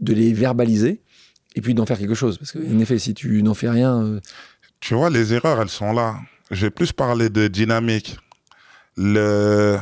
de 0.00 0.14
les 0.14 0.32
verbaliser, 0.32 1.02
et 1.54 1.60
puis 1.60 1.74
d'en 1.74 1.84
faire 1.84 1.98
quelque 1.98 2.14
chose. 2.14 2.38
Parce 2.38 2.52
qu'en 2.52 2.78
effet, 2.78 2.98
si 2.98 3.12
tu 3.12 3.42
n'en 3.42 3.54
fais 3.54 3.68
rien, 3.68 4.02
euh, 4.02 4.20
Tu 4.80 4.94
vois, 4.94 5.10
les 5.10 5.34
erreurs, 5.34 5.60
elles 5.60 5.68
sont 5.68 5.92
là. 5.92 6.16
Je 6.50 6.66
vais 6.66 6.70
plus 6.70 6.92
parler 6.92 7.28
de 7.28 7.48
dynamique. 7.48 8.16
Le, 8.96 9.78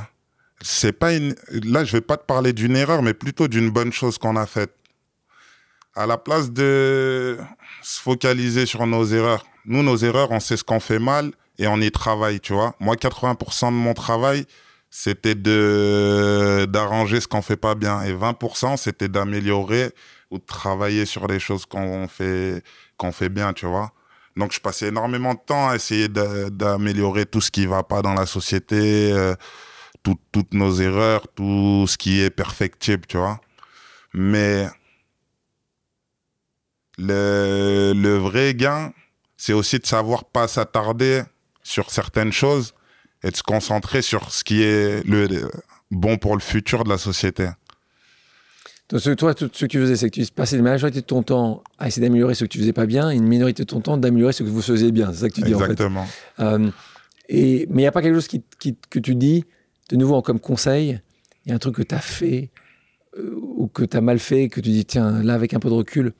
c'est 0.60 0.92
pas 0.92 1.14
une, 1.14 1.36
là, 1.50 1.84
je 1.84 1.92
vais 1.92 2.00
pas 2.00 2.16
te 2.16 2.24
parler 2.24 2.52
d'une 2.52 2.76
erreur, 2.76 3.00
mais 3.02 3.14
plutôt 3.14 3.46
d'une 3.46 3.70
bonne 3.70 3.92
chose 3.92 4.18
qu'on 4.18 4.34
a 4.34 4.46
faite. 4.46 4.74
À 5.94 6.06
la 6.06 6.18
place 6.18 6.50
de 6.50 7.38
se 7.80 8.00
focaliser 8.00 8.66
sur 8.66 8.84
nos 8.88 9.04
erreurs, 9.04 9.46
Nous, 9.66 9.84
nos 9.84 9.96
erreurs, 9.96 10.32
on 10.32 10.40
sait 10.40 10.56
ce 10.56 10.64
qu'on 10.64 10.80
fait 10.80 10.98
mal 10.98 11.30
et 11.58 11.68
on 11.68 11.80
y 11.80 11.92
travaille, 11.92 12.40
tu 12.40 12.54
vois. 12.54 12.74
Moi, 12.80 12.96
80% 12.96 13.66
de 13.68 13.76
mon 13.76 13.94
travail, 13.94 14.46
c'était 14.96 15.34
de 15.34 16.68
d'arranger 16.70 17.20
ce 17.20 17.26
qu'on 17.26 17.42
fait 17.42 17.56
pas 17.56 17.74
bien 17.74 18.02
et 18.02 18.12
20% 18.14 18.76
c'était 18.76 19.08
d'améliorer 19.08 19.90
ou 20.30 20.38
de 20.38 20.44
travailler 20.44 21.04
sur 21.04 21.26
les 21.26 21.40
choses 21.40 21.66
qu'on 21.66 22.06
fait 22.06 22.62
qu'on 22.96 23.10
fait 23.10 23.28
bien, 23.28 23.52
tu 23.52 23.66
vois. 23.66 23.92
Donc 24.36 24.52
je 24.52 24.60
passais 24.60 24.88
énormément 24.88 25.34
de 25.34 25.40
temps 25.44 25.68
à 25.68 25.74
essayer 25.74 26.08
d'améliorer 26.08 27.26
tout 27.26 27.40
ce 27.40 27.50
qui 27.50 27.66
va 27.66 27.82
pas 27.82 28.02
dans 28.02 28.14
la 28.14 28.24
société, 28.24 29.12
euh, 29.12 29.34
toutes 30.04 30.54
nos 30.54 30.72
erreurs, 30.80 31.26
tout 31.34 31.86
ce 31.88 31.98
qui 31.98 32.20
est 32.20 32.30
perfectible, 32.30 33.04
tu 33.08 33.16
vois. 33.16 33.40
Mais 34.12 34.68
le, 36.98 37.94
le 37.96 38.16
vrai 38.18 38.54
gain, 38.54 38.92
c'est 39.36 39.54
aussi 39.54 39.80
de 39.80 39.86
savoir 39.86 40.24
pas 40.24 40.46
s'attarder 40.46 41.24
sur 41.64 41.90
certaines 41.90 42.32
choses 42.32 42.73
et 43.24 43.30
de 43.30 43.36
se 43.36 43.42
concentrer 43.42 44.02
sur 44.02 44.30
ce 44.30 44.44
qui 44.44 44.62
est 44.62 45.04
le, 45.06 45.50
bon 45.90 46.18
pour 46.18 46.34
le 46.34 46.40
futur 46.40 46.84
de 46.84 46.90
la 46.90 46.98
société. 46.98 47.48
Donc, 48.90 49.00
toi, 49.16 49.34
tout 49.34 49.50
ce 49.50 49.64
que 49.64 49.70
tu 49.70 49.80
faisais, 49.80 49.96
c'est 49.96 50.10
que 50.10 50.20
tu 50.20 50.30
passais 50.30 50.56
une 50.56 50.62
majorité 50.62 51.00
de 51.00 51.06
ton 51.06 51.22
temps 51.22 51.64
à 51.78 51.88
essayer 51.88 52.06
d'améliorer 52.06 52.34
ce 52.34 52.44
que 52.44 52.50
tu 52.50 52.58
faisais 52.58 52.74
pas 52.74 52.84
bien, 52.84 53.10
et 53.10 53.16
une 53.16 53.26
minorité 53.26 53.62
de 53.62 53.68
ton 53.68 53.80
temps 53.80 53.96
d'améliorer 53.96 54.34
ce 54.34 54.42
que 54.42 54.48
vous 54.48 54.60
faisiez 54.60 54.92
bien. 54.92 55.10
C'est 55.12 55.20
ça 55.20 55.28
que 55.30 55.34
tu 55.34 55.40
dis 55.40 55.52
Exactement. 55.52 56.02
en 56.02 56.06
fait. 56.06 56.42
Euh, 56.42 56.70
et, 57.30 57.66
mais 57.70 57.80
il 57.80 57.84
n'y 57.84 57.86
a 57.86 57.92
pas 57.92 58.02
quelque 58.02 58.14
chose 58.14 58.28
qui, 58.28 58.44
que 58.90 58.98
tu 58.98 59.14
dis, 59.14 59.44
de 59.88 59.96
nouveau, 59.96 60.20
comme 60.20 60.38
conseil, 60.38 61.00
il 61.44 61.48
y 61.48 61.52
a 61.52 61.54
un 61.54 61.58
truc 61.58 61.76
que 61.76 61.82
tu 61.82 61.94
as 61.94 62.00
fait 62.00 62.50
euh, 63.18 63.34
ou 63.40 63.68
que 63.68 63.84
tu 63.84 63.96
as 63.96 64.02
mal 64.02 64.18
fait, 64.18 64.48
que 64.48 64.60
tu 64.60 64.68
dis, 64.68 64.84
tiens, 64.84 65.22
là, 65.22 65.32
avec 65.32 65.54
un 65.54 65.60
peu 65.60 65.70
de 65.70 65.74
recul, 65.74 66.12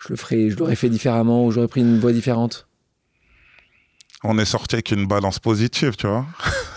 je 0.00 0.10
le 0.10 0.16
ferais, 0.16 0.50
je 0.50 0.56
l'aurais 0.58 0.76
fait 0.76 0.90
différemment 0.90 1.46
ou 1.46 1.50
j'aurais 1.50 1.68
pris 1.68 1.80
une 1.80 1.98
voie 1.98 2.12
différente? 2.12 2.68
On 4.24 4.38
est 4.38 4.44
sorti 4.44 4.76
avec 4.76 4.92
une 4.92 5.06
balance 5.06 5.38
positive, 5.38 5.96
tu 5.96 6.06
vois. 6.06 6.26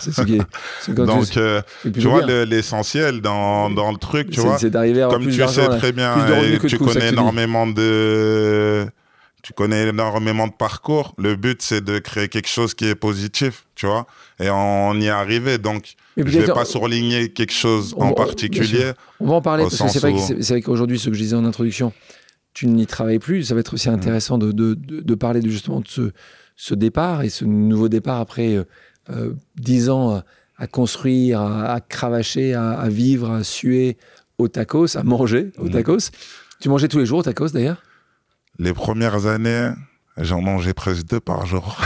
C'est 0.00 0.12
ce 0.12 0.22
qui 0.22 0.36
est. 0.36 0.88
Donc, 0.92 1.36
euh, 1.36 1.62
tu 1.82 2.00
vois, 2.00 2.24
l'essentiel 2.44 3.20
dans, 3.20 3.70
dans, 3.70 3.92
le 3.92 3.98
truc, 3.98 4.30
tu 4.30 4.40
vois. 4.40 4.58
C'est 4.58 4.70
d'arriver 4.70 5.02
à 5.02 5.08
Comme 5.08 5.24
tu 5.24 5.32
sais 5.32 5.68
très 5.78 5.92
bien, 5.92 6.14
et 6.42 6.58
tu 6.58 6.78
connais 6.78 7.08
énormément 7.08 7.66
de. 7.66 8.86
Tu 9.42 9.52
connais 9.52 9.86
énormément 9.86 10.48
de 10.48 10.52
parcours. 10.52 11.14
Le 11.18 11.36
but, 11.36 11.62
c'est 11.62 11.80
de 11.80 12.00
créer 12.00 12.26
quelque 12.26 12.48
chose 12.48 12.74
qui 12.74 12.86
est 12.86 12.96
positif, 12.96 13.64
tu 13.76 13.86
vois. 13.86 14.08
Et 14.40 14.50
on 14.50 14.94
y 14.94 15.06
est 15.06 15.10
arrivé. 15.10 15.58
Donc, 15.58 15.94
je 16.16 16.22
ne 16.24 16.28
vais 16.28 16.52
pas 16.52 16.64
surligner 16.64 17.28
quelque 17.28 17.52
chose 17.52 17.94
en 17.96 18.12
particulier. 18.12 18.90
On 19.20 19.28
va 19.28 19.34
en 19.34 19.42
parler 19.42 19.62
parce 19.62 19.78
que 19.78 19.88
c'est 19.88 20.48
vrai 20.48 20.62
qu'aujourd'hui, 20.62 20.98
ce 20.98 21.10
que 21.10 21.14
je 21.14 21.20
disais 21.22 21.36
en 21.36 21.44
introduction, 21.44 21.92
tu 22.54 22.66
n'y 22.66 22.86
travailles 22.86 23.20
plus. 23.20 23.44
Ça 23.44 23.54
va 23.54 23.60
être 23.60 23.74
aussi 23.74 23.88
intéressant 23.88 24.36
de, 24.36 24.50
de, 24.50 24.74
de, 24.74 25.00
de 25.00 25.14
parler 25.14 25.40
justement 25.44 25.78
de 25.78 25.86
ce 25.86 26.10
ce 26.56 26.74
départ 26.74 27.22
et 27.22 27.28
ce 27.28 27.44
nouveau 27.44 27.88
départ 27.88 28.20
après 28.20 28.56
euh, 28.56 28.64
euh, 29.10 29.34
dix 29.56 29.90
ans 29.90 30.22
à, 30.58 30.66
construire, 30.66 31.40
à, 31.40 31.80
cravacher, 31.80 32.54
à, 32.54 32.88
vivre, 32.88 33.30
à 33.30 33.44
suer 33.44 33.98
au 34.38 34.48
tacos, 34.48 34.96
à 34.96 35.02
manger 35.02 35.52
au 35.58 35.64
mhm. 35.64 35.70
tacos. 35.70 36.10
Tu 36.60 36.68
mangeais 36.68 36.88
tous 36.88 36.98
les 36.98 37.06
jours 37.06 37.18
au 37.18 37.22
tacos 37.22 37.52
d'ailleurs? 37.52 37.82
Les 38.58 38.72
premières 38.72 39.26
années, 39.26 39.70
j'en 40.16 40.40
mangeais 40.40 40.72
presque 40.72 41.06
deux 41.06 41.20
par 41.20 41.44
jour. 41.44 41.78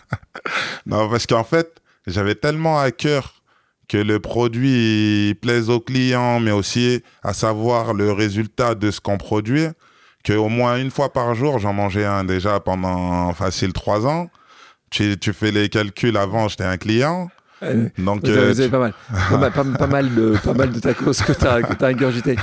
non, 0.86 1.10
parce 1.10 1.26
qu'en 1.26 1.42
fait, 1.42 1.80
j'avais 2.06 2.36
tellement 2.36 2.78
à 2.78 2.92
cœur 2.92 3.42
que 3.88 3.98
le 3.98 4.20
produit 4.20 5.36
plaise 5.42 5.68
aux 5.68 5.80
clients, 5.80 6.38
mais 6.38 6.52
aussi 6.52 7.02
à 7.24 7.32
savoir 7.32 7.92
le 7.92 8.12
résultat 8.12 8.76
de 8.76 8.92
ce 8.92 9.00
qu'on 9.00 9.18
produit, 9.18 9.66
qu'au 10.24 10.48
moins 10.48 10.78
une 10.78 10.90
fois 10.90 11.12
par 11.12 11.34
jour, 11.34 11.58
j'en 11.58 11.72
mangeais 11.72 12.04
un 12.04 12.24
déjà 12.24 12.60
pendant 12.60 13.32
facile 13.32 13.72
trois 13.72 14.06
ans. 14.06 14.30
Tu, 14.90 15.18
tu 15.18 15.32
fais 15.32 15.52
les 15.52 15.68
calculs 15.68 16.16
avant, 16.16 16.48
j'étais 16.48 16.64
un 16.64 16.76
client. 16.76 17.28
Donc, 17.98 18.26
vous 18.26 18.30
avez, 18.30 18.64
euh, 18.64 18.68
pas 18.68 18.78
mal, 19.36 19.52
pas, 19.52 19.86
mal 19.86 20.14
de, 20.14 20.34
pas 20.42 20.54
mal 20.54 20.72
de 20.72 20.80
tacos 20.80 21.12
que 21.12 21.32
tu 21.32 21.46
as, 21.46 21.56
as 21.56 21.86
ingurgité. 21.86 22.36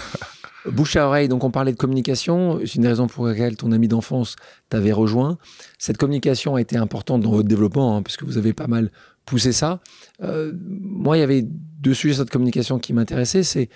Bouche 0.67 0.95
à 0.95 1.07
oreille, 1.07 1.27
donc 1.27 1.43
on 1.43 1.51
parlait 1.51 1.71
de 1.71 1.77
communication. 1.77 2.59
C'est 2.65 2.75
une 2.75 2.87
raison 2.87 3.07
pour 3.07 3.25
laquelle 3.25 3.55
ton 3.55 3.71
ami 3.71 3.87
d'enfance 3.87 4.35
t'avait 4.69 4.91
rejoint. 4.91 5.37
Cette 5.79 5.97
communication 5.97 6.55
a 6.55 6.61
été 6.61 6.77
importante 6.77 7.21
dans 7.21 7.31
votre 7.31 7.47
développement, 7.47 7.97
hein, 7.97 8.01
puisque 8.03 8.23
vous 8.23 8.37
avez 8.37 8.53
pas 8.53 8.67
mal 8.67 8.91
poussé 9.25 9.51
ça. 9.53 9.79
Euh, 10.23 10.53
moi, 10.63 11.17
il 11.17 11.21
y 11.21 11.23
avait 11.23 11.43
deux 11.43 11.93
sujets 11.93 12.15
de 12.15 12.19
cette 12.19 12.29
communication 12.29 12.79
qui 12.79 12.93
m'intéressaient. 12.93 13.43
C'est, 13.43 13.69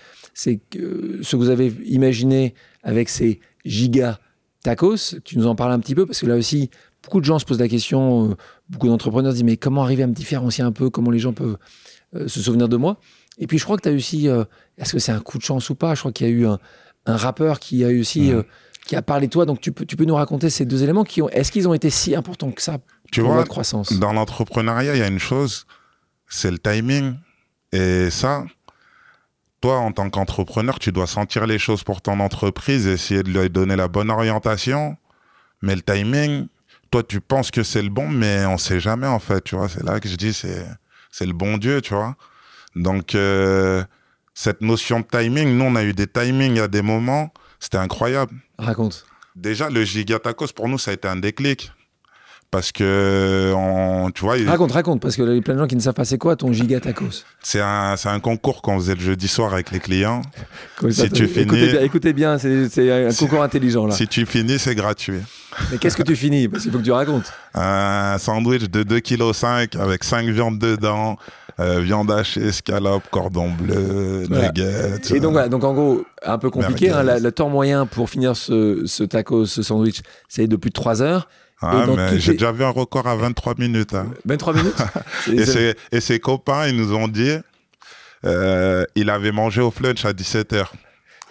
que 0.69 1.19
ce 1.21 1.31
que 1.31 1.35
vous 1.37 1.49
avez 1.49 1.73
imaginé 1.85 2.55
avec 2.83 3.09
ces 3.09 3.39
giga 3.65 4.19
tacos. 4.63 5.15
Tu 5.23 5.37
nous 5.37 5.47
en 5.47 5.55
parles 5.55 5.71
un 5.71 5.79
petit 5.79 5.95
peu 5.95 6.05
parce 6.05 6.19
que 6.19 6.25
là 6.25 6.35
aussi, 6.35 6.69
beaucoup 7.03 7.19
de 7.19 7.25
gens 7.25 7.39
se 7.39 7.45
posent 7.45 7.59
la 7.59 7.67
question, 7.67 8.31
euh, 8.31 8.35
beaucoup 8.69 8.87
d'entrepreneurs 8.87 9.31
se 9.31 9.37
disent 9.37 9.43
mais 9.43 9.57
comment 9.57 9.83
arriver 9.83 10.03
à 10.03 10.07
me 10.07 10.13
différencier 10.13 10.63
un 10.63 10.71
peu, 10.71 10.89
comment 10.89 11.11
les 11.11 11.19
gens 11.19 11.33
peuvent 11.33 11.57
euh, 12.15 12.27
se 12.27 12.41
souvenir 12.41 12.69
de 12.69 12.77
moi? 12.77 12.97
Et 13.37 13.47
puis 13.47 13.57
je 13.57 13.63
crois 13.63 13.77
que 13.77 13.83
tu 13.83 13.89
as 13.89 13.93
aussi, 13.93 14.27
euh, 14.27 14.43
est-ce 14.77 14.93
que 14.93 14.99
c'est 14.99 15.11
un 15.11 15.19
coup 15.19 15.37
de 15.37 15.43
chance 15.43 15.69
ou 15.69 15.75
pas? 15.75 15.95
Je 15.95 15.99
crois 15.99 16.11
qu'il 16.11 16.27
y 16.27 16.29
a 16.29 16.33
eu 16.33 16.45
un, 16.45 16.57
rappeur 17.05 17.59
qui 17.59 17.83
a 17.83 17.89
eu 17.89 18.01
aussi, 18.01 18.31
qui 18.85 18.95
a 18.95 19.01
parlé 19.01 19.25
de 19.27 19.31
toi. 19.31 19.45
Donc 19.45 19.59
tu 19.59 19.71
peux, 19.71 19.85
tu 19.85 19.95
peux 19.95 20.05
nous 20.05 20.15
raconter 20.15 20.49
ces 20.49 20.65
deux 20.65 20.83
éléments 20.83 21.03
qui 21.03 21.21
ont, 21.21 21.29
est-ce 21.29 21.51
qu'ils 21.51 21.67
ont 21.67 21.73
été 21.73 21.89
si 21.89 22.15
importants 22.15 22.51
que 22.51 22.61
ça 22.61 22.77
tu 23.11 23.21
pour 23.21 23.29
vois, 23.29 23.39
votre 23.39 23.49
croissance? 23.49 23.93
Dans 23.93 24.13
l'entrepreneuriat, 24.13 24.95
il 24.95 24.99
y 24.99 25.03
a 25.03 25.07
une 25.07 25.19
chose, 25.19 25.65
c'est 26.27 26.51
le 26.51 26.59
timing. 26.59 27.15
Et 27.71 28.09
ça, 28.09 28.45
toi, 29.61 29.77
en 29.77 29.91
tant 29.91 30.09
qu'entrepreneur, 30.09 30.79
tu 30.79 30.91
dois 30.91 31.07
sentir 31.07 31.45
les 31.45 31.59
choses 31.59 31.83
pour 31.83 32.01
ton 32.01 32.19
entreprise, 32.19 32.87
essayer 32.87 33.23
de 33.23 33.29
lui 33.29 33.49
donner 33.49 33.75
la 33.75 33.87
bonne 33.87 34.09
orientation. 34.09 34.97
Mais 35.61 35.75
le 35.75 35.81
timing, 35.81 36.47
toi, 36.89 37.03
tu 37.03 37.21
penses 37.21 37.51
que 37.51 37.61
c'est 37.61 37.81
le 37.81 37.89
bon, 37.89 38.07
mais 38.07 38.45
on 38.45 38.57
sait 38.57 38.79
jamais, 38.79 39.07
en 39.07 39.19
fait, 39.19 39.43
tu 39.43 39.55
vois. 39.55 39.69
C'est 39.69 39.83
là 39.83 39.99
que 39.99 40.09
je 40.09 40.15
dis, 40.15 40.33
c'est, 40.33 40.65
c'est 41.11 41.27
le 41.27 41.33
bon 41.33 41.57
Dieu, 41.57 41.81
tu 41.81 41.93
vois. 41.93 42.15
Donc, 42.75 43.13
euh, 43.13 43.83
cette 44.33 44.61
notion 44.61 45.01
de 45.01 45.05
timing, 45.05 45.55
nous, 45.55 45.65
on 45.65 45.75
a 45.75 45.83
eu 45.83 45.93
des 45.93 46.07
timings 46.07 46.59
à 46.59 46.67
des 46.67 46.81
moments, 46.81 47.31
c'était 47.59 47.77
incroyable. 47.77 48.33
Raconte. 48.57 49.05
Déjà, 49.35 49.69
le 49.69 49.83
Gigatacos, 49.83 50.47
pour 50.53 50.67
nous, 50.67 50.79
ça 50.79 50.91
a 50.91 50.93
été 50.95 51.07
un 51.07 51.15
déclic 51.15 51.71
parce 52.51 52.73
que 52.73 53.53
on, 53.55 54.11
tu 54.11 54.21
vois 54.25 54.35
raconte 54.45 54.73
raconte 54.73 55.01
parce 55.01 55.15
que 55.15 55.21
il 55.21 55.35
y 55.35 55.39
a 55.39 55.41
plein 55.41 55.53
de 55.53 55.59
gens 55.59 55.67
qui 55.67 55.77
ne 55.77 55.81
savent 55.81 55.93
pas 55.93 56.03
c'est 56.03 56.17
quoi 56.17 56.35
ton 56.35 56.51
giga 56.51 56.81
tacos. 56.81 57.23
C'est 57.41 57.61
un 57.61 57.95
c'est 57.95 58.09
un 58.09 58.19
concours 58.19 58.61
qu'on 58.61 58.77
faisait 58.77 58.95
le 58.95 58.99
jeudi 58.99 59.29
soir 59.29 59.53
avec 59.53 59.71
les 59.71 59.79
clients. 59.79 60.21
Si 60.89 61.09
tu 61.09 61.27
finis 61.27 61.75
écoutez 61.81 62.11
bien, 62.11 62.37
c'est 62.37 63.07
un 63.07 63.13
concours 63.13 63.41
intelligent 63.41 63.87
là. 63.87 63.95
si 63.95 64.07
tu 64.07 64.25
finis 64.25 64.59
c'est 64.59 64.75
gratuit. 64.75 65.21
Mais 65.71 65.77
qu'est-ce 65.77 65.97
que 65.97 66.03
tu 66.03 66.15
finis? 66.15 66.47
Parce 66.47 66.63
qu'il 66.63 66.71
faut 66.71 66.79
que 66.79 66.83
tu 66.83 66.91
racontes. 66.91 67.31
Un 67.53 68.17
sandwich 68.19 68.69
de 68.69 68.83
2,5 68.83 69.67
kg 69.67 69.81
avec 69.81 70.03
5 70.05 70.25
viandes 70.27 70.59
dedans 70.59 71.17
euh, 71.59 71.79
viande 71.79 72.09
hachée, 72.11 72.47
escalope, 72.47 73.03
cordon 73.11 73.49
bleu, 73.51 74.25
nuggets. 74.29 75.13
Et 75.13 75.19
donc 75.19 75.33
voilà, 75.33 75.49
donc 75.49 75.63
en 75.63 75.73
gros, 75.73 76.03
un 76.23 76.37
peu 76.37 76.49
compliqué, 76.49 76.89
hein, 76.89 77.03
le 77.03 77.31
temps 77.31 77.49
moyen 77.49 77.85
pour 77.85 78.09
finir 78.09 78.35
ce, 78.35 78.83
ce 78.85 79.03
tacos, 79.03 79.45
ce 79.45 79.61
sandwich, 79.61 80.01
c'est 80.27 80.47
de 80.47 80.55
plus 80.55 80.69
de 80.69 80.75
3 80.75 81.01
heures. 81.01 81.27
Ah, 81.61 81.85
mais 81.95 82.19
j'ai 82.19 82.33
déjà 82.33 82.51
vu 82.51 82.63
un 82.63 82.69
record 82.69 83.07
à 83.07 83.15
23 83.15 83.55
minutes. 83.57 83.95
23 84.25 84.53
hein. 84.53 84.57
minutes 84.57 84.83
et, 85.31 85.45
ses, 85.45 85.75
et, 85.91 86.01
ses, 86.01 86.19
copains, 86.19 86.67
ils 86.67 86.75
nous 86.75 86.93
ont 86.93 87.07
dit, 87.07 87.35
euh, 88.25 88.83
il 88.95 89.09
avait 89.09 89.31
mangé 89.31 89.61
au 89.61 89.71
flunch 89.71 90.03
à 90.05 90.11
17h. 90.11 90.65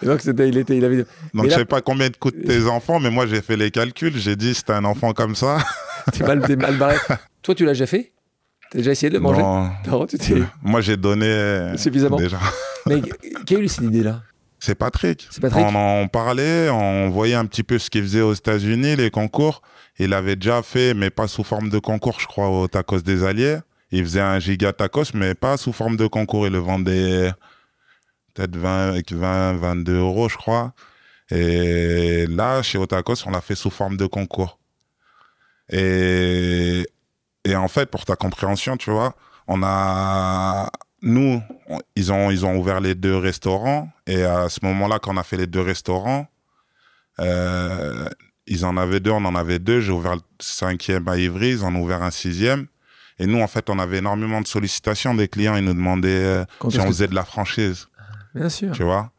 donc, 0.03 0.21
c'était, 0.21 0.47
il 0.47 0.57
était, 0.57 0.77
il 0.77 0.85
avait... 0.85 1.05
donc 1.33 1.49
je 1.49 1.55
sais 1.55 1.65
pas 1.65 1.81
combien 1.81 2.09
de 2.09 2.15
coûtent 2.15 2.45
tes 2.45 2.65
enfants, 2.65 2.99
mais 2.99 3.09
moi, 3.09 3.27
j'ai 3.27 3.41
fait 3.41 3.57
les 3.57 3.71
calculs. 3.71 4.17
J'ai 4.17 4.35
dit, 4.35 4.53
c'était 4.53 4.73
un 4.73 4.85
enfant 4.85 5.13
comme 5.13 5.35
ça. 5.35 5.57
t'es 6.11 6.23
mal, 6.23 6.39
mal 6.57 6.77
barré. 6.77 6.97
Toi, 7.41 7.55
tu 7.55 7.65
l'as 7.65 7.73
déjà 7.73 7.87
fait? 7.87 8.11
T'as 8.71 8.77
déjà 8.77 8.91
essayé 8.91 9.09
de 9.09 9.19
manger? 9.19 9.41
Non. 9.41 9.69
non 9.85 10.05
tu 10.05 10.17
moi, 10.61 10.79
j'ai 10.79 10.95
donné. 10.95 11.73
Suffisamment. 11.77 12.15
Déjà. 12.15 12.39
mais 12.87 13.01
qui 13.45 13.55
a 13.55 13.59
eu 13.59 13.67
cette 13.67 13.83
idée-là? 13.83 14.21
C'est 14.61 14.75
Patrick. 14.75 15.27
Patrick. 15.41 15.65
On 15.65 15.75
en 15.75 16.07
parlait, 16.07 16.69
on 16.69 17.09
voyait 17.09 17.33
un 17.33 17.45
petit 17.45 17.63
peu 17.63 17.79
ce 17.79 17.89
qu'il 17.89 18.03
faisait 18.03 18.21
aux 18.21 18.33
États-Unis, 18.33 18.95
les 18.95 19.09
concours. 19.09 19.63
Il 19.99 20.13
avait 20.13 20.35
déjà 20.35 20.61
fait, 20.63 20.93
mais 20.93 21.09
pas 21.09 21.27
sous 21.27 21.43
forme 21.43 21.69
de 21.69 21.79
concours, 21.79 22.19
je 22.19 22.27
crois, 22.27 22.49
au 22.49 22.67
Tacos 22.67 23.01
des 23.01 23.23
Alliés. 23.23 23.59
Il 23.91 24.03
faisait 24.03 24.21
un 24.21 24.39
giga 24.39 24.71
tacos, 24.71 25.13
mais 25.13 25.35
pas 25.35 25.57
sous 25.57 25.73
forme 25.73 25.97
de 25.97 26.07
concours. 26.07 26.47
Il 26.47 26.53
le 26.53 26.59
vendait 26.59 27.31
peut-être 28.33 28.55
20, 28.55 29.11
20, 29.11 29.53
22 29.57 29.97
euros, 29.97 30.29
je 30.29 30.37
crois. 30.37 30.73
Et 31.29 32.25
là, 32.27 32.61
chez 32.61 32.77
Otakos, 32.77 33.25
on 33.25 33.31
l'a 33.31 33.41
fait 33.41 33.55
sous 33.55 33.69
forme 33.69 33.97
de 33.97 34.05
concours. 34.05 34.59
Et, 35.69 36.85
en 37.53 37.67
fait, 37.67 37.89
pour 37.89 38.05
ta 38.05 38.15
compréhension, 38.15 38.77
tu 38.77 38.91
vois, 38.91 39.15
on 39.47 39.61
a, 39.63 40.69
nous, 41.01 41.41
ils 41.95 42.11
ont, 42.11 42.31
ils 42.31 42.45
ouvert 42.45 42.79
les 42.79 42.95
deux 42.95 43.17
restaurants. 43.17 43.89
Et 44.07 44.23
à 44.23 44.49
ce 44.49 44.59
moment-là, 44.63 44.99
quand 44.99 45.13
on 45.13 45.17
a 45.17 45.23
fait 45.23 45.37
les 45.37 45.47
deux 45.47 45.61
restaurants, 45.61 46.27
euh, 47.19 48.09
ils 48.51 48.65
en 48.65 48.75
avaient 48.77 48.99
deux, 48.99 49.11
on 49.11 49.25
en 49.25 49.35
avait 49.35 49.59
deux. 49.59 49.79
J'ai 49.81 49.91
ouvert 49.91 50.15
le 50.15 50.21
cinquième 50.39 51.07
à 51.07 51.17
Ivry, 51.17 51.51
ils 51.51 51.63
en 51.63 51.73
ont 51.75 51.81
ouvert 51.81 52.03
un 52.03 52.11
sixième. 52.11 52.67
Et 53.19 53.25
nous, 53.27 53.39
en 53.41 53.47
fait, 53.47 53.69
on 53.69 53.77
avait 53.79 53.97
énormément 53.99 54.41
de 54.41 54.47
sollicitations 54.47 55.13
des 55.13 55.27
clients. 55.27 55.55
Ils 55.55 55.63
nous 55.65 55.73
demandaient 55.73 56.09
euh, 56.09 56.45
si 56.69 56.79
on 56.79 56.87
faisait 56.87 57.07
de 57.07 57.13
la 57.15 57.23
franchise. 57.25 57.87
Bien 58.33 58.49
sûr. 58.49 58.71
Tu 58.71 58.83
vois? 58.83 59.11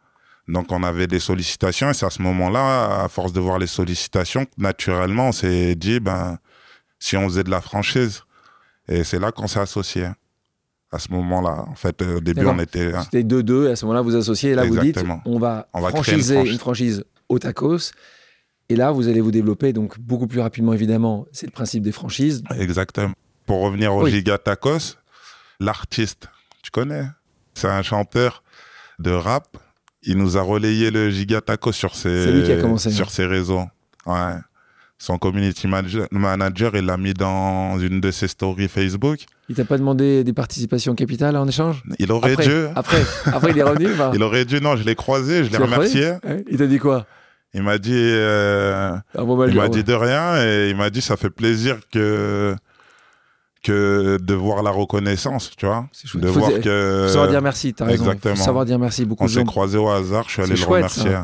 Donc, 0.49 0.73
on 0.73 0.83
avait 0.83 1.07
des 1.07 1.21
sollicitations. 1.21 1.91
Et 1.91 1.95
c'est 1.95 2.07
à 2.07 2.11
ce 2.11 2.21
moment-là, 2.23 3.05
à 3.05 3.09
force 3.09 3.33
de 3.33 3.41
voir 3.41 3.59
les 3.59 3.69
sollicitations, 3.69 4.45
naturellement, 4.59 5.29
on 5.29 5.33
s'est 5.33 5.75
dit, 5.77 6.01
ben, 6.01 6.39
si 6.99 7.17
on 7.17 7.29
faisait 7.29 7.45
de 7.45 7.51
la 7.51 7.61
franchise. 7.61 8.23
Et 8.89 9.05
c'est 9.05 9.21
là 9.21 9.31
qu'on 9.31 9.47
s'est 9.47 9.61
associés. 9.61 10.09
À 10.91 10.99
ce 10.99 11.11
moment-là, 11.13 11.65
en 11.69 11.75
fait, 11.75 12.03
au 12.03 12.21
début, 12.21 12.45
on 12.45 12.59
était. 12.59 12.93
hein, 12.93 13.03
C'était 13.05 13.23
2-2, 13.23 13.69
et 13.69 13.73
à 13.73 13.77
ce 13.77 13.85
moment-là, 13.87 14.03
vous 14.03 14.17
associez, 14.17 14.51
et 14.51 14.55
là, 14.55 14.65
vous 14.65 14.79
dites, 14.79 14.99
on 15.25 15.39
va, 15.39 15.69
On 15.73 15.81
va 15.81 15.89
créer 15.93 16.01
une 16.01 16.05
franchiser 16.05 16.35
franchise. 16.35 16.53
une 16.53 16.59
franchise 16.59 17.05
au 17.29 17.39
tacos. 17.39 17.93
Et 18.73 18.75
là, 18.75 18.91
vous 18.91 19.07
allez 19.07 19.21
vous 19.21 19.31
développer, 19.31 19.75
donc 19.75 20.01
beaucoup 20.01 20.27
plus 20.27 20.41
rapidement, 20.41 20.73
évidemment. 20.73 21.27
C'est 21.31 21.45
le 21.45 21.53
principe 21.53 21.83
des 21.83 21.93
franchises. 21.93 22.43
Exactement. 22.59 23.13
Pour 23.45 23.61
revenir 23.61 23.95
au 23.95 24.05
Oui. 24.05 24.11
Giga 24.11 24.39
Tacos, 24.39 24.97
l'artiste, 25.61 26.31
tu 26.63 26.71
connais 26.71 27.05
C'est 27.53 27.69
un 27.69 27.83
chanteur 27.83 28.43
de 28.99 29.11
rap. 29.11 29.59
Il 30.05 30.17
nous 30.17 30.39
a 30.39 30.41
relayé 30.41 30.91
le 30.91 31.11
Giga 31.11 31.43
Tacos 31.43 31.73
sur 31.73 31.95
ses, 31.95 32.59
commencé. 32.63 32.91
sur 32.91 33.11
ses 33.11 33.27
réseaux. 33.27 33.65
Ouais. 34.07 34.37
Son 34.97 35.19
community 35.19 35.67
manager, 35.67 36.75
il 36.75 36.87
l'a 36.87 36.97
mis 36.97 37.13
dans 37.13 37.79
une 37.79 38.01
de 38.01 38.11
ses 38.11 38.29
stories 38.29 38.69
Facebook. 38.69 39.19
Il 39.51 39.55
t'a 39.55 39.67
pas 39.67 39.77
demandé 39.77 40.25
des 40.25 40.33
participations 40.33 40.95
capitales 40.95 41.37
en 41.37 41.47
échange? 41.47 41.83
Il 41.99 42.11
aurait 42.11 42.33
après, 42.33 42.47
dû. 42.47 42.55
après, 42.75 43.03
après, 43.27 43.51
il 43.51 43.59
est 43.59 43.63
revenu 43.63 43.89
pas 43.99 44.13
Il 44.15 44.23
aurait 44.23 44.47
dû. 44.47 44.63
Non, 44.63 44.77
je 44.77 44.85
l'ai 44.85 44.95
croisé, 44.95 45.45
je 45.45 45.51
l'ai 45.51 45.59
remercié. 45.59 46.15
Il 46.51 46.57
t'a 46.57 46.67
dit 46.67 46.79
quoi? 46.79 47.07
Il 47.55 47.63
m'a 47.63 47.79
dit. 47.79 47.93
euh, 47.95 48.97
Ah, 49.17 49.25
bon, 49.25 49.37
bah, 49.37 49.47
Il 49.49 49.55
m'a 49.57 49.69
dit 49.69 49.85
de 49.85 49.93
rien 49.93 50.43
et 50.43 50.71
il 50.71 50.77
m'a 50.77 50.91
dit 50.91 51.01
ça 51.03 51.17
fait 51.17 51.31
plaisir 51.31 51.79
que 51.93 52.55
que 53.63 54.19
de 54.21 54.35
voir 54.35 54.63
la 54.65 54.71
reconnaissance, 54.71 55.53
tu 55.57 55.67
vois, 55.67 55.87
chouette. 56.05 56.23
de 56.25 56.29
Faut 56.33 56.41
voir 56.41 56.51
que 56.61 57.05
Faut 57.07 57.13
savoir 57.13 57.29
dire 57.31 57.43
merci, 57.43 57.73
t'as 57.75 57.85
raison. 57.85 58.05
exactement. 58.05 58.35
Faut 58.37 58.43
savoir 58.43 58.65
dire 58.65 58.79
merci. 58.79 59.05
Beaucoup 59.05 59.25
on 59.25 59.29
s'est 59.29 59.45
croisés 59.45 59.79
au 59.79 59.89
hasard, 59.89 60.25
je 60.27 60.31
suis 60.33 60.43
allé 60.43 60.57
C'est 60.57 60.61
le 60.63 60.67
chouette, 60.67 60.85
remercier. 60.87 61.17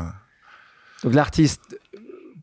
Donc 1.03 1.13
l'artiste 1.15 1.61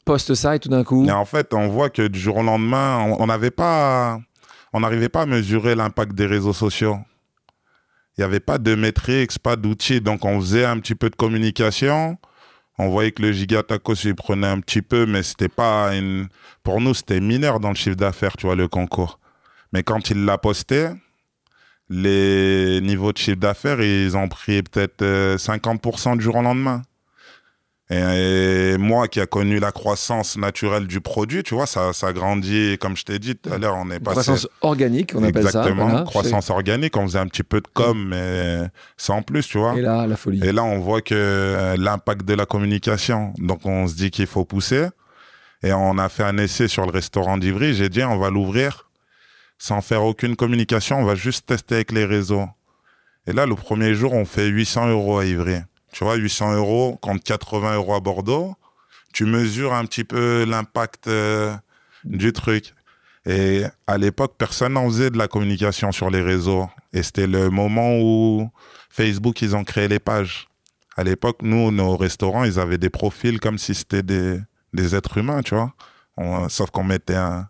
poste 0.05 0.35
ça 0.35 0.55
et 0.55 0.59
tout 0.59 0.69
d'un 0.69 0.85
coup, 0.85 1.05
Et 1.07 1.11
en 1.11 1.25
fait, 1.25 1.53
on 1.55 1.69
voit 1.69 1.91
que 1.91 2.07
du 2.07 2.19
jour 2.19 2.37
au 2.37 2.43
lendemain, 2.43 2.99
on 3.07 3.23
on 3.23 3.27
n'avait 3.27 3.51
pas, 3.51 4.21
on 4.73 4.81
n'arrivait 4.81 5.09
pas 5.09 5.23
à 5.23 5.27
mesurer 5.27 5.75
l'impact 5.75 6.13
des 6.13 6.27
réseaux 6.27 6.53
sociaux. 6.53 6.99
Il 8.17 8.21
n'y 8.21 8.25
avait 8.25 8.41
pas 8.41 8.59
de 8.59 8.75
métriques, 8.75 9.39
pas 9.39 9.57
d'outils, 9.57 10.01
donc 10.01 10.25
on 10.25 10.41
faisait 10.41 10.65
un 10.65 10.79
petit 10.79 10.95
peu 10.95 11.11
de 11.11 11.17
communication. 11.17 12.19
On 12.79 12.89
voyait 12.89 13.13
que 13.13 13.23
le 13.23 13.33
giga 13.33 13.63
tacos 13.63 14.05
il 14.05 14.15
prenait 14.15 14.47
un 14.47 14.61
petit 14.61 14.83
peu, 14.83 15.07
mais 15.07 15.23
c'était 15.23 15.49
pas 15.49 15.95
une. 15.95 16.29
Pour 16.63 16.81
nous, 16.81 16.95
c'était 16.95 17.21
mineur 17.21 17.59
dans 17.59 17.71
le 17.71 17.75
chiffre 17.75 17.97
d'affaires, 17.97 18.37
tu 18.37 18.47
vois, 18.47 18.57
le 18.57 18.69
concours. 18.69 19.19
Mais 19.73 19.83
quand 19.83 20.11
il 20.11 20.25
l'a 20.25 20.37
posté, 20.37 20.91
les 21.89 22.81
niveaux 22.83 23.13
de 23.13 23.19
chiffre 23.19 23.39
d'affaires, 23.39 23.81
ils 23.81 24.17
ont 24.17 24.29
pris 24.29 24.63
peut-être 24.63 25.03
euh, 25.03 25.37
50% 25.37 26.19
du 26.19 26.25
jour 26.25 26.37
au 26.37 26.43
lendemain. 26.43 26.83
Et, 27.89 28.77
moi 28.79 29.07
qui 29.07 29.21
a 29.21 29.27
connu 29.27 29.61
la 29.61 29.71
croissance 29.71 30.37
naturelle 30.37 30.87
du 30.87 31.01
produit, 31.01 31.45
tu 31.45 31.55
vois, 31.55 31.67
ça, 31.67 31.93
ça 31.93 32.13
grandit, 32.13 32.79
comme 32.81 32.97
je 32.97 33.05
t'ai 33.05 33.19
dit 33.19 33.37
tout 33.37 33.53
à 33.53 33.59
l'heure, 33.59 33.77
on 33.77 33.91
est 33.91 34.01
passé. 34.01 34.23
croissance 34.23 34.49
organique, 34.61 35.13
on 35.15 35.23
appelle 35.23 35.45
ça. 35.45 35.61
Exactement, 35.61 35.89
voilà. 35.89 36.05
croissance 36.05 36.51
organique, 36.51 36.97
on 36.97 37.07
faisait 37.07 37.21
un 37.21 37.29
petit 37.29 37.45
peu 37.45 37.61
de 37.61 37.69
com, 37.73 38.09
mais 38.09 38.69
sans 38.97 39.23
plus, 39.23 39.47
tu 39.47 39.59
vois. 39.59 39.77
Et 39.77 39.83
là, 39.83 40.07
la 40.07 40.17
folie. 40.17 40.45
Et 40.45 40.53
là, 40.53 40.65
on 40.65 40.81
voit 40.81 41.01
que 41.01 41.15
euh, 41.15 41.77
l'impact 41.79 42.25
de 42.25 42.35
la 42.35 42.45
communication. 42.45 43.33
Donc, 43.39 43.65
on 43.65 43.87
se 43.87 43.95
dit 43.95 44.11
qu'il 44.11 44.27
faut 44.27 44.45
pousser. 44.45 44.87
Et 45.63 45.73
on 45.73 45.97
a 45.99 46.09
fait 46.09 46.25
un 46.25 46.39
essai 46.39 46.69
sur 46.69 46.87
le 46.87 46.93
restaurant 46.93 47.39
d'Ivry. 47.39 47.75
J'ai 47.75 47.89
dit, 47.89 48.03
on 48.03 48.19
va 48.19 48.31
l'ouvrir 48.31 48.91
sans 49.59 49.81
faire 49.81 50.05
aucune 50.05 50.37
communication. 50.37 50.99
On 50.99 51.05
va 51.05 51.15
juste 51.15 51.47
tester 51.47 51.77
avec 51.77 51.93
les 51.93 52.05
réseaux. 52.05 52.47
Et 53.27 53.33
là, 53.33 53.47
le 53.47 53.55
premier 53.55 53.95
jour, 53.95 54.13
on 54.13 54.25
fait 54.25 54.47
800 54.47 54.89
euros 54.89 55.19
à 55.19 55.25
Ivry. 55.25 55.59
Tu 55.97 56.05
vois, 56.05 56.17
800 56.17 56.57
euros 56.57 56.99
contre 57.01 57.25
80 57.25 57.77
euros 57.77 57.95
à 57.95 58.01
Bordeaux. 58.01 58.55
Tu 59.15 59.25
mesures 59.25 59.73
un 59.73 59.87
petit 59.87 60.05
peu 60.05 60.45
l'impact 60.45 61.09
euh, 61.09 61.57
du 62.05 62.35
truc. 62.35 62.75
Et 63.25 63.63
à 63.87 63.97
l'époque, 63.97 64.35
personne 64.37 64.75
n'en 64.75 64.87
faisait 64.89 65.09
de 65.09 65.17
la 65.17 65.27
communication 65.27 65.93
sur 65.93 66.11
les 66.11 66.21
réseaux. 66.21 66.69
Et 66.93 67.03
c'était 67.03 67.27
le 67.27 67.49
moment 67.49 67.97
où 67.99 68.51
Facebook, 68.91 69.41
ils 69.41 69.57
ont 69.57 69.65
créé 69.65 69.89
les 69.89 69.99
pages. 69.99 70.49
À 70.99 71.03
l'époque, 71.03 71.39
nous, 71.41 71.71
nos 71.71 71.97
restaurants, 71.97 72.45
ils 72.45 72.61
avaient 72.61 72.77
des 72.77 72.91
profils 72.91 73.41
comme 73.41 73.57
si 73.57 73.75
c'était 73.75 74.03
des, 74.03 74.39
des 74.75 74.95
êtres 74.95 75.17
humains, 75.17 75.41
tu 75.41 75.55
vois. 75.55 75.73
Sauf 76.51 76.71
qu'on 76.73 76.85
mettait 76.85 77.15
un, 77.15 77.49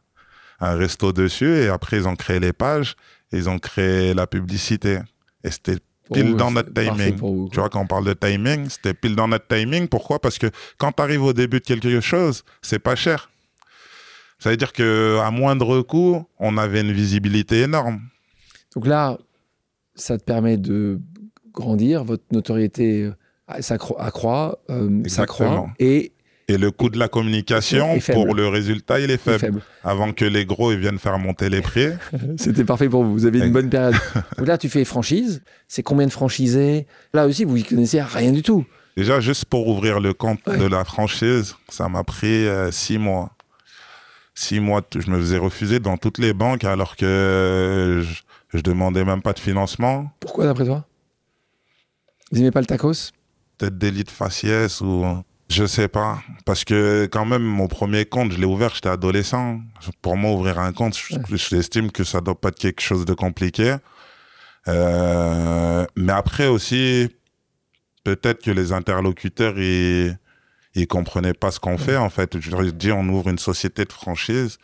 un 0.61 0.75
resto 0.77 1.13
dessus 1.13 1.53
et 1.53 1.67
après, 1.67 1.97
ils 1.97 2.07
ont 2.07 2.15
créé 2.15 2.39
les 2.39 2.53
pages 2.53 2.95
ils 3.33 3.49
ont 3.49 3.59
créé 3.59 4.15
la 4.15 4.29
publicité. 4.29 5.01
Et 5.43 5.51
c'était 5.51 5.79
pile 6.13 6.31
vous, 6.31 6.37
dans 6.37 6.51
notre 6.51 6.73
timing. 6.73 7.17
vous, 7.17 7.49
Tu 7.53 7.59
vois, 7.61 7.69
quand 7.69 7.81
on 7.81 7.87
parle 7.87 8.05
de 8.05 8.13
timing, 8.13 8.69
c'était 8.69 8.95
pile 8.95 9.15
dans 9.17 9.29
notre 9.29 9.47
timing. 9.49 9.89
Pourquoi? 9.89 10.19
Parce 10.21 10.39
que 10.39 10.49
quand 10.79 10.93
tu 10.93 11.03
arrives 11.03 11.23
au 11.23 11.33
début 11.33 11.61
de 11.61 11.65
quelque 11.65 12.01
chose, 12.01 12.45
c'est 12.63 12.79
pas 12.79 12.95
cher. 12.97 13.31
Ça 14.39 14.51
veut 14.51 14.57
dire 14.57 14.73
que 14.73 15.19
à 15.23 15.31
moindre 15.31 15.81
coût, 15.83 16.25
on 16.39 16.59
avait 16.59 16.83
une 16.83 16.93
visibilité 16.93 17.63
énorme. 17.63 18.01
Donc 18.75 18.87
là, 18.87 19.17
ça 19.95 20.19
te 20.19 20.25
permet 20.25 20.59
de 20.59 21.01
grandir, 21.53 22.05
votre 22.05 22.25
notoriété 22.33 23.05
euh, 23.05 23.13
s'accro- 23.61 23.97
accroît, 23.99 24.59
euh, 24.69 25.03
s'accroît 25.09 25.69
et 25.79 26.13
Et 26.49 26.59
le 26.59 26.71
coût 26.71 26.91
de 26.91 26.99
la 26.99 27.09
communication, 27.09 27.99
pour 28.13 28.33
le 28.35 28.47
résultat, 28.47 29.01
il 29.01 29.11
est 29.11 29.17
faible. 29.17 29.39
faible. 29.41 29.63
Avant 29.83 30.13
que 30.13 30.25
les 30.25 30.47
gros 30.47 30.71
ils 30.71 30.79
viennent 30.79 30.99
faire 31.01 31.19
monter 31.19 31.49
les 31.49 31.61
prix. 31.61 31.89
C'était 32.37 32.65
parfait 32.65 32.89
pour 32.89 33.03
vous. 33.03 33.13
Vous 33.13 33.27
avez 33.27 33.41
une 33.41 33.51
bonne 33.53 33.69
période. 33.69 33.97
Donc 34.39 34.47
là, 34.47 34.57
tu 34.57 34.69
fais 34.69 34.85
franchise. 34.85 35.43
C'est 35.67 35.83
combien 35.83 36.07
de 36.07 36.13
franchisés? 36.13 36.87
Là 37.13 37.27
aussi, 37.27 37.45
vous 37.45 37.57
y 37.57 37.65
connaissez 37.65 38.01
rien 38.01 38.31
du 38.31 38.43
tout. 38.43 38.65
Déjà, 38.97 39.19
juste 39.21 39.47
pour 39.47 39.67
ouvrir 39.67 39.99
le 39.99 40.13
compte 40.15 40.39
Ouais. 40.47 40.57
de 40.57 40.67
la 40.67 40.85
franchise, 40.85 41.57
ça 41.69 41.89
m'a 41.89 42.05
pris 42.05 42.47
euh, 42.47 42.71
six 42.71 42.97
mois. 42.99 43.33
Six 44.37 44.61
mois, 44.61 44.83
je 44.97 45.11
me 45.11 45.19
faisais 45.19 45.39
refuser 45.39 45.81
dans 45.81 45.97
toutes 45.97 46.19
les 46.19 46.33
banques 46.33 46.63
alors 46.65 46.95
que 46.97 47.05
euh, 47.07 48.03
je, 48.03 48.23
je 48.55 48.61
demandais 48.61 49.05
même 49.05 49.21
pas 49.21 49.33
de 49.33 49.39
financement. 49.41 50.13
Pourquoi, 50.21 50.45
d'après 50.45 50.65
toi? 50.65 50.85
Vous 52.31 52.39
n'aimez 52.39 52.51
pas 52.53 52.61
le 52.61 52.67
tacos? 52.67 53.11
Peut-être 53.59 53.77
délit 53.79 54.05
de 54.05 54.11
faciès 54.11 54.81
ou 54.81 55.05
je 55.49 55.65
sais 55.67 55.89
pas. 55.89 56.21
Parce 56.45 56.65
que 56.65 57.07
quand 57.11 57.25
même, 57.25 57.43
mon 57.43 57.69
premier 57.69 58.05
compte, 58.05 58.33
je 58.33 58.39
l'ai 58.39 58.47
ouvert, 58.47 58.75
j'étais 58.75 58.89
adolescent. 58.89 59.61
Pour 60.03 60.17
moi, 60.17 60.33
ouvrir 60.33 60.59
un 60.59 60.73
compte, 60.73 60.97
je- 60.97 61.37
j'estime 61.37 61.91
que 61.93 62.05
ça 62.05 62.21
doit 62.21 62.41
pas 62.41 62.49
être 62.49 62.59
quelque 62.59 62.81
chose 62.83 63.05
de 63.05 63.15
compliqué. 63.15 63.77
Euh, 64.69 65.87
mais 65.97 66.13
après 66.13 66.47
aussi, 66.49 67.09
peut-être 68.05 68.43
que 68.43 68.51
les 68.51 68.73
interlocuteurs, 68.73 69.59
ils, 69.59 70.19
ils 70.75 70.87
comprenaient 70.87 71.35
pas 71.35 71.51
ce 71.51 71.61
qu'on 71.61 71.79
fait, 71.79 71.97
en 71.97 72.11
fait. 72.11 72.39
Je 72.41 72.51
leur 72.51 72.63
ai 72.65 72.73
dit, 72.73 72.91
on 72.93 73.09
ouvre 73.09 73.29
une 73.29 73.39
société 73.39 73.85
de 73.85 73.93
franchise. 73.93 74.59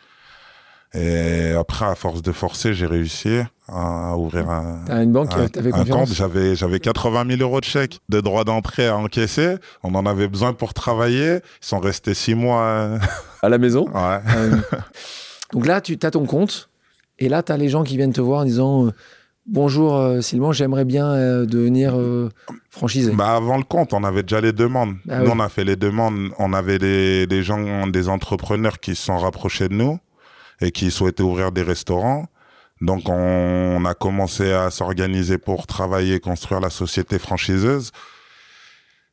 Et 0.94 1.52
après, 1.58 1.86
à 1.86 1.94
force 1.94 2.20
de 2.20 2.32
forcer, 2.32 2.74
j'ai 2.74 2.86
réussi 2.86 3.38
à 3.68 4.14
ouvrir 4.18 4.50
un, 4.50 4.80
T'as 4.86 5.02
une 5.02 5.12
banque 5.12 5.30
qui 5.30 5.36
un, 5.36 5.48
t'avait 5.48 5.72
un 5.72 5.78
confiance 5.78 6.08
compte. 6.08 6.16
J'avais, 6.16 6.54
j'avais 6.54 6.80
80 6.80 7.24
000 7.36 7.40
euros 7.40 7.60
de 7.60 7.64
chèque 7.64 8.00
de 8.10 8.20
droits 8.20 8.44
d'entrée 8.44 8.88
à 8.88 8.96
encaisser. 8.96 9.56
On 9.82 9.94
en 9.94 10.04
avait 10.04 10.28
besoin 10.28 10.52
pour 10.52 10.74
travailler. 10.74 11.36
Ils 11.62 11.66
sont 11.66 11.78
restés 11.80 12.12
six 12.12 12.34
mois. 12.34 12.62
euh, 12.62 12.98
à 13.42 13.48
la 13.48 13.58
maison. 13.58 13.86
Ouais. 13.94 14.20
Euh, 14.36 14.56
donc 15.52 15.66
là, 15.66 15.80
tu 15.80 15.98
as 16.02 16.10
ton 16.10 16.26
compte. 16.26 16.68
Et 17.18 17.28
là, 17.30 17.42
tu 17.42 17.52
as 17.52 17.56
les 17.56 17.68
gens 17.70 17.84
qui 17.84 17.96
viennent 17.96 18.12
te 18.12 18.20
voir 18.20 18.40
en 18.40 18.44
disant 18.44 18.86
euh, 18.86 18.90
Bonjour 19.46 19.96
euh, 19.96 20.20
Sylvain, 20.20 20.52
j'aimerais 20.52 20.84
bien 20.84 21.14
devenir 21.44 21.98
franchisé. 22.70 23.12
Bah 23.12 23.34
avant 23.34 23.56
le 23.56 23.64
compte, 23.64 23.92
on 23.92 24.04
avait 24.04 24.22
déjà 24.22 24.40
les 24.40 24.52
demandes. 24.52 24.94
Ah 25.08 25.18
nous, 25.20 25.26
oui. 25.26 25.32
on 25.34 25.40
a 25.40 25.48
fait 25.48 25.64
les 25.64 25.76
demandes. 25.76 26.30
On 26.38 26.52
avait 26.52 26.78
des, 26.78 27.26
des 27.26 27.42
gens, 27.42 27.86
des 27.86 28.08
entrepreneurs 28.08 28.78
qui 28.78 28.94
se 28.94 29.04
sont 29.06 29.18
rapprochés 29.18 29.68
de 29.68 29.74
nous 29.74 29.98
et 30.62 30.70
qui 30.70 30.90
souhaitaient 30.90 31.22
ouvrir 31.22 31.52
des 31.52 31.62
restaurants. 31.62 32.26
Donc, 32.80 33.02
on, 33.08 33.12
on 33.14 33.84
a 33.84 33.94
commencé 33.94 34.52
à 34.52 34.70
s'organiser 34.70 35.36
pour 35.38 35.66
travailler, 35.66 36.18
construire 36.20 36.60
la 36.60 36.70
société 36.70 37.18
franchiseuse. 37.18 37.90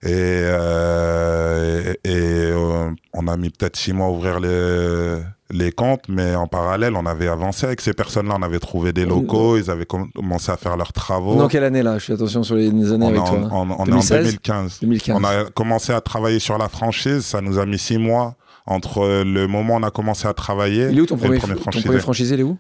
Et, 0.02 0.10
euh, 0.14 1.94
et, 2.06 2.10
et, 2.10 2.52
euh, 2.52 2.90
on 3.14 3.28
a 3.28 3.36
mis 3.36 3.50
peut-être 3.50 3.76
six 3.76 3.92
mois 3.92 4.08
à 4.08 4.10
ouvrir 4.12 4.40
les, 4.40 5.18
les 5.52 5.72
comptes, 5.74 6.06
mais 6.08 6.36
en 6.36 6.48
parallèle, 6.48 6.96
on 6.96 7.06
avait 7.06 7.28
avancé 7.28 7.66
avec 7.66 7.82
ces 7.82 7.94
personnes-là. 7.94 8.36
On 8.40 8.44
avait 8.44 8.60
trouvé 8.60 8.94
des 8.94 9.06
locaux, 9.06 9.58
ils 9.58 9.70
avaient 9.70 9.86
commencé 9.86 10.52
à 10.52 10.58
faire 10.58 10.78
leurs 10.78 10.94
travaux. 10.94 11.36
Dans 11.36 11.50
quelle 11.50 11.66
année 11.66 11.84
là? 11.84 11.98
Je 11.98 12.06
fais 12.06 12.14
attention 12.14 12.44
sur 12.44 12.56
les 12.56 12.70
années 12.70 13.06
on, 13.06 13.10
avec 13.10 13.22
est 13.22 13.26
toi. 13.26 13.38
en, 13.52 13.70
hein. 13.72 13.76
on- 13.78 13.82
on 13.82 13.86
est 13.88 13.92
en 13.92 14.00
2016? 14.00 14.24
2015. 14.26 14.80
2015. 14.82 15.18
On 15.20 15.24
a 15.26 15.46
commencé 15.52 15.92
à 15.92 16.00
travailler 16.00 16.40
sur 16.40 16.58
la 16.58 16.70
franchise. 16.70 17.26
Ça 17.26 17.42
nous 17.42 17.60
a 17.60 17.66
mis 17.66 17.78
six 17.80 17.98
mois 17.98 18.36
entre 18.70 19.24
le 19.26 19.48
moment 19.48 19.74
où 19.76 19.78
on 19.80 19.84
a 19.84 19.92
commencé 19.92 20.28
à 20.28 20.34
travailler 20.34 20.88
Il 20.92 20.98
est 20.98 21.02
où 21.02 21.06
ton 21.06 21.18
premier, 21.18 21.36
le 21.36 21.40
premier 21.40 21.56
ton 21.56 21.62
franchisé. 21.64 21.86
premier 21.86 22.00
franchisé 22.00 22.36
Il 22.36 22.40
est 22.42 22.44
où? 22.44 22.58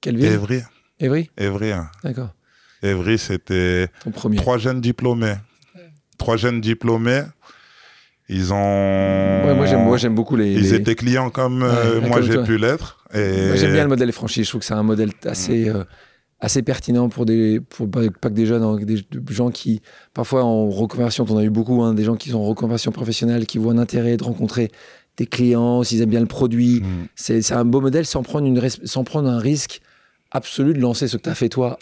Quelle 0.00 0.16
ville? 0.16 0.26
Évry. 0.32 0.60
Évry? 1.00 1.30
Évry. 1.36 1.72
hein. 1.72 1.90
D'accord. 2.04 2.30
Évry, 2.82 3.18
c'était 3.18 3.88
trois 4.36 4.58
jeunes 4.58 4.80
diplômés. 4.80 5.34
Trois 6.16 6.36
jeunes 6.36 6.60
diplômés. 6.60 7.22
Ils 8.28 8.52
ont. 8.52 8.56
Ouais, 9.46 9.54
moi, 9.54 9.66
j'aime, 9.66 9.84
moi, 9.84 9.96
j'aime 9.96 10.14
beaucoup 10.14 10.36
les. 10.36 10.52
Ils 10.52 10.60
les- 10.62 10.74
étaient 10.74 10.94
clients 10.94 11.30
comme 11.30 11.62
euh, 11.62 12.00
moi 12.00 12.20
j'ai 12.20 12.42
pu 12.44 12.58
l'être. 12.58 13.02
Et 13.14 13.56
j'aime 13.56 13.72
bien 13.72 13.82
le 13.84 13.88
modèle 13.88 14.06
des 14.08 14.12
franchises. 14.12 14.44
Je 14.44 14.50
trouve 14.50 14.60
que 14.60 14.66
c'est 14.66 14.74
un 14.74 14.82
modèle 14.82 15.08
Mm. 15.24 15.28
assez, 15.28 15.68
euh, 15.70 15.84
assez 16.40 16.62
pertinent 16.62 17.08
pour 17.08 17.24
des, 17.24 17.58
pour 17.60 17.90
pas, 17.90 18.02
que 18.08 18.28
des 18.28 18.44
jeunes, 18.46 18.62
hein, 18.62 18.76
des, 18.80 19.02
des 19.10 19.34
gens 19.34 19.50
qui, 19.50 19.80
parfois 20.12 20.44
en 20.44 20.68
reconversion, 20.68 21.24
on 21.28 21.38
a 21.38 21.42
eu 21.42 21.48
beaucoup, 21.50 21.82
hein, 21.82 21.94
des 21.94 22.04
gens 22.04 22.16
qui 22.16 22.28
sont 22.30 22.38
en 22.38 22.44
reconversion 22.44 22.92
professionnelle, 22.92 23.46
qui 23.46 23.56
voient 23.58 23.72
un 23.72 23.78
intérêt 23.78 24.16
de 24.18 24.24
rencontrer 24.24 24.70
tes 25.18 25.26
clients, 25.26 25.82
s'ils 25.82 26.00
aiment 26.00 26.10
bien 26.10 26.20
le 26.20 26.26
produit. 26.26 26.80
Mm. 26.80 27.08
C'est 27.16 27.52
un 27.52 27.64
beau 27.64 27.80
modèle 27.80 28.06
sans 28.06 28.22
prendre, 28.22 28.46
une 28.46 28.68
sans 28.84 29.02
prendre 29.02 29.28
un 29.28 29.40
risque 29.40 29.80
absolu 30.30 30.74
de 30.74 30.78
lancer 30.78 31.08
ce 31.08 31.16
que 31.16 31.22
tu 31.22 31.28
as 31.28 31.34
fait 31.34 31.48
toi. 31.48 31.76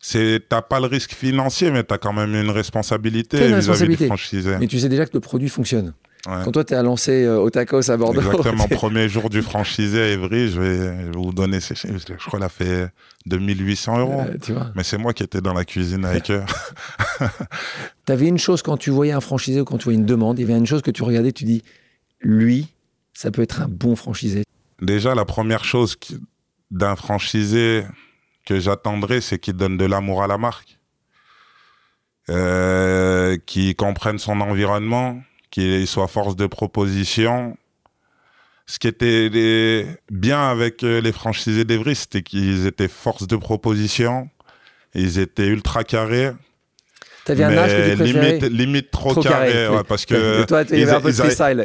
C'est, 0.00 0.48
t'as 0.48 0.62
pas 0.62 0.80
le 0.80 0.86
risque 0.86 1.12
financier, 1.12 1.70
mais 1.70 1.82
t'as 1.82 1.98
quand 1.98 2.12
même 2.12 2.34
une 2.34 2.50
responsabilité 2.50 3.36
vis-à-vis 3.36 3.54
responsabilité. 3.54 4.04
du 4.04 4.08
franchisé. 4.08 4.56
Mais 4.58 4.68
tu 4.68 4.78
sais 4.78 4.88
déjà 4.88 5.04
que 5.04 5.12
le 5.12 5.20
produit 5.20 5.48
fonctionne. 5.48 5.92
Ouais. 6.26 6.42
Quand 6.44 6.52
toi, 6.52 6.64
tu 6.64 6.74
as 6.74 6.82
lancé 6.82 7.24
euh, 7.24 7.38
au 7.38 7.50
tacos 7.50 7.88
à 7.90 7.96
Bordeaux. 7.96 8.20
Exactement, 8.20 8.66
premier 8.70 9.08
jour 9.08 9.30
du 9.30 9.42
franchisé 9.42 10.00
à 10.02 10.08
Évry, 10.08 10.48
je 10.50 10.60
vais, 10.60 10.76
je 10.76 11.06
vais 11.06 11.10
vous 11.16 11.32
donner 11.32 11.60
ces 11.60 11.74
chiffres. 11.74 11.94
Je 12.06 12.14
crois 12.14 12.38
qu'elle 12.40 12.46
a 12.46 12.48
fait 12.48 12.88
2800 13.26 13.98
euros. 14.00 14.22
euh, 14.28 14.36
tu 14.42 14.52
vois. 14.52 14.72
Mais 14.74 14.82
c'est 14.82 14.98
moi 14.98 15.12
qui 15.12 15.22
étais 15.22 15.40
dans 15.40 15.54
la 15.54 15.64
cuisine 15.64 16.04
avec 16.04 16.30
eux. 16.30 16.42
Tu 18.06 18.12
avais 18.12 18.28
une 18.28 18.38
chose 18.38 18.62
quand 18.62 18.76
tu 18.76 18.90
voyais 18.90 19.12
un 19.12 19.20
franchisé 19.20 19.60
ou 19.60 19.64
quand 19.64 19.78
tu 19.78 19.84
voyais 19.84 19.98
une 19.98 20.06
demande, 20.06 20.38
il 20.38 20.42
y 20.42 20.44
avait 20.50 20.56
une 20.56 20.66
chose 20.66 20.80
que 20.82 20.92
tu 20.92 21.02
regardais, 21.02 21.32
tu 21.32 21.42
dis, 21.44 21.62
lui, 22.20 22.68
ça 23.14 23.32
peut 23.32 23.42
être 23.42 23.62
un 23.62 23.68
bon 23.68 23.96
franchisé. 23.96 24.44
Déjà, 24.80 25.14
la 25.16 25.24
première 25.24 25.64
chose 25.64 25.96
d'un 26.70 26.94
franchisé 26.94 27.84
que 28.46 28.60
j'attendrais, 28.60 29.20
c'est 29.20 29.40
qu'il 29.40 29.54
donne 29.54 29.76
de 29.76 29.84
l'amour 29.84 30.22
à 30.22 30.28
la 30.28 30.38
marque. 30.38 30.78
Euh, 32.28 33.36
qu'il 33.46 33.76
comprenne 33.76 34.18
son 34.18 34.40
environnement, 34.40 35.20
qu'il 35.50 35.86
soit 35.86 36.08
force 36.08 36.36
de 36.36 36.46
proposition. 36.46 37.56
Ce 38.66 38.78
qui 38.78 38.88
était 38.88 39.28
les- 39.28 39.86
bien 40.10 40.48
avec 40.50 40.82
euh, 40.82 41.00
les 41.00 41.12
franchisés 41.12 41.64
d'Evry, 41.64 41.94
c'était 41.94 42.22
qu'ils 42.22 42.66
étaient 42.66 42.88
force 42.88 43.26
de 43.28 43.36
proposition. 43.36 44.28
Ils 44.94 45.18
étaient 45.18 45.46
ultra 45.46 45.84
carrés. 45.84 46.32
Tu 47.24 47.32
avais 47.32 47.44
un 47.44 47.58
âge 47.58 47.70
que 47.72 47.96
tu 47.96 48.02
limite, 48.04 48.42
limite 48.44 48.90
trop, 48.92 49.10
Trop 49.12 49.22
carré, 49.22 49.52
carré, 49.52 49.68
oui. 49.68 49.76
ouais, 49.76 49.82
parce 49.88 50.06
que 50.06 50.44
toi, 50.44 50.62
ils- 50.62 50.74
avaient- 50.88 51.10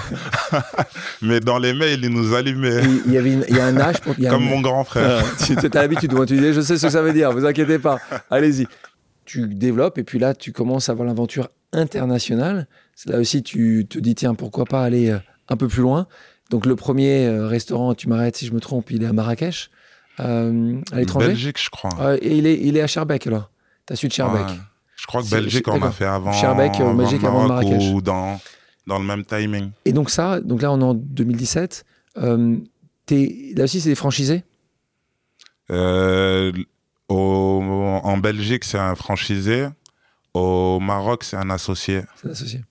mais 1.22 1.40
dans 1.40 1.58
les 1.58 1.74
mails, 1.74 2.00
ils 2.02 2.08
nous 2.10 2.34
allumaient, 2.34 2.82
Il 3.06 3.12
y, 3.12 3.18
avait 3.18 3.32
une- 3.32 3.44
il 3.48 3.56
y 3.56 3.60
a 3.60 3.66
un 3.66 3.76
âge 3.78 4.00
pour. 4.00 4.14
il 4.16 4.24
y 4.24 4.26
a 4.26 4.30
comme 4.30 4.44
un- 4.44 4.46
mon 4.50 4.60
grand 4.60 4.84
frère. 4.84 5.22
Tu 5.46 5.52
as 5.54 5.80
l'habitude, 5.80 6.12
tu 6.26 6.36
dis, 6.38 6.52
je 6.54 6.60
sais 6.62 6.78
ce 6.78 6.86
que 6.86 6.92
ça 6.92 7.02
veut 7.02 7.12
dire, 7.12 7.32
vous 7.32 7.44
inquiétez 7.44 7.78
pas. 7.78 7.98
Allez-y. 8.30 8.66
Tu 9.32 9.46
développes 9.46 9.98
et 9.98 10.04
puis 10.04 10.18
là, 10.18 10.34
tu 10.34 10.52
commences 10.52 10.88
à 10.88 10.92
avoir 10.92 11.06
l'aventure 11.06 11.48
internationale. 11.72 12.66
Là 13.06 13.18
aussi, 13.18 13.42
tu 13.42 13.86
te 13.88 13.98
dis, 13.98 14.14
tiens, 14.14 14.34
pourquoi 14.34 14.64
pas 14.64 14.82
aller 14.82 15.10
euh, 15.10 15.18
un 15.48 15.56
peu 15.56 15.68
plus 15.68 15.82
loin. 15.82 16.06
Donc, 16.50 16.66
le 16.66 16.74
premier 16.74 17.26
euh, 17.26 17.46
restaurant, 17.46 17.94
tu 17.94 18.08
m'arrêtes 18.08 18.36
si 18.36 18.46
je 18.46 18.52
me 18.52 18.58
trompe, 18.60 18.90
il 18.90 19.02
est 19.04 19.06
à 19.06 19.12
Marrakech, 19.12 19.70
euh, 20.18 20.80
à 20.90 20.96
l'étranger. 20.96 21.28
Belgique, 21.28 21.62
je 21.62 21.70
crois. 21.70 22.16
Et 22.20 22.36
il 22.36 22.46
est, 22.46 22.58
il 22.60 22.76
est 22.76 22.80
à 22.80 22.86
Schaerbeek, 22.88 23.26
là. 23.26 23.48
Tu 23.86 23.92
as 23.92 23.96
su 23.96 24.08
de 24.08 24.12
Schaerbeek. 24.12 24.48
Ouais. 24.48 24.54
Je 24.96 25.06
crois 25.06 25.22
que 25.22 25.30
Belgique, 25.30 25.68
on 25.68 25.80
a 25.80 25.90
fait 25.92 26.04
avant, 26.06 26.32
Schaerbeek, 26.32 26.72
euh, 26.80 26.82
avant 26.82 26.94
Belgique, 26.94 27.22
avant 27.24 27.46
Marrakech. 27.46 27.92
ou 27.92 28.00
dans, 28.02 28.40
dans 28.88 28.98
le 28.98 29.04
même 29.04 29.24
timing. 29.24 29.70
Et 29.84 29.92
donc, 29.92 30.10
ça, 30.10 30.40
donc 30.40 30.60
là, 30.60 30.72
on 30.72 30.80
est 30.80 30.84
en 30.84 30.94
2017. 30.94 31.84
Euh, 32.18 32.56
t'es- 33.06 33.52
là 33.56 33.64
aussi, 33.64 33.80
c'est 33.80 33.90
des 33.90 33.94
franchisés? 33.94 34.42
Euh, 35.70 36.52
au, 37.10 37.60
en 38.02 38.16
Belgique, 38.18 38.64
c'est 38.64 38.78
un 38.78 38.94
franchisé. 38.94 39.68
Au 40.34 40.78
Maroc, 40.80 41.24
c'est 41.24 41.36
un 41.36 41.50
associé. 41.50 42.02
C'est 42.22 42.30
associé. 42.30 42.64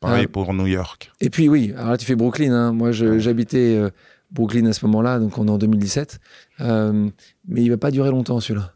Pareil 0.00 0.24
Euh, 0.24 0.28
pour 0.28 0.52
New 0.54 0.66
York. 0.66 1.10
Et 1.20 1.30
puis 1.30 1.48
oui, 1.48 1.72
alors 1.76 1.90
là 1.90 1.96
tu 1.98 2.06
fais 2.06 2.16
Brooklyn. 2.16 2.52
hein. 2.52 2.72
Moi 2.72 2.92
j'habitais 2.92 3.76
euh, 3.76 3.90
Brooklyn 4.30 4.66
à 4.66 4.72
ce 4.72 4.84
moment-là, 4.86 5.18
donc 5.18 5.36
on 5.38 5.46
est 5.46 5.50
en 5.50 5.58
2017. 5.58 6.18
Euh, 6.60 7.08
mais 7.48 7.62
il 7.62 7.70
va 7.70 7.76
pas 7.76 7.90
durer 7.90 8.10
longtemps 8.10 8.40
celui-là. 8.40 8.72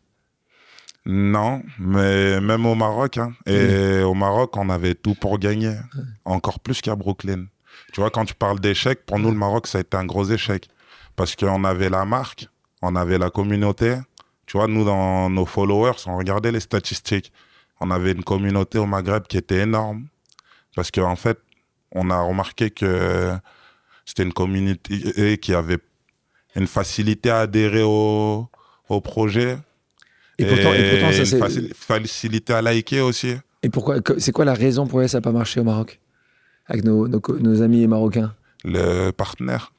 Non, 1.06 1.62
mais 1.78 2.40
même 2.42 2.66
au 2.66 2.74
Maroc, 2.74 3.16
hein. 3.16 3.32
et 3.46 4.02
au 4.02 4.12
Maroc, 4.14 4.54
on 4.58 4.68
avait 4.68 4.94
tout 4.94 5.14
pour 5.14 5.38
gagner, 5.38 5.74
encore 6.26 6.60
plus 6.60 6.82
qu'à 6.82 6.94
Brooklyn. 6.94 7.46
Tu 7.94 8.00
vois, 8.00 8.10
quand 8.10 8.26
tu 8.26 8.34
parles 8.34 8.60
d'échec, 8.60 9.06
pour 9.06 9.18
nous, 9.18 9.30
le 9.30 9.36
Maroc, 9.36 9.66
ça 9.66 9.78
a 9.78 9.80
été 9.80 9.96
un 9.96 10.04
gros 10.04 10.26
échec, 10.26 10.68
parce 11.16 11.34
qu'on 11.36 11.64
avait 11.64 11.88
la 11.88 12.04
marque, 12.04 12.48
on 12.82 12.94
avait 12.96 13.16
la 13.16 13.30
communauté. 13.30 13.96
Tu 14.50 14.56
vois, 14.56 14.66
nous, 14.66 14.84
dans 14.84 15.30
nos 15.30 15.46
followers, 15.46 15.92
on 16.06 16.16
regardait 16.16 16.50
les 16.50 16.58
statistiques. 16.58 17.32
On 17.80 17.88
avait 17.92 18.10
une 18.10 18.24
communauté 18.24 18.78
au 18.78 18.86
Maghreb 18.86 19.22
qui 19.28 19.36
était 19.36 19.60
énorme, 19.60 20.08
parce 20.74 20.90
qu'en 20.90 21.14
fait, 21.14 21.38
on 21.92 22.10
a 22.10 22.20
remarqué 22.20 22.68
que 22.72 23.32
c'était 24.04 24.24
une 24.24 24.32
communauté 24.32 25.38
qui 25.38 25.54
avait 25.54 25.78
une 26.56 26.66
facilité 26.66 27.30
à 27.30 27.42
adhérer 27.42 27.84
au, 27.84 28.48
au 28.88 29.00
projet. 29.00 29.56
Et 30.36 30.44
pourtant, 30.46 30.74
et 30.74 30.98
pourtant, 30.98 31.24
ça 31.24 31.60
une 31.60 31.72
facilité 31.72 32.52
à 32.52 32.60
liker 32.60 33.02
aussi. 33.02 33.36
Et 33.62 33.68
pourquoi 33.68 33.98
C'est 34.18 34.32
quoi 34.32 34.44
la 34.44 34.54
raison 34.54 34.88
pour 34.88 34.98
laquelle 34.98 35.10
ça 35.10 35.18
n'a 35.18 35.22
pas 35.22 35.30
marché 35.30 35.60
au 35.60 35.64
Maroc? 35.64 36.00
Avec 36.66 36.82
nos, 36.82 37.06
nos, 37.06 37.22
nos 37.38 37.62
amis 37.62 37.86
marocains? 37.86 38.34
Le 38.64 39.12
partenaire. 39.12 39.72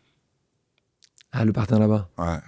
Ah, 1.33 1.43
le 1.43 1.51
partenaire 1.51 1.81
là-bas. 1.81 2.07
Ouais. 2.17 2.39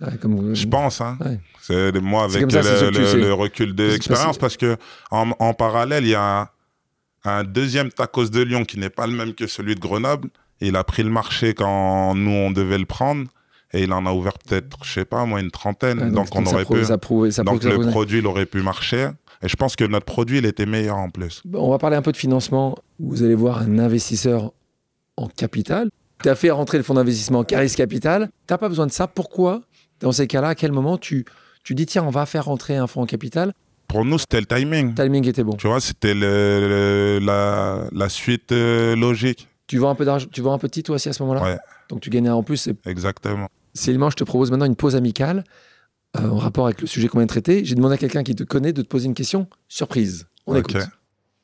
Ouais, 0.00 0.16
comme, 0.20 0.54
Je 0.54 0.66
pense, 0.66 1.00
hein. 1.00 1.16
Ouais. 1.24 1.40
C'est 1.62 2.00
moi 2.00 2.24
avec 2.24 2.50
ça, 2.50 2.60
le, 2.62 3.32
recul 3.32 3.74
de 3.74 3.84
l'expérience, 3.84 4.36
parce 4.38 4.56
que 4.56 4.76
en, 5.10 5.30
en 5.38 5.54
parallèle, 5.54 6.04
il 6.04 6.10
y 6.10 6.14
a 6.14 6.40
un, 6.42 6.48
un 7.24 7.44
deuxième 7.44 7.90
tacos 7.90 8.28
de 8.28 8.42
Lyon 8.42 8.64
qui 8.64 8.78
n'est 8.78 8.90
pas 8.90 9.06
le 9.06 9.14
même 9.14 9.34
que 9.34 9.46
celui 9.46 9.74
de 9.74 9.80
Grenoble. 9.80 10.28
Il 10.60 10.76
a 10.76 10.84
pris 10.84 11.02
le 11.02 11.10
marché 11.10 11.54
quand 11.54 12.14
nous 12.14 12.30
on 12.30 12.50
devait 12.50 12.78
le 12.78 12.84
prendre, 12.86 13.26
et 13.72 13.82
il 13.82 13.92
en 13.92 14.06
a 14.06 14.12
ouvert 14.12 14.38
peut-être, 14.38 14.78
je 14.84 14.92
sais 14.92 15.04
pas, 15.04 15.24
moi 15.24 15.40
une 15.40 15.50
trentaine. 15.50 15.98
Ouais, 16.02 16.10
donc, 16.10 16.28
on 16.34 16.44
aurait 16.46 16.64
pu. 16.64 16.84
ça 16.84 16.98
prouve- 16.98 17.30
ça 17.30 17.42
prouve 17.44 17.60
donc 17.60 17.72
le 17.72 17.90
produit, 17.90 18.18
il 18.18 18.26
aurait 18.26 18.46
pu 18.46 18.62
marcher. 18.62 19.08
Et 19.42 19.48
je 19.48 19.56
pense 19.56 19.76
que 19.76 19.84
notre 19.84 20.06
produit, 20.06 20.38
il 20.38 20.46
était 20.46 20.64
meilleur 20.66 20.96
en 20.96 21.10
plus. 21.10 21.42
On 21.52 21.70
va 21.70 21.78
parler 21.78 21.96
un 21.96 22.02
peu 22.02 22.12
de 22.12 22.16
financement. 22.16 22.76
Vous 22.98 23.22
allez 23.22 23.34
voir 23.34 23.58
un 23.62 23.78
investisseur 23.78 24.52
en 25.18 25.28
capital. 25.28 25.90
Tu 26.22 26.30
as 26.30 26.34
fait 26.34 26.50
rentrer 26.50 26.78
le 26.78 26.84
fonds 26.84 26.94
d'investissement 26.94 27.44
Caris 27.44 27.74
Capital. 27.76 28.30
Tu 28.46 28.54
n'as 28.54 28.58
pas 28.58 28.68
besoin 28.70 28.86
de 28.86 28.92
ça. 28.92 29.06
Pourquoi, 29.06 29.60
dans 30.00 30.12
ces 30.12 30.26
cas-là, 30.26 30.48
à 30.48 30.54
quel 30.54 30.72
moment 30.72 30.98
tu, 30.98 31.24
tu 31.64 31.74
dis, 31.74 31.86
tiens, 31.86 32.04
on 32.04 32.10
va 32.10 32.26
faire 32.26 32.44
rentrer 32.46 32.76
un 32.76 32.86
fonds 32.86 33.02
en 33.02 33.06
capital? 33.06 33.52
Pour 33.88 34.04
nous, 34.04 34.18
c'était 34.18 34.40
le 34.40 34.46
timing. 34.46 34.88
Le 34.88 34.94
timing 34.94 35.28
était 35.28 35.44
bon. 35.44 35.54
Tu 35.56 35.66
vois, 35.68 35.80
c'était 35.80 36.12
le, 36.14 37.18
le- 37.20 37.24
la, 37.24 37.88
la 37.92 38.08
suite 38.08 38.50
euh, 38.52 38.96
logique. 38.96 39.48
Tu 39.68 39.78
vends 39.78 39.90
un 39.90 39.94
peu 39.94 40.04
d'argent, 40.04 40.26
tu 40.30 40.40
vends 40.42 40.52
un 40.54 40.58
petit 40.58 40.82
toi 40.82 40.96
aussi 40.96 41.08
à 41.08 41.12
ce 41.12 41.22
moment-là? 41.22 41.42
Ouais. 41.42 41.58
Donc 41.88 42.00
tu 42.00 42.10
gagnais 42.10 42.30
en 42.30 42.42
plus. 42.42 42.56
c'est- 42.56 42.76
Exactement. 42.86 43.48
Céliman, 43.74 44.10
je 44.10 44.16
te 44.16 44.24
propose 44.24 44.50
maintenant 44.50 44.66
une 44.66 44.76
pause 44.76 44.96
amicale 44.96 45.44
euh, 46.18 46.28
en 46.28 46.36
rapport 46.38 46.66
avec 46.66 46.80
le 46.80 46.86
sujet 46.86 47.08
qu'on 47.08 47.18
vient 47.18 47.26
de 47.26 47.30
traiter. 47.30 47.64
J'ai 47.64 47.74
demandé 47.74 47.94
à 47.94 47.98
quelqu'un 47.98 48.22
qui 48.22 48.34
te 48.34 48.42
connaît 48.44 48.72
de 48.72 48.82
te 48.82 48.88
poser 48.88 49.06
une 49.06 49.14
question 49.14 49.48
surprise. 49.68 50.26
On 50.46 50.54
écoute. 50.56 50.76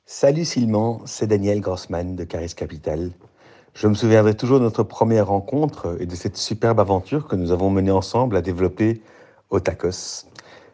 Salut 0.04 0.44
Sylvain, 0.44 0.98
c'est 1.06 1.26
Daniel 1.26 1.60
Grossman 1.60 2.16
de 2.16 2.24
Caris 2.24 2.54
Capital. 2.56 3.10
Je 3.74 3.88
me 3.88 3.94
souviendrai 3.94 4.34
toujours 4.34 4.58
de 4.58 4.64
notre 4.64 4.82
première 4.82 5.28
rencontre 5.28 5.96
et 5.98 6.06
de 6.06 6.14
cette 6.14 6.36
superbe 6.36 6.78
aventure 6.78 7.26
que 7.26 7.36
nous 7.36 7.52
avons 7.52 7.70
menée 7.70 7.90
ensemble 7.90 8.36
à 8.36 8.42
développer 8.42 9.00
au 9.48 9.60
Tacos. 9.60 10.26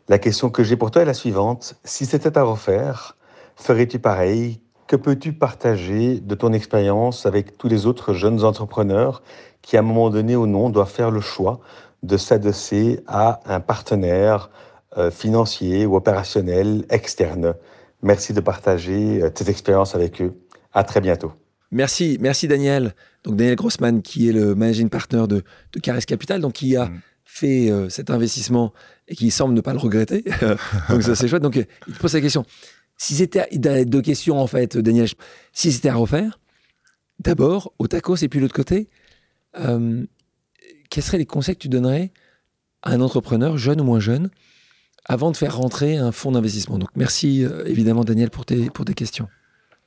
La 0.09 0.19
question 0.19 0.51
que 0.51 0.65
j'ai 0.65 0.77
pour 0.77 0.91
toi 0.91 1.03
est 1.03 1.05
la 1.05 1.15
suivante. 1.15 1.77
Si 1.85 2.07
c'était 2.07 2.37
à 2.37 2.43
refaire, 2.43 3.17
ferais-tu 3.55 4.01
pareil? 4.01 4.61
Que 4.89 4.97
peux-tu 4.97 5.33
partager 5.33 6.19
de 6.19 6.35
ton 6.35 6.53
expérience 6.53 7.25
avec 7.25 7.57
tous 7.57 7.69
les 7.69 7.87
autres 7.87 8.15
jeunes 8.15 8.43
entrepreneurs 8.43 9.23
qui, 9.63 9.77
à 9.77 9.81
un 9.81 9.83
moment 9.83 10.11
donné 10.11 10.35
ou 10.35 10.47
non, 10.47 10.69
doivent 10.69 10.91
faire 10.91 11.11
le 11.11 11.21
choix 11.21 11.61
de 12.03 12.17
s'adosser 12.17 13.01
à 13.07 13.41
un 13.47 13.61
partenaire 13.61 14.51
euh, 14.97 15.11
financier 15.11 15.87
ou 15.87 15.95
opérationnel 15.95 16.85
externe? 16.91 17.55
Merci 18.03 18.33
de 18.33 18.41
partager 18.41 19.23
euh, 19.23 19.31
tes 19.31 19.51
expériences 19.51 19.95
avec 19.95 20.21
eux. 20.21 20.35
À 20.73 20.85
très 20.85 21.01
bientôt. 21.01 21.33
Merci, 21.71 22.17
merci 22.21 22.49
Daniel. 22.49 22.95
Donc 23.25 23.37
Daniel 23.37 23.57
Grossman, 23.57 24.03
qui 24.03 24.29
est 24.29 24.33
le 24.33 24.55
managing 24.55 24.89
partner 24.89 25.25
de, 25.29 25.43
de 25.73 25.81
Caris 25.81 26.07
Capital, 26.07 26.41
donc 26.41 26.55
qui 26.55 26.77
a 26.77 26.87
Mm. 26.87 27.01
fait 27.25 27.71
euh, 27.71 27.89
cet 27.91 28.11
investissement 28.11 28.73
et 29.07 29.15
qui 29.15 29.31
semble 29.31 29.55
ne 29.55 29.61
pas 29.61 29.73
le 29.73 29.79
regretter. 29.79 30.25
donc 30.89 31.03
ça 31.03 31.15
c'est 31.15 31.29
chouette. 31.29 31.43
Donc 31.43 31.57
euh, 31.57 31.65
il 31.87 31.95
te 31.95 31.99
pose 31.99 32.15
la 32.15 32.21
question. 32.21 32.45
Si 32.97 33.15
c'était 33.15 33.47
il 33.53 33.67
a 33.69 33.85
deux 33.85 34.03
questions 34.03 34.41
en 34.41 34.47
fait, 34.47 34.77
Daniel. 34.79 35.09
Si 35.53 35.71
c'était 35.71 35.91
à 35.91 35.95
refaire, 35.95 36.41
d'abord 37.19 37.75
au 37.79 37.87
tacos 37.87 38.17
et 38.17 38.29
puis 38.29 38.41
l'autre 38.41 38.55
côté, 38.55 38.89
euh, 39.59 40.05
quels 40.91 41.05
seraient 41.05 41.19
les 41.19 41.27
conseils 41.27 41.55
que 41.55 41.61
tu 41.61 41.69
donnerais 41.69 42.13
à 42.83 42.93
un 42.93 43.01
entrepreneur, 43.01 43.59
jeune 43.59 43.81
ou 43.81 43.85
moins 43.85 44.01
jeune, 44.01 44.31
avant 45.05 45.31
de 45.31 45.37
faire 45.37 45.57
rentrer 45.57 45.97
un 45.97 46.13
fonds 46.13 46.33
d'investissement? 46.33 46.79
Donc 46.79 46.91
merci 46.97 47.45
euh, 47.45 47.65
évidemment 47.67 48.05
Daniel 48.05 48.31
pour 48.31 48.47
tes, 48.47 48.71
pour 48.71 48.85
tes 48.85 48.95
questions. 48.95 49.29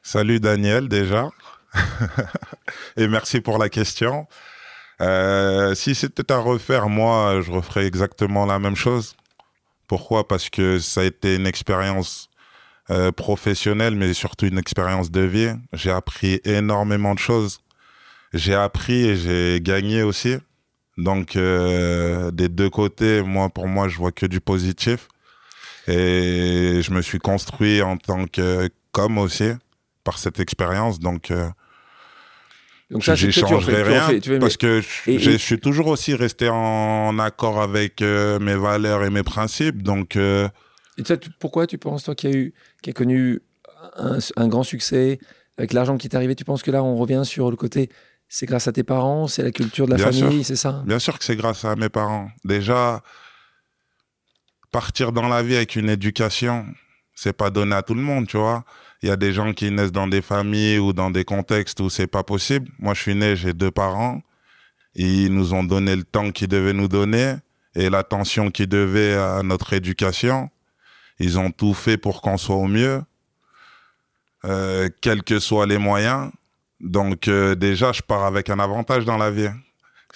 Salut 0.03 0.39
Daniel 0.39 0.87
déjà. 0.87 1.29
Et 2.97 3.07
merci 3.07 3.41
pour 3.41 3.57
la 3.57 3.69
question. 3.69 4.27
Euh, 5.01 5.73
si 5.73 5.95
c'était 5.95 6.31
à 6.31 6.37
refaire, 6.37 6.89
moi, 6.89 7.41
je 7.41 7.51
referais 7.51 7.85
exactement 7.85 8.45
la 8.45 8.59
même 8.59 8.75
chose. 8.75 9.15
Pourquoi? 9.87 10.27
Parce 10.27 10.49
que 10.49 10.79
ça 10.79 11.01
a 11.01 11.03
été 11.03 11.35
une 11.35 11.47
expérience 11.47 12.29
euh, 12.89 13.11
professionnelle, 13.11 13.95
mais 13.95 14.13
surtout 14.13 14.45
une 14.45 14.59
expérience 14.59 15.11
de 15.11 15.21
vie. 15.21 15.53
J'ai 15.73 15.91
appris 15.91 16.39
énormément 16.45 17.13
de 17.13 17.19
choses. 17.19 17.61
J'ai 18.33 18.53
appris 18.53 19.05
et 19.05 19.17
j'ai 19.17 19.59
gagné 19.61 20.03
aussi. 20.03 20.37
Donc, 20.97 21.35
euh, 21.35 22.31
des 22.31 22.47
deux 22.47 22.69
côtés, 22.69 23.23
moi, 23.23 23.49
pour 23.49 23.67
moi, 23.67 23.87
je 23.87 23.97
vois 23.97 24.11
que 24.11 24.25
du 24.25 24.39
positif. 24.39 25.07
Et 25.87 26.81
je 26.83 26.91
me 26.91 27.01
suis 27.01 27.17
construit 27.17 27.81
en 27.81 27.97
tant 27.97 28.27
que 28.27 28.69
comme 28.91 29.17
aussi 29.17 29.51
par 30.03 30.19
cette 30.19 30.39
expérience. 30.39 30.99
Donc, 30.99 31.31
Donc 32.91 33.03
ça, 33.05 33.15
j'échangerai 33.15 33.83
rien 33.83 34.19
parce 34.39 34.57
que 34.57 34.81
je, 34.81 35.11
Et- 35.11 35.17
je 35.19 35.31
et- 35.31 35.37
suis 35.37 35.59
toujours 35.59 35.87
aussi 35.87 36.13
resté 36.13 36.49
en 36.49 37.17
accord 37.19 37.61
avec 37.61 38.01
euh, 38.01 38.37
mes 38.39 38.55
valeurs 38.55 39.03
et 39.05 39.09
mes 39.09 39.23
principes. 39.23 39.81
Donc, 39.81 40.17
euh, 40.17 40.49
Et 40.97 41.03
toi, 41.03 41.15
tu- 41.17 41.29
pourquoi 41.39 41.67
tu 41.67 41.77
penses, 41.77 42.03
toi 42.03 42.15
qui 42.15 42.27
as, 42.27 42.31
eu, 42.31 42.53
qui 42.81 42.89
a 42.89 42.93
connu 42.93 43.39
un, 43.95 44.17
un 44.35 44.47
grand 44.49 44.63
succès, 44.63 45.19
avec 45.57 45.71
l'argent 45.73 45.97
qui 45.97 46.09
t'est 46.09 46.17
arrivé, 46.17 46.35
tu 46.35 46.43
penses 46.43 46.63
que 46.63 46.71
là, 46.71 46.83
on 46.83 46.95
revient 46.97 47.21
sur 47.23 47.49
le 47.49 47.55
côté, 47.55 47.89
c'est 48.27 48.45
grâce 48.45 48.67
à 48.67 48.73
tes 48.73 48.83
parents, 48.83 49.27
c'est 49.27 49.43
la 49.43 49.51
culture 49.51 49.85
de 49.85 49.91
la 49.91 49.97
Bien 49.97 50.11
famille, 50.11 50.43
c'est 50.43 50.55
ça? 50.57 50.83
Bien 50.85 50.99
sûr 50.99 51.17
que 51.17 51.23
c'est 51.23 51.35
grâce 51.37 51.63
à 51.63 51.75
mes 51.77 51.89
parents. 51.89 52.29
Déjà, 52.43 53.01
partir 54.71 55.11
dans 55.11 55.27
la 55.27 55.43
vie 55.43 55.55
avec 55.55 55.75
une 55.75 55.89
éducation, 55.89 56.65
c'est 57.15 57.33
pas 57.33 57.49
donné 57.49 57.75
à 57.75 57.83
tout 57.83 57.93
le 57.93 58.01
monde, 58.01 58.27
tu 58.27 58.37
vois. 58.37 58.63
Il 59.01 59.09
y 59.09 59.11
a 59.11 59.15
des 59.15 59.33
gens 59.33 59.53
qui 59.53 59.71
naissent 59.71 59.91
dans 59.91 60.07
des 60.07 60.21
familles 60.21 60.77
ou 60.77 60.93
dans 60.93 61.09
des 61.09 61.25
contextes 61.25 61.79
où 61.79 61.89
c'est 61.89 62.07
pas 62.07 62.23
possible. 62.23 62.69
Moi, 62.77 62.93
je 62.93 63.01
suis 63.01 63.15
né, 63.15 63.35
j'ai 63.35 63.53
deux 63.53 63.71
parents. 63.71 64.21
Ils 64.93 65.33
nous 65.33 65.53
ont 65.53 65.63
donné 65.63 65.95
le 65.95 66.03
temps 66.03 66.31
qu'ils 66.31 66.47
devaient 66.47 66.73
nous 66.73 66.87
donner 66.87 67.35
et 67.75 67.89
l'attention 67.89 68.51
qu'ils 68.51 68.67
devaient 68.67 69.15
à 69.15 69.41
notre 69.43 69.73
éducation. 69.73 70.49
Ils 71.19 71.39
ont 71.39 71.51
tout 71.51 71.73
fait 71.73 71.97
pour 71.97 72.21
qu'on 72.21 72.37
soit 72.37 72.55
au 72.55 72.67
mieux, 72.67 73.01
euh, 74.45 74.89
quels 75.01 75.23
que 75.23 75.39
soient 75.39 75.65
les 75.65 75.77
moyens. 75.77 76.31
Donc 76.79 77.27
euh, 77.27 77.55
déjà, 77.55 77.91
je 77.91 78.01
pars 78.01 78.25
avec 78.25 78.49
un 78.49 78.59
avantage 78.59 79.05
dans 79.05 79.17
la 79.17 79.31
vie. 79.31 79.49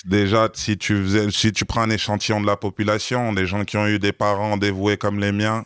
Déjà, 0.03 0.49
si 0.53 0.77
tu 0.77 1.31
si 1.31 1.53
tu 1.53 1.63
prends 1.63 1.81
un 1.81 1.89
échantillon 1.89 2.41
de 2.41 2.45
la 2.45 2.57
population, 2.57 3.33
des 3.33 3.45
gens 3.45 3.63
qui 3.63 3.77
ont 3.77 3.88
eu 3.88 3.97
des 3.97 4.11
parents 4.11 4.57
dévoués 4.57 4.97
comme 4.97 5.19
les 5.19 5.31
miens, 5.31 5.63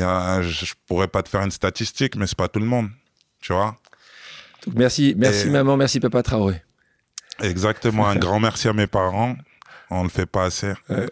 y 0.00 0.02
a, 0.02 0.42
je, 0.42 0.72
pourrais 0.86 1.08
pas 1.08 1.22
te 1.22 1.28
faire 1.28 1.42
une 1.42 1.50
statistique, 1.50 2.16
mais 2.16 2.26
c'est 2.26 2.36
pas 2.36 2.48
tout 2.48 2.60
le 2.60 2.66
monde, 2.66 2.88
tu 3.40 3.52
vois. 3.52 3.76
Donc, 4.66 4.76
merci, 4.76 5.14
merci 5.16 5.48
Et- 5.48 5.50
maman, 5.50 5.76
merci 5.76 6.00
papa 6.00 6.22
Traoré. 6.22 6.62
Exactement. 7.40 8.08
Un 8.08 8.16
grand 8.16 8.40
merci 8.40 8.68
à 8.68 8.72
mes 8.72 8.86
parents. 8.86 9.36
On 9.90 10.02
le 10.02 10.08
fait 10.08 10.26
pas 10.26 10.44
assez. 10.44 10.72
Ouais. 10.88 11.08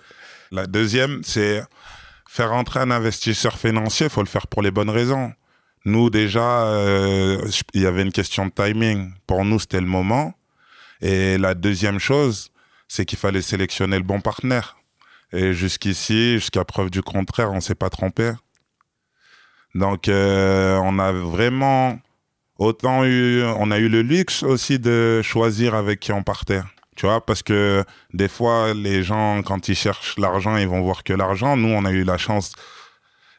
La 0.50 0.66
deuxième, 0.66 1.22
c'est 1.24 1.62
faire 2.28 2.52
entrer 2.52 2.80
un 2.80 2.90
investisseur 2.90 3.58
financier. 3.58 4.06
Il 4.06 4.10
faut 4.10 4.22
le 4.22 4.28
faire 4.28 4.46
pour 4.46 4.62
les 4.62 4.70
bonnes 4.70 4.90
raisons. 4.90 5.32
Nous, 5.84 6.10
déjà, 6.10 6.64
euh, 6.66 7.40
il 7.74 7.82
y 7.82 7.86
avait 7.86 8.02
une 8.02 8.12
question 8.12 8.46
de 8.46 8.50
timing. 8.50 9.12
Pour 9.26 9.44
nous, 9.44 9.58
c'était 9.58 9.80
le 9.80 9.86
moment. 9.86 10.34
Et 11.00 11.38
la 11.38 11.54
deuxième 11.54 11.98
chose, 11.98 12.50
c'est 12.88 13.04
qu'il 13.04 13.18
fallait 13.18 13.42
sélectionner 13.42 13.96
le 13.96 14.02
bon 14.04 14.20
partenaire. 14.20 14.76
Et 15.32 15.54
jusqu'ici, 15.54 16.34
jusqu'à 16.34 16.64
preuve 16.64 16.90
du 16.90 17.02
contraire, 17.02 17.52
on 17.52 17.60
s'est 17.60 17.74
pas 17.74 17.88
trompé. 17.88 18.32
Donc, 19.74 20.08
euh, 20.08 20.78
on 20.82 20.98
a 20.98 21.12
vraiment 21.12 21.98
autant 22.58 23.04
eu, 23.04 23.42
on 23.58 23.70
a 23.70 23.78
eu 23.78 23.88
le 23.88 24.02
luxe 24.02 24.42
aussi 24.42 24.78
de 24.78 25.22
choisir 25.22 25.74
avec 25.74 26.00
qui 26.00 26.12
on 26.12 26.22
partait. 26.22 26.62
Tu 26.96 27.06
vois, 27.06 27.24
parce 27.24 27.42
que 27.42 27.84
des 28.12 28.28
fois, 28.28 28.74
les 28.74 29.02
gens, 29.02 29.42
quand 29.42 29.68
ils 29.68 29.74
cherchent 29.74 30.18
l'argent, 30.18 30.56
ils 30.56 30.68
vont 30.68 30.82
voir 30.82 31.02
que 31.02 31.12
l'argent. 31.12 31.56
Nous, 31.56 31.68
on 31.68 31.84
a 31.84 31.92
eu 31.92 32.04
la 32.04 32.18
chance, 32.18 32.52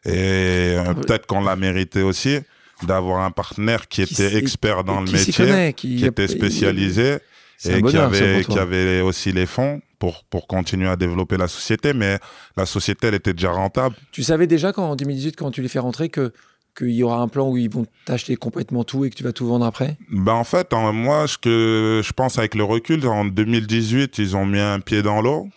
et 0.05 0.75
euh, 0.77 0.93
peut-être 0.95 1.27
qu'on 1.27 1.41
l'a 1.41 1.55
mérité 1.55 2.01
aussi, 2.01 2.39
d'avoir 2.83 3.21
un 3.21 3.29
partenaire 3.29 3.87
qui 3.87 4.05
Qui 4.05 4.13
était 4.13 4.37
expert 4.37 4.83
dans 4.83 5.01
le 5.01 5.11
métier, 5.11 5.33
connaît, 5.33 5.73
qui, 5.73 5.97
qui 5.97 6.05
était 6.05 6.27
spécialisé 6.27 7.17
et 7.65 7.97
avait, 7.97 8.43
qui 8.43 8.57
avait 8.57 9.01
aussi 9.01 9.31
les 9.31 9.45
fonds 9.45 9.81
pour, 10.01 10.23
pour 10.23 10.47
continuer 10.47 10.87
à 10.87 10.95
développer 10.95 11.37
la 11.37 11.47
société. 11.47 11.93
Mais 11.93 12.17
la 12.57 12.65
société, 12.65 13.07
elle 13.07 13.13
était 13.13 13.33
déjà 13.33 13.51
rentable. 13.51 13.95
Tu 14.11 14.23
savais 14.23 14.47
déjà 14.47 14.73
quand, 14.73 14.83
en 14.83 14.95
2018, 14.95 15.35
quand 15.35 15.51
tu 15.51 15.61
les 15.61 15.67
fais 15.67 15.79
rentrer, 15.79 16.09
que 16.09 16.33
qu'il 16.75 16.91
y 16.91 17.03
aura 17.03 17.17
un 17.17 17.27
plan 17.27 17.49
où 17.49 17.57
ils 17.57 17.69
vont 17.69 17.85
t'acheter 18.05 18.37
complètement 18.37 18.85
tout 18.85 19.03
et 19.03 19.09
que 19.09 19.15
tu 19.15 19.23
vas 19.23 19.33
tout 19.33 19.45
vendre 19.45 19.65
après? 19.65 19.97
Ben 20.09 20.31
en 20.33 20.45
fait, 20.45 20.73
en- 20.73 20.93
moi, 20.93 21.27
ce 21.27 21.37
que 21.37 22.01
je 22.03 22.13
pense 22.13 22.37
avec 22.37 22.55
le 22.55 22.63
recul, 22.63 23.05
en 23.05 23.25
2018, 23.25 24.17
ils 24.19 24.37
ont 24.37 24.45
mis 24.45 24.59
un 24.59 24.79
pied 24.79 25.01
dans 25.01 25.21
l'eau. 25.21 25.49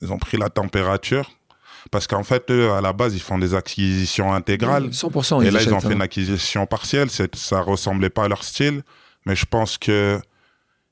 Ils 0.00 0.12
ont 0.12 0.18
pris 0.18 0.38
la 0.38 0.48
température. 0.48 1.30
Parce 1.90 2.06
qu'en 2.06 2.22
fait, 2.22 2.50
eux, 2.50 2.72
à 2.72 2.80
la 2.80 2.92
base, 2.94 3.14
ils 3.14 3.20
font 3.20 3.36
des 3.36 3.54
acquisitions 3.54 4.32
intégrales. 4.32 4.88
100%. 4.90 5.44
Et 5.44 5.50
là, 5.50 5.60
ils 5.60 5.74
ont 5.74 5.80
fait 5.80 5.88
hein. 5.88 5.92
une 5.92 6.02
acquisition 6.02 6.66
partielle. 6.66 7.08
Ça 7.10 7.60
ressemblait 7.60 8.10
pas 8.10 8.24
à 8.24 8.28
leur 8.28 8.44
style. 8.44 8.82
Mais 9.26 9.36
je 9.36 9.44
pense 9.44 9.76
que 9.76 10.20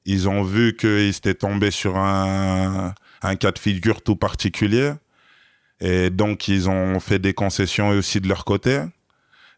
ils 0.05 0.29
ont 0.29 0.43
vu 0.43 0.77
qu'ils 0.77 1.09
étaient 1.09 1.35
tombés 1.35 1.71
sur 1.71 1.97
un, 1.97 2.93
un 3.23 3.37
cas 3.37 3.53
de 3.53 3.59
figure 3.59 4.03
tout 4.03 4.17
particulier. 4.17 4.93
Et 5.81 6.11
donc, 6.11 6.49
ils 6.49 6.69
ont 6.69 7.01
fait 7.01 7.19
des 7.19 7.35
concessions 7.35 7.89
aussi 7.91 8.21
de 8.21 8.29
leur 8.29 8.45
côté. 8.45 8.81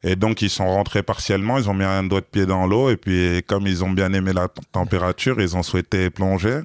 Et 0.03 0.17
donc, 0.17 0.43
ils 0.43 0.51
sont 0.51 0.67
rentrés 0.67 1.03
partiellement. 1.03 1.59
Ils 1.59 1.69
ont 1.71 1.75
mis 1.75 1.85
un 1.85 2.03
doigt 2.05 2.21
de 2.21 2.27
pied 2.27 2.47
dans 2.47 2.67
l'eau. 2.67 2.91
Et 2.91 2.97
puis, 2.97 3.43
comme 3.47 3.67
ils 3.67 3.83
ont 3.85 3.91
bien 3.91 4.13
aimé 4.13 4.33
la 4.35 4.49
température, 4.73 5.41
ils 5.41 5.57
ont 5.57 5.63
souhaité 5.63 6.11
plonger. 6.11 6.61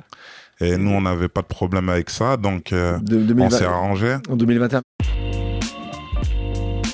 Et 0.62 0.76
nous, 0.78 0.92
on 0.92 1.02
n'avait 1.02 1.30
pas 1.30 1.42
de 1.42 1.48
problème 1.48 1.88
avec 1.88 2.10
ça. 2.10 2.36
Donc, 2.36 2.74
euh, 2.74 2.98
De- 3.00 3.16
on 3.18 3.20
2020 3.22 3.50
s'est 3.50 3.66
arrangé. 3.66 4.16
en 4.30 4.36
2021. 4.36 4.82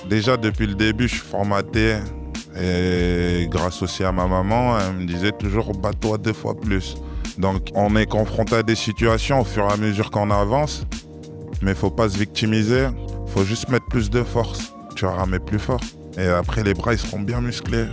Déjà, 0.07 0.38
depuis 0.38 0.67
le 0.67 0.75
début, 0.75 1.07
je 1.07 1.15
suis 1.15 1.23
formaté. 1.23 1.97
Et 2.60 3.47
grâce 3.49 3.82
aussi 3.82 4.03
à 4.03 4.12
ma 4.12 4.28
maman, 4.28 4.80
elle 4.80 4.95
me 4.97 5.06
disait 5.06 5.32
toujours 5.34 5.74
bats-toi 5.74 6.18
deux 6.18 6.34
fois 6.34 6.56
plus. 6.56 6.95
Donc, 7.38 7.70
on 7.76 7.95
est 7.95 8.06
confronté 8.06 8.56
à 8.56 8.64
des 8.64 8.76
situations 8.76 9.41
au 9.41 9.43
fur 9.43 9.68
et 9.70 9.74
à 9.74 9.78
mesure 9.78 10.10
qu'on 10.10 10.32
avance. 10.32 10.86
Mais 11.62 11.74
faut 11.74 11.91
pas 11.91 12.10
se 12.10 12.18
victimiser. 12.18 12.88
faut 13.28 13.43
juste 13.43 13.70
mettre 13.70 13.88
plus 13.88 14.10
de 14.10 14.24
force. 14.24 14.74
Tu 14.95 15.06
vas 15.06 15.12
ramer 15.12 15.39
plus 15.39 15.60
fort. 15.60 15.82
Et 16.18 16.28
après, 16.28 16.64
les 16.64 16.74
bras, 16.74 16.93
ils 16.93 16.99
seront 16.99 17.20
bien 17.20 17.41
musclés. 17.41 17.86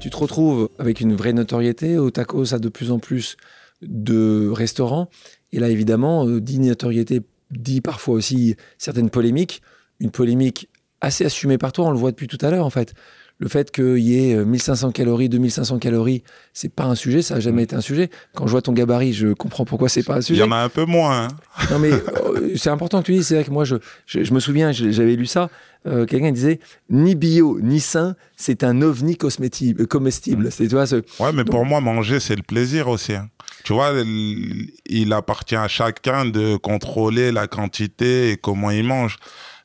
Tu 0.00 0.08
te 0.08 0.16
retrouves 0.16 0.70
avec 0.78 1.00
une 1.00 1.14
vraie 1.14 1.34
notoriété. 1.34 1.98
Au 1.98 2.10
tacos 2.10 2.54
a 2.54 2.58
de 2.58 2.68
plus 2.68 2.90
en 2.90 2.98
plus 2.98 3.36
de 3.82 4.48
restaurants. 4.50 5.10
Et 5.52 5.60
là, 5.60 5.68
évidemment, 5.68 6.26
euh, 6.26 6.40
dit 6.40 6.58
notoriété, 6.60 7.20
dit 7.50 7.80
parfois 7.80 8.14
aussi 8.14 8.56
certaines 8.78 9.10
polémiques. 9.10 9.60
Une 10.00 10.10
polémique 10.10 10.68
assez 11.00 11.24
assumée 11.24 11.58
par 11.58 11.72
toi, 11.72 11.86
on 11.86 11.90
le 11.90 11.98
voit 11.98 12.10
depuis 12.10 12.28
tout 12.28 12.38
à 12.40 12.50
l'heure 12.50 12.66
en 12.66 12.70
fait. 12.70 12.94
Le 13.40 13.48
fait 13.48 13.70
qu'il 13.70 13.98
y 13.98 14.30
ait 14.30 14.34
euh, 14.34 14.44
1500 14.44 14.90
calories, 14.90 15.28
2500 15.28 15.78
calories, 15.78 16.24
c'est 16.52 16.72
pas 16.72 16.84
un 16.84 16.96
sujet, 16.96 17.22
ça 17.22 17.36
a 17.36 17.40
jamais 17.40 17.62
été 17.62 17.76
un 17.76 17.80
sujet. 17.80 18.10
Quand 18.34 18.46
je 18.46 18.50
vois 18.50 18.62
ton 18.62 18.72
gabarit, 18.72 19.12
je 19.12 19.28
comprends 19.32 19.64
pourquoi 19.64 19.88
c'est 19.88 20.02
pas 20.02 20.14
un 20.14 20.18
Il 20.18 20.22
sujet. 20.24 20.40
y 20.40 20.42
en 20.42 20.50
a 20.50 20.56
un 20.56 20.68
peu 20.68 20.84
moins. 20.84 21.26
hein. 21.26 21.28
Non, 21.70 21.78
mais 21.78 21.92
euh, 21.92 22.56
c'est 22.56 22.70
important 22.70 23.00
que 23.00 23.06
tu 23.06 23.12
dises. 23.12 23.28
C'est 23.28 23.36
vrai 23.36 23.44
que 23.44 23.50
moi, 23.52 23.64
je, 23.64 23.76
je, 24.06 24.24
je 24.24 24.34
me 24.34 24.40
souviens, 24.40 24.72
j'avais 24.72 25.14
lu 25.14 25.26
ça. 25.26 25.50
euh, 25.86 26.04
Quelqu'un 26.04 26.32
disait 26.32 26.58
ni 26.90 27.14
bio 27.14 27.60
ni 27.62 27.78
sain, 27.78 28.16
c'est 28.36 28.64
un 28.64 28.82
ovni 28.82 29.14
cosméti- 29.14 29.80
euh, 29.80 29.86
comestible. 29.86 30.50
C'est 30.50 30.66
tu 30.66 30.74
vois, 30.74 30.86
ce- 30.88 30.96
Ouais, 31.20 31.32
mais 31.32 31.44
pour 31.44 31.64
moi, 31.64 31.80
manger, 31.80 32.18
c'est 32.18 32.34
le 32.36 32.42
plaisir 32.42 32.88
aussi. 32.88 33.12
hein. 33.14 33.28
Tu 33.62 33.72
vois, 33.72 33.92
il 34.04 34.70
il 34.86 35.12
appartient 35.12 35.54
à 35.56 35.68
chacun 35.68 36.24
de 36.24 36.56
contrôler 36.56 37.30
la 37.30 37.46
quantité 37.46 38.32
et 38.32 38.36
comment 38.36 38.70
il 38.72 38.82
mange. 38.84 39.16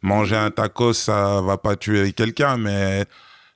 Manger 0.04 0.36
un 0.36 0.52
tacos, 0.52 0.94
ça 0.94 1.42
va 1.42 1.58
pas 1.58 1.76
tuer 1.76 2.12
quelqu'un, 2.12 2.58
mais 2.58 3.06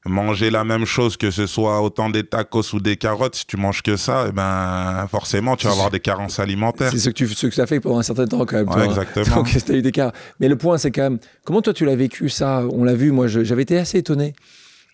manger 0.06 0.50
la 0.50 0.64
même 0.64 0.86
chose, 0.86 1.18
que 1.18 1.32
ce 1.32 1.48
soit 1.48 1.82
autant 1.82 2.10
des 2.10 2.24
tacos 2.24 2.74
ou 2.74 2.80
des 2.80 2.96
carottes, 2.96 3.36
si 3.36 3.46
tu 3.46 3.58
manges 3.58 3.82
que 3.82 3.98
ça, 3.98 4.26
eh 4.30 4.32
ben, 4.32 5.06
forcément, 5.10 5.56
tu 5.56 5.68
vas 5.68 5.74
avoir 5.74 5.92
des 5.92 6.00
carences 6.00 6.40
alimentaires. 6.40 6.92
c'est 6.92 7.00
ce 7.00 7.10
que 7.10 7.14
tu 7.14 7.28
ce 7.28 7.48
que 7.48 7.62
as 7.62 7.68
fait 7.68 7.80
pendant 7.80 8.00
un 8.00 8.04
certain 8.04 8.26
temps 8.28 8.46
quand 8.46 8.58
même. 8.58 8.70
Ouais, 8.70 8.86
exactement. 8.86 9.38
Donc, 9.38 9.50
eu 9.70 9.82
des. 9.82 9.92
Mais 10.40 10.48
le 10.48 10.56
point, 10.58 10.78
c'est 10.78 10.92
quand 10.92 11.04
même 11.04 11.20
comment 11.44 11.62
toi 11.62 11.74
tu 11.74 11.86
l'as 11.86 11.96
vécu 11.96 12.30
ça? 12.30 12.64
On 12.72 12.84
l'a 12.84 12.96
vu. 12.96 13.12
Moi, 13.12 13.28
j'avais 13.28 13.64
été 13.64 13.78
assez 13.78 13.98
étonné 13.98 14.34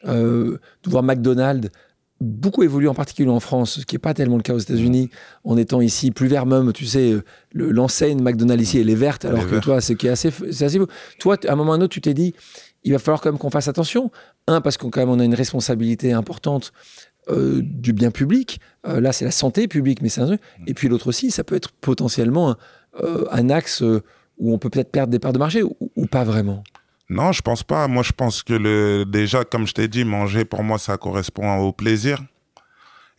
euh, 0.08 0.58
de 0.84 0.90
voir 0.90 1.04
McDonald's 1.04 1.70
beaucoup 2.22 2.64
évoluer, 2.64 2.88
en 2.88 2.94
particulier 2.94 3.30
en 3.30 3.42
France, 3.42 3.80
ce 3.82 3.86
qui 3.86 3.96
n'est 3.96 4.00
pas 4.00 4.14
tellement 4.14 4.38
le 4.38 4.44
cas 4.44 4.54
aux 4.54 4.60
États-Unis, 4.60 5.10
en 5.44 5.58
étant 5.58 5.82
ici 5.82 6.10
plus 6.12 6.28
vert 6.28 6.46
même, 6.46 6.72
tu 6.72 6.86
sais, 6.86 7.12
euh, 7.12 7.24
le- 7.52 7.70
l'enseigne 7.72 8.22
McDonald's 8.22 8.64
ici, 8.64 8.80
elle 8.80 8.90
est 8.90 8.96
verte, 8.96 9.26
alors 9.26 9.42
est 9.42 9.46
que 9.48 9.56
toi, 9.60 9.82
c'est 9.82 10.02
assez, 10.08 10.30
assez 10.62 10.80
beau. 10.80 10.88
Toi, 11.20 11.36
à 11.46 11.52
un 11.52 11.56
moment 11.58 11.72
ou 11.72 11.74
à 11.74 11.78
un 11.78 11.82
autre, 11.82 11.92
tu 11.94 12.00
t'es 12.00 12.14
dit, 12.14 12.34
il 12.86 12.94
va 12.94 13.00
falloir 13.00 13.20
quand 13.20 13.30
même 13.30 13.40
qu'on 13.40 13.50
fasse 13.50 13.68
attention. 13.68 14.10
Un, 14.48 14.62
parce 14.62 14.78
qu'on 14.78 14.90
quand 14.90 15.02
même 15.02 15.10
on 15.10 15.20
a 15.20 15.26
une 15.26 15.36
responsabilité 15.36 16.12
importante 16.12 16.74
euh, 17.30 17.62
du 17.64 17.94
bien 17.94 18.12
public. 18.12 18.60
Euh, 18.86 19.00
là, 19.00 19.14
c'est 19.14 19.24
la 19.24 19.32
santé 19.32 19.70
publique, 19.70 20.02
mais 20.02 20.10
c'est 20.10 20.22
un. 20.22 20.38
Et 20.68 20.74
puis 20.74 20.90
l'autre 20.90 21.08
aussi, 21.08 21.32
ça 21.32 21.46
peut 21.46 21.56
être 21.56 21.72
potentiellement 21.72 22.52
un, 22.52 22.58
euh, 23.04 23.50
axe 23.50 23.82
où 23.82 24.54
on 24.54 24.58
peut 24.58 24.70
peut-être 24.70 24.92
perdre 24.92 25.12
des 25.12 25.20
parts 25.20 25.32
de 25.32 25.40
marché 25.40 25.64
ou, 25.64 25.76
ou 25.96 26.06
pas 26.06 26.26
vraiment? 26.26 26.64
Non, 27.10 27.32
je 27.32 27.42
pense 27.42 27.64
pas. 27.64 27.88
Moi, 27.88 28.04
je 28.04 28.12
pense 28.12 28.44
que 28.44 28.54
le, 28.54 29.06
déjà, 29.06 29.46
comme 29.46 29.66
je 29.68 29.74
t'ai 29.74 29.88
dit, 29.88 30.04
manger, 30.04 30.44
pour 30.44 30.64
moi, 30.64 30.78
ça 30.78 30.98
correspond 30.98 31.56
au 31.60 31.72
plaisir. 31.72 32.22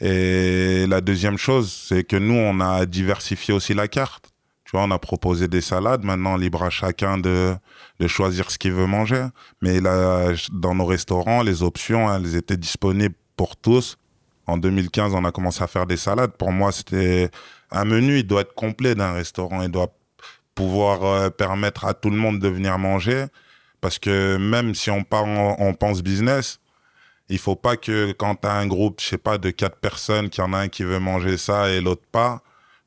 Et 0.01 0.87
la 0.87 1.01
deuxième 1.01 1.39
chose, 1.39 1.73
c'est 1.73 2.05
que 2.05 2.17
nous, 2.17 2.35
on 2.35 2.61
a 2.61 2.85
diversifié 2.85 3.55
aussi 3.55 3.73
la 3.73 3.89
carte. 3.89 4.34
On 4.79 4.91
a 4.91 4.99
proposé 4.99 5.49
des 5.49 5.61
salades. 5.61 6.05
Maintenant, 6.05 6.37
libre 6.37 6.63
à 6.63 6.71
chacun 6.71 7.19
de, 7.19 7.55
de 8.01 8.07
choisir 8.07 8.51
ce 8.51 8.59
qu'il 8.59 8.73
veut 8.73 8.87
manger. 8.87 9.27
Mais 9.63 9.81
là, 9.81 10.33
dans 10.53 10.75
nos 10.75 10.87
restaurants, 10.87 11.43
les 11.43 11.63
options, 11.63 12.13
elles 12.13 12.37
étaient 12.37 12.57
disponibles 12.57 13.15
pour 13.37 13.57
tous. 13.57 13.97
En 14.47 14.59
2015, 14.59 15.15
on 15.15 15.25
a 15.25 15.33
commencé 15.33 15.63
à 15.63 15.67
faire 15.67 15.87
des 15.87 15.97
salades. 15.97 16.33
Pour 16.33 16.53
moi, 16.53 16.73
c'était 16.73 17.31
un 17.71 17.85
menu, 17.85 18.19
il 18.19 18.27
doit 18.27 18.43
être 18.43 18.55
complet 18.55 18.95
d'un 18.95 19.13
restaurant. 19.13 19.63
Il 19.63 19.71
doit 19.71 19.95
pouvoir 20.55 21.05
euh, 21.05 21.31
permettre 21.31 21.85
à 21.85 21.95
tout 21.95 22.11
le 22.11 22.17
monde 22.17 22.39
de 22.39 22.49
venir 22.49 22.79
manger. 22.79 23.27
Parce 23.81 23.99
que 23.99 24.37
même 24.37 24.75
si 24.75 24.91
on, 24.91 25.05
on 25.11 25.75
pense 25.75 26.03
business, 26.03 26.59
il 27.29 27.39
faut 27.39 27.57
pas 27.57 27.77
que 27.77 28.13
quand 28.13 28.37
tu 28.37 28.47
as 28.47 28.53
un 28.53 28.67
groupe, 28.67 29.01
je 29.01 29.07
sais 29.07 29.19
pas, 29.19 29.39
de 29.39 29.51
quatre 29.51 29.77
personnes, 29.77 30.31
qu'il 30.31 30.43
y 30.43 30.47
en 30.47 30.53
a 30.53 30.59
un 30.59 30.69
qui 30.69 30.85
veut 30.85 30.99
manger 30.99 31.37
ça 31.37 31.71
et 31.71 31.81
l'autre 31.81 32.05
pas, 32.11 32.43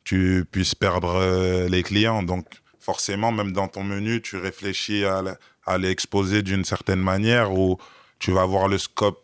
tu 0.08 0.45
puisses 0.49 0.74
perdre 0.74 1.16
euh, 1.16 1.68
les 1.68 1.84
clients. 1.84 2.24
Donc 2.24 2.45
forcément, 2.80 3.34
même 3.34 3.51
dans 3.51 3.68
ton 3.68 3.84
menu, 3.84 4.22
tu 4.22 4.38
réfléchis 4.38 5.03
à, 5.03 5.78
l'exposer 5.78 6.43
d'une 6.43 6.64
certaine 6.64 7.01
manière 7.01 7.51
où 7.51 7.78
tu 8.18 8.32
vas 8.32 8.43
avoir 8.43 8.70
le 8.70 8.78
scope 8.78 9.22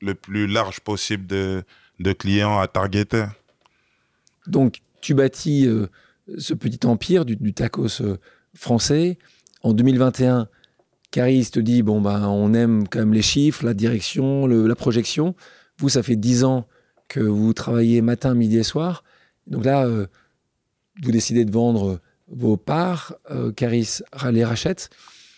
le 0.00 0.16
plus 0.16 0.48
large 0.48 0.80
possible 0.80 1.24
de, 1.28 1.62
de 2.00 2.12
clients 2.12 2.58
à 2.58 2.66
targeter. 2.66 3.26
Donc 4.48 4.80
tu 5.00 5.14
bâtis 5.14 5.68
euh, 5.68 5.86
ce 6.36 6.52
petit 6.52 6.84
empire 6.84 7.24
du, 7.24 7.54
tacos 7.54 8.02
euh, 8.02 8.18
français. 8.54 9.18
En 9.62 9.72
2021, 9.72 10.48
Caris 11.12 11.48
te 11.52 11.60
dit 11.60 11.84
bon 11.84 12.00
ben 12.00 12.26
on 12.26 12.54
aime 12.54 12.88
quand 12.88 12.98
même 12.98 13.14
les 13.14 13.22
chiffres, 13.22 13.64
la 13.64 13.74
direction, 13.74 14.48
la 14.48 14.74
projection. 14.74 15.36
Vous, 15.78 15.90
ça 15.90 16.02
fait 16.02 16.16
dix 16.16 16.42
ans 16.42 16.66
que 17.06 17.20
vous 17.20 17.52
travaillez 17.52 18.02
matin, 18.02 18.34
midi 18.34 18.58
et 18.58 18.64
soir. 18.64 19.04
Donc 19.48 19.64
là, 19.64 19.84
euh, 19.84 20.06
vous 21.02 21.10
décidez 21.10 21.44
de 21.44 21.52
vendre 21.52 22.00
vos 22.28 22.56
parts. 22.56 23.14
Euh, 23.30 23.52
Caris 23.52 24.00
les 24.30 24.44
rachète. 24.44 24.90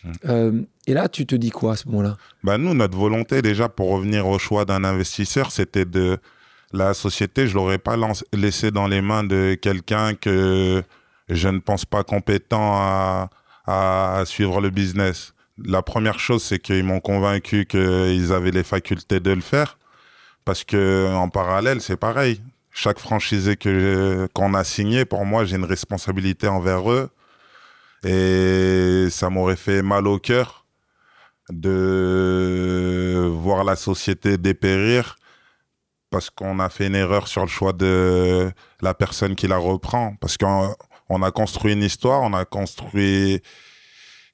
Mmh. 0.04 0.10
Euh, 0.26 0.62
et 0.86 0.94
là, 0.94 1.08
tu 1.08 1.26
te 1.26 1.34
dis 1.34 1.50
quoi 1.50 1.72
à 1.72 1.76
ce 1.76 1.88
moment-là? 1.88 2.16
Bah 2.42 2.58
Nous, 2.58 2.74
notre 2.74 2.96
volonté, 2.96 3.42
déjà, 3.42 3.68
pour 3.68 3.90
revenir 3.90 4.26
au 4.26 4.38
choix 4.38 4.64
d'un 4.64 4.84
investisseur, 4.84 5.50
c'était 5.52 5.84
de. 5.84 6.18
La 6.72 6.94
société, 6.94 7.48
je 7.48 7.50
ne 7.50 7.54
l'aurais 7.56 7.78
pas 7.78 7.96
laissé 8.32 8.70
dans 8.70 8.86
les 8.86 9.00
mains 9.00 9.24
de 9.24 9.58
quelqu'un 9.60 10.14
que 10.14 10.84
je 11.28 11.48
ne 11.48 11.58
pense 11.58 11.84
pas 11.84 12.04
compétent 12.04 12.74
à, 12.74 13.28
à 13.66 14.22
suivre 14.24 14.60
le 14.60 14.70
business 14.70 15.34
la 15.64 15.82
première 15.82 16.18
chose, 16.18 16.42
c'est 16.42 16.58
qu'ils 16.58 16.84
m'ont 16.84 17.00
convaincu 17.00 17.66
qu'ils 17.66 18.32
avaient 18.32 18.50
les 18.50 18.62
facultés 18.62 19.20
de 19.20 19.30
le 19.30 19.40
faire. 19.40 19.78
Parce 20.44 20.64
que 20.64 21.12
en 21.14 21.28
parallèle, 21.28 21.80
c'est 21.80 21.96
pareil. 21.96 22.40
Chaque 22.72 22.98
franchisé 22.98 23.56
que 23.56 24.28
qu'on 24.32 24.54
a 24.54 24.64
signé, 24.64 25.04
pour 25.04 25.24
moi, 25.24 25.44
j'ai 25.44 25.56
une 25.56 25.64
responsabilité 25.64 26.48
envers 26.48 26.90
eux. 26.90 27.10
Et 28.04 29.08
ça 29.10 29.28
m'aurait 29.28 29.56
fait 29.56 29.82
mal 29.82 30.06
au 30.06 30.18
cœur 30.18 30.66
de 31.50 33.28
voir 33.30 33.64
la 33.64 33.76
société 33.76 34.38
dépérir 34.38 35.16
parce 36.10 36.30
qu'on 36.30 36.58
a 36.58 36.68
fait 36.68 36.86
une 36.86 36.94
erreur 36.94 37.28
sur 37.28 37.42
le 37.42 37.48
choix 37.48 37.72
de 37.72 38.50
la 38.80 38.94
personne 38.94 39.36
qui 39.36 39.46
la 39.46 39.58
reprend. 39.58 40.14
Parce 40.20 40.36
qu'on 40.36 41.22
a 41.22 41.30
construit 41.30 41.72
une 41.72 41.82
histoire, 41.82 42.22
on 42.22 42.32
a 42.32 42.44
construit 42.44 43.42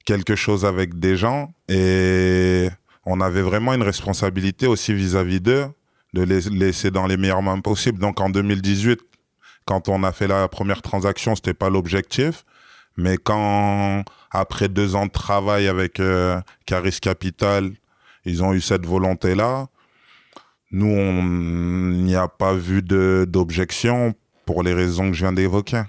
quelque 0.05 0.35
chose 0.35 0.65
avec 0.65 0.99
des 0.99 1.17
gens 1.17 1.53
et 1.67 2.69
on 3.05 3.19
avait 3.19 3.41
vraiment 3.41 3.73
une 3.73 3.83
responsabilité 3.83 4.67
aussi 4.67 4.93
vis-à-vis 4.93 5.41
d'eux 5.41 5.67
de 6.13 6.23
les 6.23 6.41
laisser 6.41 6.91
dans 6.91 7.07
les 7.07 7.17
meilleurs 7.17 7.41
mains 7.41 7.59
possibles. 7.59 7.99
Donc 7.99 8.19
en 8.19 8.29
2018, 8.29 8.99
quand 9.65 9.89
on 9.89 10.03
a 10.03 10.11
fait 10.11 10.27
la 10.27 10.47
première 10.47 10.81
transaction, 10.81 11.35
c'était 11.35 11.53
pas 11.53 11.69
l'objectif. 11.69 12.45
Mais 12.95 13.17
quand, 13.17 14.03
après 14.31 14.69
deux 14.69 14.95
ans 14.95 15.05
de 15.05 15.11
travail 15.11 15.67
avec 15.67 15.99
euh, 15.99 16.41
Caris 16.65 16.97
Capital, 17.01 17.71
ils 18.25 18.43
ont 18.43 18.53
eu 18.53 18.61
cette 18.61 18.85
volonté-là, 18.85 19.67
nous, 20.71 20.87
on 20.87 21.23
n'y 21.23 22.15
a 22.15 22.27
pas 22.27 22.53
vu 22.53 22.81
d'objection 22.81 24.15
pour 24.45 24.63
les 24.63 24.73
raisons 24.73 25.11
que 25.11 25.13
je 25.13 25.23
viens 25.23 25.33
d'évoquer. 25.33 25.83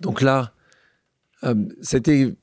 Donc 0.00 0.20
là, 0.20 0.52
euh, 1.44 1.54
c'était 1.80 2.34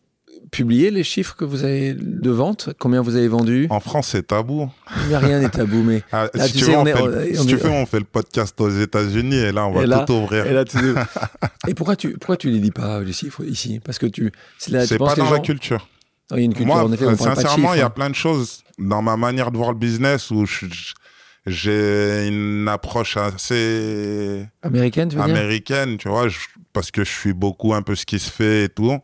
publier 0.52 0.92
les 0.92 1.04
chiffres 1.04 1.36
que 1.36 1.46
vous 1.46 1.64
avez 1.64 1.94
de 1.94 2.30
vente? 2.30 2.70
Combien 2.78 3.02
vous 3.02 3.16
avez 3.16 3.30
vendu? 3.30 3.68
En 3.70 3.80
France, 3.80 4.10
c'est 4.10 4.28
tabou. 4.28 4.70
Mais 5.10 5.18
rien 5.18 5.40
n'est 5.40 5.50
tabou, 5.50 5.82
mais 5.82 6.04
ah, 6.12 6.28
si 6.46 6.54
tu, 6.54 6.66
veux, 6.66 6.76
on, 6.76 7.86
fait 7.86 8.00
le 8.00 8.06
podcast 8.06 8.60
aux 8.60 8.70
États-Unis 8.70 9.38
et 9.38 9.52
là, 9.54 9.66
on 9.66 9.72
va 9.72 10.06
tout 10.06 10.14
ouvrir. 10.14 10.46
Et, 11.68 11.74
pourquoi 11.74 11.96
tu 11.96 12.14
pourquoi 12.18 12.38
tu 12.38 12.50
les 12.50 12.60
dis 12.60 12.72
pas 12.72 13.00
les 13.02 13.14
chiffres 13.14 13.44
ici? 13.46 13.80
Parce 13.84 13.98
que 13.98 14.08
tu 14.08 14.32
c'est 14.58 14.98
pas 14.98 15.16
dans 15.16 15.30
la 15.30 15.40
culture. 15.40 15.88
il 16.32 16.38
y 16.38 16.42
a 16.42 16.44
une 16.44 16.54
culture. 16.54 16.76
en 16.76 16.92
effet, 16.92 17.16
sincèrement, 17.16 17.74
il 17.74 17.80
y 17.80 17.82
a 17.82 17.86
hein. 17.86 17.90
plein 17.90 18.10
de 18.10 18.16
choses 18.16 18.64
dans 18.78 19.02
ma 19.02 19.16
manière 19.16 19.52
de 19.52 19.58
voir 19.58 19.72
le 19.72 19.78
business 19.78 20.32
où 20.32 20.46
j'ai 21.46 22.28
une 22.28 22.68
approche 22.68 23.16
assez 23.16 24.46
américaine, 24.62 25.10
tu 25.10 25.16
veux 25.16 25.22
américaine, 25.22 25.98
tu 25.98 26.10
vois, 26.10 26.28
parce 26.74 26.92
que 26.92 27.04
je 27.04 27.12
suis 27.12 27.34
beaucoup 27.34 27.74
un 27.74 27.84
peu 27.84 27.96
ce 27.96 28.06
qui 28.06 28.20
se 28.20 28.30
fait 28.30 28.66
et 28.66 28.70
tout 28.70 29.00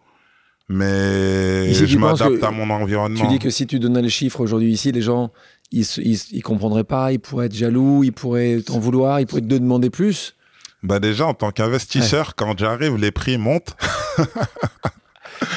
mais 0.69 1.73
je 1.73 1.97
m'adapte 1.97 2.43
à 2.43 2.51
mon 2.51 2.69
environnement. 2.69 3.21
Tu 3.21 3.27
dis 3.27 3.39
que 3.39 3.49
si 3.49 3.67
tu 3.67 3.79
donnais 3.79 4.01
les 4.01 4.09
chiffres 4.09 4.41
aujourd'hui 4.41 4.71
ici, 4.71 4.91
les 4.91 5.01
gens, 5.01 5.31
ils, 5.71 5.85
ils, 5.97 6.43
comprendraient 6.43 6.83
pas, 6.83 7.11
ils 7.11 7.19
pourraient 7.19 7.45
être 7.45 7.55
jaloux, 7.55 8.03
ils 8.03 8.13
pourraient 8.13 8.61
t'en 8.65 8.79
vouloir, 8.79 9.19
ils 9.19 9.27
pourraient 9.27 9.41
te 9.41 9.47
demander 9.47 9.89
plus. 9.89 10.35
Bah 10.83 10.99
déjà, 10.99 11.25
en 11.25 11.33
tant 11.33 11.51
qu'investisseur, 11.51 12.35
quand 12.35 12.57
j'arrive, 12.57 12.97
les 12.97 13.11
prix 13.11 13.37
montent. 13.37 13.75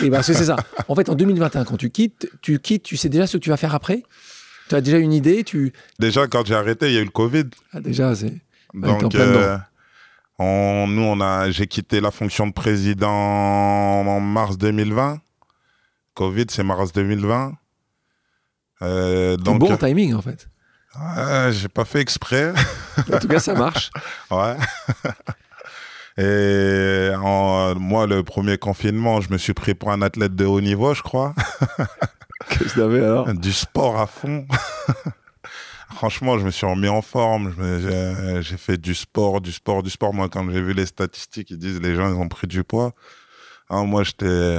Et 0.03 0.11
parce 0.11 0.27
que 0.27 0.35
c'est 0.35 0.45
ça. 0.45 0.57
En 0.89 0.95
fait, 0.95 1.09
en 1.09 1.15
2021, 1.15 1.65
quand 1.65 1.77
tu 1.77 1.91
quittes, 1.91 2.31
tu 2.43 2.59
quittes, 2.59 2.83
tu 2.83 2.97
sais 2.97 3.09
déjà 3.09 3.27
ce 3.27 3.37
que 3.37 3.43
tu 3.43 3.51
vas 3.51 3.57
faire 3.57 3.75
après? 3.75 4.03
Tu 4.69 4.75
as 4.75 4.81
déjà 4.81 4.99
une 4.99 5.13
idée 5.13 5.43
tu... 5.43 5.73
Déjà, 5.99 6.27
quand 6.27 6.47
j'ai 6.47 6.55
arrêté, 6.55 6.89
il 6.89 6.95
y 6.95 6.99
a 6.99 7.01
eu 7.01 7.05
le 7.05 7.11
Covid. 7.11 7.45
Ah, 7.73 7.81
déjà, 7.81 8.15
c'est... 8.15 8.35
Donc, 8.73 9.13
nous, 10.41 11.03
on 11.03 11.21
a, 11.21 11.51
j'ai 11.51 11.67
quitté 11.67 12.01
la 12.01 12.11
fonction 12.11 12.47
de 12.47 12.53
président 12.53 13.11
en 13.11 14.21
mars 14.21 14.59
2020. 14.59 15.21
Covid, 16.15 16.47
c'est 16.51 16.63
mars 16.63 16.93
2020. 16.93 17.53
Euh, 18.83 19.37
donc 19.37 19.59
bon 19.59 19.77
timing 19.77 20.15
en 20.15 20.23
fait. 20.23 20.49
j'ai 21.51 21.69
pas 21.69 21.85
fait 21.85 22.01
exprès. 22.01 22.53
en 23.13 23.19
tout 23.19 23.29
cas, 23.29 23.39
ça 23.39 23.55
marche. 23.55 23.91
ouais. 24.31 24.57
Et 26.19 27.11
moi, 27.17 28.07
le 28.07 28.23
premier 28.23 28.59
confinement, 28.59 29.21
je 29.21 29.33
me 29.33 29.39
suis 29.39 29.55
pris 29.55 29.75
pour 29.75 29.91
un 29.91 30.03
athlète 30.03 30.35
de 30.35 30.45
haut 30.45 30.61
niveau, 30.61 30.93
je 30.93 31.03
crois. 31.03 31.35
Qu'est-ce 32.49 32.75
que 32.75 32.81
t'avais 32.81 33.05
alors? 33.05 33.33
Du 33.33 33.53
sport 33.53 33.99
à 33.99 34.07
fond 34.07 34.47
franchement, 35.93 36.39
je 36.39 36.45
me 36.45 36.51
suis 36.51 36.67
remis 36.67 36.89
en 36.89 37.03
forme. 37.03 37.55
J'ai 38.41 38.57
fait 38.57 38.77
du 38.77 38.95
sport, 38.95 39.41
du 39.41 39.53
sport, 39.53 39.83
du 39.83 39.91
sport. 39.91 40.15
Moi, 40.15 40.29
quand 40.29 40.51
j'ai 40.51 40.61
vu 40.61 40.73
les 40.73 40.87
statistiques, 40.87 41.51
ils 41.51 41.59
disent 41.59 41.81
les 41.81 41.95
gens, 41.95 42.09
ils 42.09 42.19
ont 42.19 42.29
pris 42.29 42.47
du 42.47 42.65
poids. 42.65 42.93
Hein, 43.69 43.85
moi, 43.85 44.03
j'étais 44.03 44.59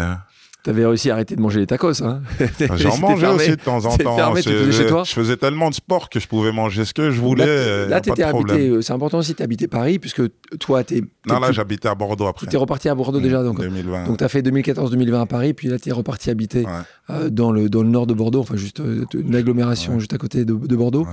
T'avais 0.63 0.85
réussi 0.85 1.09
à 1.09 1.13
arrêter 1.13 1.35
de 1.35 1.41
manger 1.41 1.59
les 1.59 1.65
tacos, 1.65 2.03
hein 2.03 2.21
J'en 2.75 2.97
mangeais 2.97 3.27
aussi 3.27 3.49
de 3.49 3.55
temps 3.55 3.83
en 3.83 3.97
temps. 3.97 4.35
Je 4.35 5.11
faisais 5.11 5.35
tellement 5.35 5.69
de 5.69 5.75
sport 5.75 6.07
que 6.07 6.19
je 6.19 6.27
pouvais 6.27 6.51
manger 6.51 6.85
ce 6.85 6.93
que 6.93 7.09
je 7.09 7.19
voulais. 7.19 7.87
Là, 7.87 7.99
t'étais 7.99 8.21
habité. 8.21 8.69
Euh, 8.69 8.81
c'est 8.81 8.93
important 8.93 9.17
aussi, 9.17 9.35
habité 9.39 9.67
Paris, 9.67 9.97
puisque 9.97 10.21
toi, 10.59 10.83
t'es. 10.83 11.01
Non, 11.27 11.39
là, 11.39 11.51
j'habitais 11.51 11.87
à 11.87 11.95
Bordeaux 11.95 12.27
après. 12.27 12.45
T'es 12.45 12.57
reparti 12.57 12.89
à 12.89 12.95
Bordeaux 12.95 13.19
déjà, 13.19 13.43
donc. 13.43 13.59
2020. 13.59 14.05
Donc, 14.05 14.17
t'as 14.17 14.27
fait 14.27 14.41
2014-2020 14.41 15.21
à 15.21 15.25
Paris, 15.25 15.53
puis 15.55 15.67
là, 15.67 15.79
t'es 15.79 15.91
reparti 15.91 16.29
habiter 16.29 16.65
euh, 17.09 17.31
dans 17.31 17.51
le 17.51 17.67
dans 17.67 17.81
le 17.81 17.89
nord 17.89 18.05
de 18.05 18.13
Bordeaux, 18.13 18.41
enfin 18.41 18.55
juste 18.55 18.81
euh, 18.81 19.05
une 19.13 19.35
agglomération 19.35 19.99
juste 19.99 20.13
à 20.13 20.17
côté 20.19 20.45
de, 20.45 20.53
Bordeaux. 20.53 21.07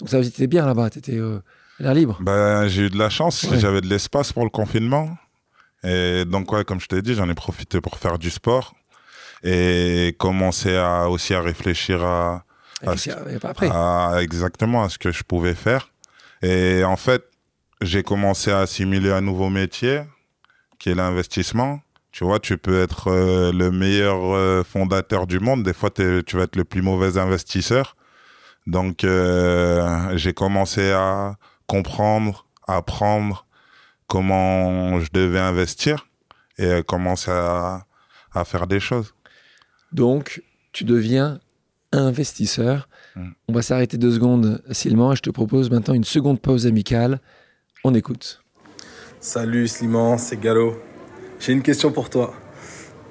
Donc 0.00 0.08
ça, 0.08 0.20
t'étais 0.20 0.48
bien 0.48 0.66
là-bas, 0.66 0.90
t'étais 0.90 1.18
à 1.20 1.82
l'air 1.82 1.94
libre. 1.94 2.18
Ben, 2.20 2.66
j'ai 2.66 2.86
eu 2.86 2.90
de 2.90 2.98
la 2.98 3.10
chance, 3.10 3.46
j'avais 3.58 3.80
de 3.80 3.86
l'espace 3.86 4.32
pour 4.32 4.42
le 4.42 4.50
confinement. 4.50 5.10
Et 5.84 6.24
donc, 6.24 6.50
ouais, 6.50 6.64
comme 6.64 6.80
je 6.80 6.88
t'ai 6.88 7.02
dit, 7.02 7.14
j'en 7.14 7.28
ai 7.28 7.34
profité 7.34 7.80
pour 7.80 7.98
faire 7.98 8.18
du 8.18 8.30
sport 8.30 8.74
et 9.42 10.14
commencer 10.18 10.76
à, 10.76 11.08
aussi 11.08 11.34
à 11.34 11.40
réfléchir 11.40 12.04
à, 12.04 12.44
à, 13.70 14.22
exactement 14.22 14.84
à 14.84 14.88
ce 14.88 14.98
que 14.98 15.10
je 15.10 15.22
pouvais 15.22 15.54
faire. 15.54 15.90
Et 16.42 16.84
en 16.84 16.96
fait, 16.96 17.24
j'ai 17.80 18.02
commencé 18.02 18.50
à 18.50 18.60
assimiler 18.60 19.10
un 19.10 19.20
nouveau 19.20 19.48
métier 19.50 20.02
qui 20.78 20.90
est 20.90 20.94
l'investissement. 20.94 21.80
Tu 22.12 22.24
vois, 22.24 22.40
tu 22.40 22.56
peux 22.56 22.80
être 22.82 23.08
euh, 23.08 23.52
le 23.52 23.70
meilleur 23.70 24.18
euh, 24.34 24.64
fondateur 24.64 25.26
du 25.26 25.40
monde. 25.40 25.62
Des 25.62 25.74
fois, 25.74 25.90
tu 25.90 26.22
vas 26.36 26.42
être 26.44 26.56
le 26.56 26.64
plus 26.64 26.82
mauvais 26.82 27.18
investisseur. 27.18 27.96
Donc, 28.66 29.04
euh, 29.04 30.16
j'ai 30.16 30.32
commencé 30.32 30.90
à 30.92 31.36
comprendre, 31.66 32.46
à 32.66 32.76
apprendre 32.76 33.46
comment 34.06 35.00
je 35.00 35.08
devais 35.12 35.38
investir 35.38 36.06
et 36.58 36.82
commencer 36.82 37.30
à, 37.30 37.84
à 38.34 38.44
faire 38.44 38.66
des 38.66 38.80
choses. 38.80 39.14
Donc, 39.92 40.42
tu 40.72 40.84
deviens 40.84 41.40
investisseur. 41.92 42.88
Mm. 43.16 43.28
On 43.48 43.52
va 43.52 43.62
s'arrêter 43.62 43.96
deux 43.96 44.12
secondes, 44.12 44.62
Slimane, 44.70 45.12
et 45.12 45.16
je 45.16 45.22
te 45.22 45.30
propose 45.30 45.70
maintenant 45.70 45.94
une 45.94 46.04
seconde 46.04 46.40
pause 46.40 46.66
amicale. 46.66 47.20
On 47.84 47.94
écoute. 47.94 48.42
Salut 49.20 49.66
Slimane, 49.66 50.18
c'est 50.18 50.38
Gallo. 50.38 50.80
J'ai 51.40 51.52
une 51.52 51.62
question 51.62 51.90
pour 51.90 52.10
toi. 52.10 52.34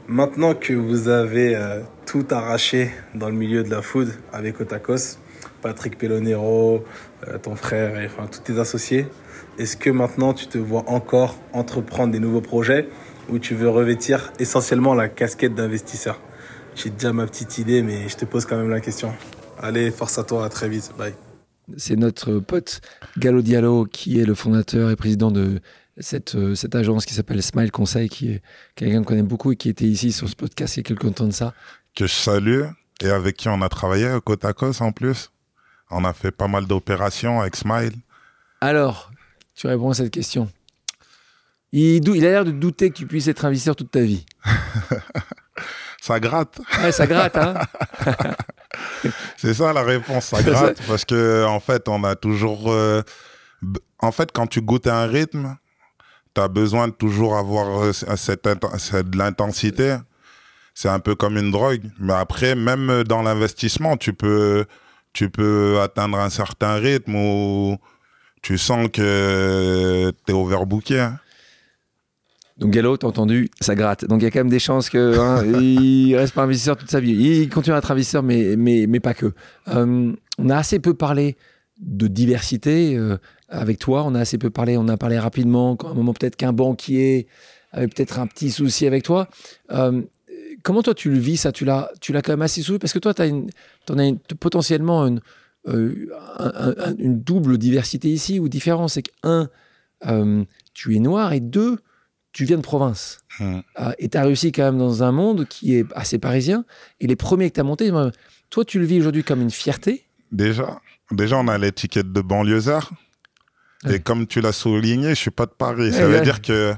Maintenant 0.07 0.53
que 0.53 0.73
vous 0.73 1.09
avez 1.09 1.55
euh, 1.55 1.81
tout 2.05 2.25
arraché 2.31 2.91
dans 3.13 3.27
le 3.27 3.35
milieu 3.35 3.63
de 3.63 3.69
la 3.69 3.81
food 3.81 4.13
avec 4.31 4.61
Otakos, 4.61 5.17
Patrick 5.61 5.97
Pelonero, 5.97 6.85
euh, 7.27 7.37
ton 7.37 7.55
frère 7.55 7.99
et 7.99 8.05
enfin 8.05 8.27
tous 8.27 8.39
tes 8.39 8.57
associés, 8.59 9.07
est-ce 9.57 9.75
que 9.75 9.89
maintenant 9.89 10.33
tu 10.33 10.47
te 10.47 10.57
vois 10.57 10.85
encore 10.87 11.35
entreprendre 11.51 12.13
des 12.13 12.19
nouveaux 12.19 12.41
projets 12.41 12.87
ou 13.27 13.39
tu 13.39 13.53
veux 13.53 13.69
revêtir 13.69 14.31
essentiellement 14.39 14.93
la 14.93 15.09
casquette 15.09 15.55
d'investisseur? 15.55 16.21
J'ai 16.77 16.91
déjà 16.91 17.11
ma 17.11 17.25
petite 17.25 17.57
idée, 17.57 17.81
mais 17.81 18.07
je 18.07 18.15
te 18.15 18.25
pose 18.25 18.45
quand 18.45 18.55
même 18.55 18.69
la 18.69 18.81
question. 18.81 19.11
Allez, 19.59 19.89
force 19.89 20.19
à 20.19 20.23
toi, 20.23 20.45
à 20.45 20.49
très 20.49 20.69
vite. 20.69 20.91
Bye. 20.95 21.15
C'est 21.75 21.95
notre 21.95 22.37
pote 22.37 22.81
Gallo 23.17 23.41
Diallo 23.41 23.85
qui 23.85 24.19
est 24.19 24.25
le 24.25 24.35
fondateur 24.35 24.91
et 24.91 24.95
président 24.95 25.31
de 25.31 25.59
cette, 25.97 26.35
euh, 26.35 26.53
cette 26.53 26.75
agence 26.75 27.07
qui 27.07 27.15
s'appelle 27.15 27.41
Smile 27.41 27.71
Conseil, 27.71 28.09
qui 28.09 28.29
est 28.29 28.41
quelqu'un 28.75 28.99
qu'on 28.99 29.05
connaît 29.05 29.23
beaucoup 29.23 29.51
et 29.51 29.55
qui 29.55 29.69
était 29.69 29.85
ici 29.85 30.11
sur 30.11 30.29
ce 30.29 30.35
podcast 30.35 30.77
il 30.77 30.81
y 30.81 30.81
a 30.81 30.83
quelques 30.83 31.15
temps 31.15 31.25
de 31.25 31.31
ça. 31.31 31.55
Que 31.95 32.05
je 32.05 32.13
salue 32.13 32.61
et 33.01 33.09
avec 33.09 33.37
qui 33.37 33.49
on 33.49 33.61
a 33.63 33.69
travaillé 33.69 34.11
au 34.11 34.21
Cotakos 34.21 34.81
en 34.81 34.91
plus. 34.91 35.31
On 35.89 36.05
a 36.05 36.13
fait 36.13 36.31
pas 36.31 36.47
mal 36.47 36.67
d'opérations 36.67 37.41
avec 37.41 37.55
Smile. 37.55 37.93
Alors, 38.61 39.11
tu 39.55 39.65
réponds 39.65 39.89
à 39.89 39.93
cette 39.95 40.11
question. 40.11 40.51
Il, 41.71 42.07
il 42.07 42.25
a 42.25 42.29
l'air 42.29 42.45
de 42.45 42.51
douter 42.51 42.91
que 42.91 42.97
tu 42.97 43.07
puisses 43.07 43.27
être 43.27 43.45
investisseur 43.45 43.75
toute 43.75 43.91
ta 43.91 44.01
vie. 44.01 44.25
ça 46.01 46.19
gratte. 46.19 46.59
Ouais, 46.81 46.91
ça 46.91 47.07
gratte, 47.07 47.37
hein 47.37 47.53
C'est 49.37 49.53
ça 49.53 49.73
la 49.73 49.83
réponse, 49.83 50.25
ça 50.25 50.41
gratte. 50.43 50.81
parce 50.87 51.05
que, 51.05 51.45
en 51.45 51.59
fait, 51.59 51.87
on 51.89 52.03
a 52.03 52.15
toujours. 52.15 52.71
euh, 52.71 53.01
en 53.99 54.11
fait, 54.11 54.31
quand 54.31 54.47
tu 54.47 54.61
goûtes 54.61 54.87
un 54.87 55.05
rythme, 55.07 55.57
tu 56.35 56.41
as 56.41 56.47
besoin 56.47 56.87
de 56.87 56.93
toujours 56.93 57.35
avoir 57.37 57.81
euh, 57.83 57.91
cette, 57.93 58.47
cette- 58.77 59.09
de 59.09 59.17
l'intensité. 59.17 59.97
C'est 60.73 60.89
un 60.89 60.99
peu 60.99 61.15
comme 61.15 61.37
une 61.37 61.51
drogue. 61.51 61.81
Mais 61.99 62.13
après, 62.13 62.53
même 62.55 63.03
dans 63.03 63.23
l'investissement, 63.23 63.97
tu 63.97 64.13
peux, 64.13 64.65
tu 65.13 65.29
peux 65.31 65.79
atteindre 65.81 66.19
un 66.19 66.29
certain 66.29 66.75
rythme 66.75 67.15
où 67.15 67.77
tu 68.43 68.57
sens 68.59 68.87
que 68.93 70.11
tu 70.25 70.31
es 70.31 70.35
overbooké. 70.35 70.99
hein. 70.99 71.19
Donc 72.57 72.71
Gallo, 72.71 72.97
t'as 72.97 73.07
entendu, 73.07 73.49
ça 73.61 73.75
gratte. 73.75 74.05
Donc 74.05 74.21
il 74.21 74.23
y 74.23 74.27
a 74.27 74.31
quand 74.31 74.39
même 74.39 74.49
des 74.49 74.59
chances 74.59 74.89
que 74.89 75.17
hein, 75.19 75.45
il 75.61 76.15
reste 76.15 76.33
pas 76.33 76.43
investisseur 76.43 76.75
toute 76.77 76.89
sa 76.89 76.99
vie. 76.99 77.11
Il 77.13 77.49
continue 77.49 77.75
à 77.75 77.77
être 77.79 77.91
investisseur, 77.91 78.23
mais, 78.23 78.55
mais, 78.57 78.85
mais 78.87 78.99
pas 78.99 79.13
que. 79.13 79.33
Euh, 79.67 80.11
on 80.39 80.49
a 80.49 80.57
assez 80.57 80.79
peu 80.79 80.93
parlé 80.95 81.37
de 81.79 82.07
diversité 82.07 82.95
euh, 82.97 83.17
avec 83.47 83.77
toi. 83.77 84.03
On 84.05 84.15
a 84.15 84.19
assez 84.21 84.37
peu 84.39 84.49
parlé, 84.49 84.75
on 84.77 84.87
a 84.87 84.97
parlé 84.97 85.19
rapidement, 85.19 85.75
quand 85.75 85.89
à 85.89 85.91
un 85.91 85.93
moment 85.93 86.13
peut-être 86.13 86.35
qu'un 86.35 86.53
banquier 86.53 87.27
avait 87.71 87.87
peut-être 87.87 88.17
un 88.19 88.25
petit 88.25 88.49
souci 88.49 88.87
avec 88.87 89.03
toi. 89.03 89.27
Euh, 89.71 90.01
comment 90.63 90.81
toi 90.81 90.95
tu 90.95 91.11
le 91.11 91.19
vis 91.19 91.37
ça? 91.37 91.51
Tu 91.51 91.63
l'as, 91.63 91.91
tu 92.01 92.11
l'as 92.11 92.23
quand 92.23 92.31
même 92.31 92.41
assez 92.41 92.61
souvent 92.63 92.79
parce 92.79 92.93
que 92.93 92.99
toi 92.99 93.13
tu 93.13 93.21
as 93.21 93.27
une, 93.27 93.49
t'en 93.85 93.99
as 93.99 94.05
une- 94.05 94.17
potentiellement 94.39 95.05
une, 95.05 95.21
un- 95.67 96.73
un- 96.77 96.95
une 96.97 97.19
double 97.21 97.57
diversité 97.59 98.09
ici 98.09 98.39
ou 98.39 98.49
différence. 98.49 98.93
C'est 98.93 99.03
que 99.03 99.11
un, 99.21 99.49
tu 100.73 100.95
es 100.95 100.99
noir 100.99 101.33
et 101.33 101.39
deux, 101.39 101.77
tu 102.37 102.45
viens 102.45 102.57
de 102.57 102.61
province. 102.61 103.17
Hmm. 103.39 103.61
Euh, 103.79 103.91
et 103.97 104.09
tu 104.09 104.17
as 104.17 104.21
réussi 104.21 104.51
quand 104.51 104.61
même 104.63 104.77
dans 104.77 105.01
un 105.01 105.11
monde 105.11 105.47
qui 105.47 105.75
est 105.75 105.85
assez 105.95 106.19
parisien. 106.19 106.65
Et 106.99 107.07
les 107.07 107.15
premiers 107.15 107.49
que 107.49 107.55
tu 107.55 107.59
as 107.61 107.63
montés, 107.63 107.91
toi, 108.51 108.63
tu 108.63 108.77
le 108.77 108.85
vis 108.85 108.99
aujourd'hui 108.99 109.23
comme 109.23 109.41
une 109.41 109.49
fierté? 109.49 110.05
Déjà, 110.31 110.77
déjà, 111.09 111.37
on 111.37 111.47
a 111.47 111.57
l'étiquette 111.57 112.13
de 112.13 112.21
banlieusard. 112.21 112.91
Ouais. 113.85 113.95
Et 113.95 113.99
comme 113.99 114.27
tu 114.27 114.39
l'as 114.39 114.51
souligné, 114.51 115.09
je 115.09 115.15
suis 115.15 115.31
pas 115.31 115.47
de 115.47 115.51
Paris. 115.51 115.91
Ça 115.93 116.07
Ouais, 116.07 116.17
veut 116.19 116.21
dire 116.21 116.43
que 116.43 116.75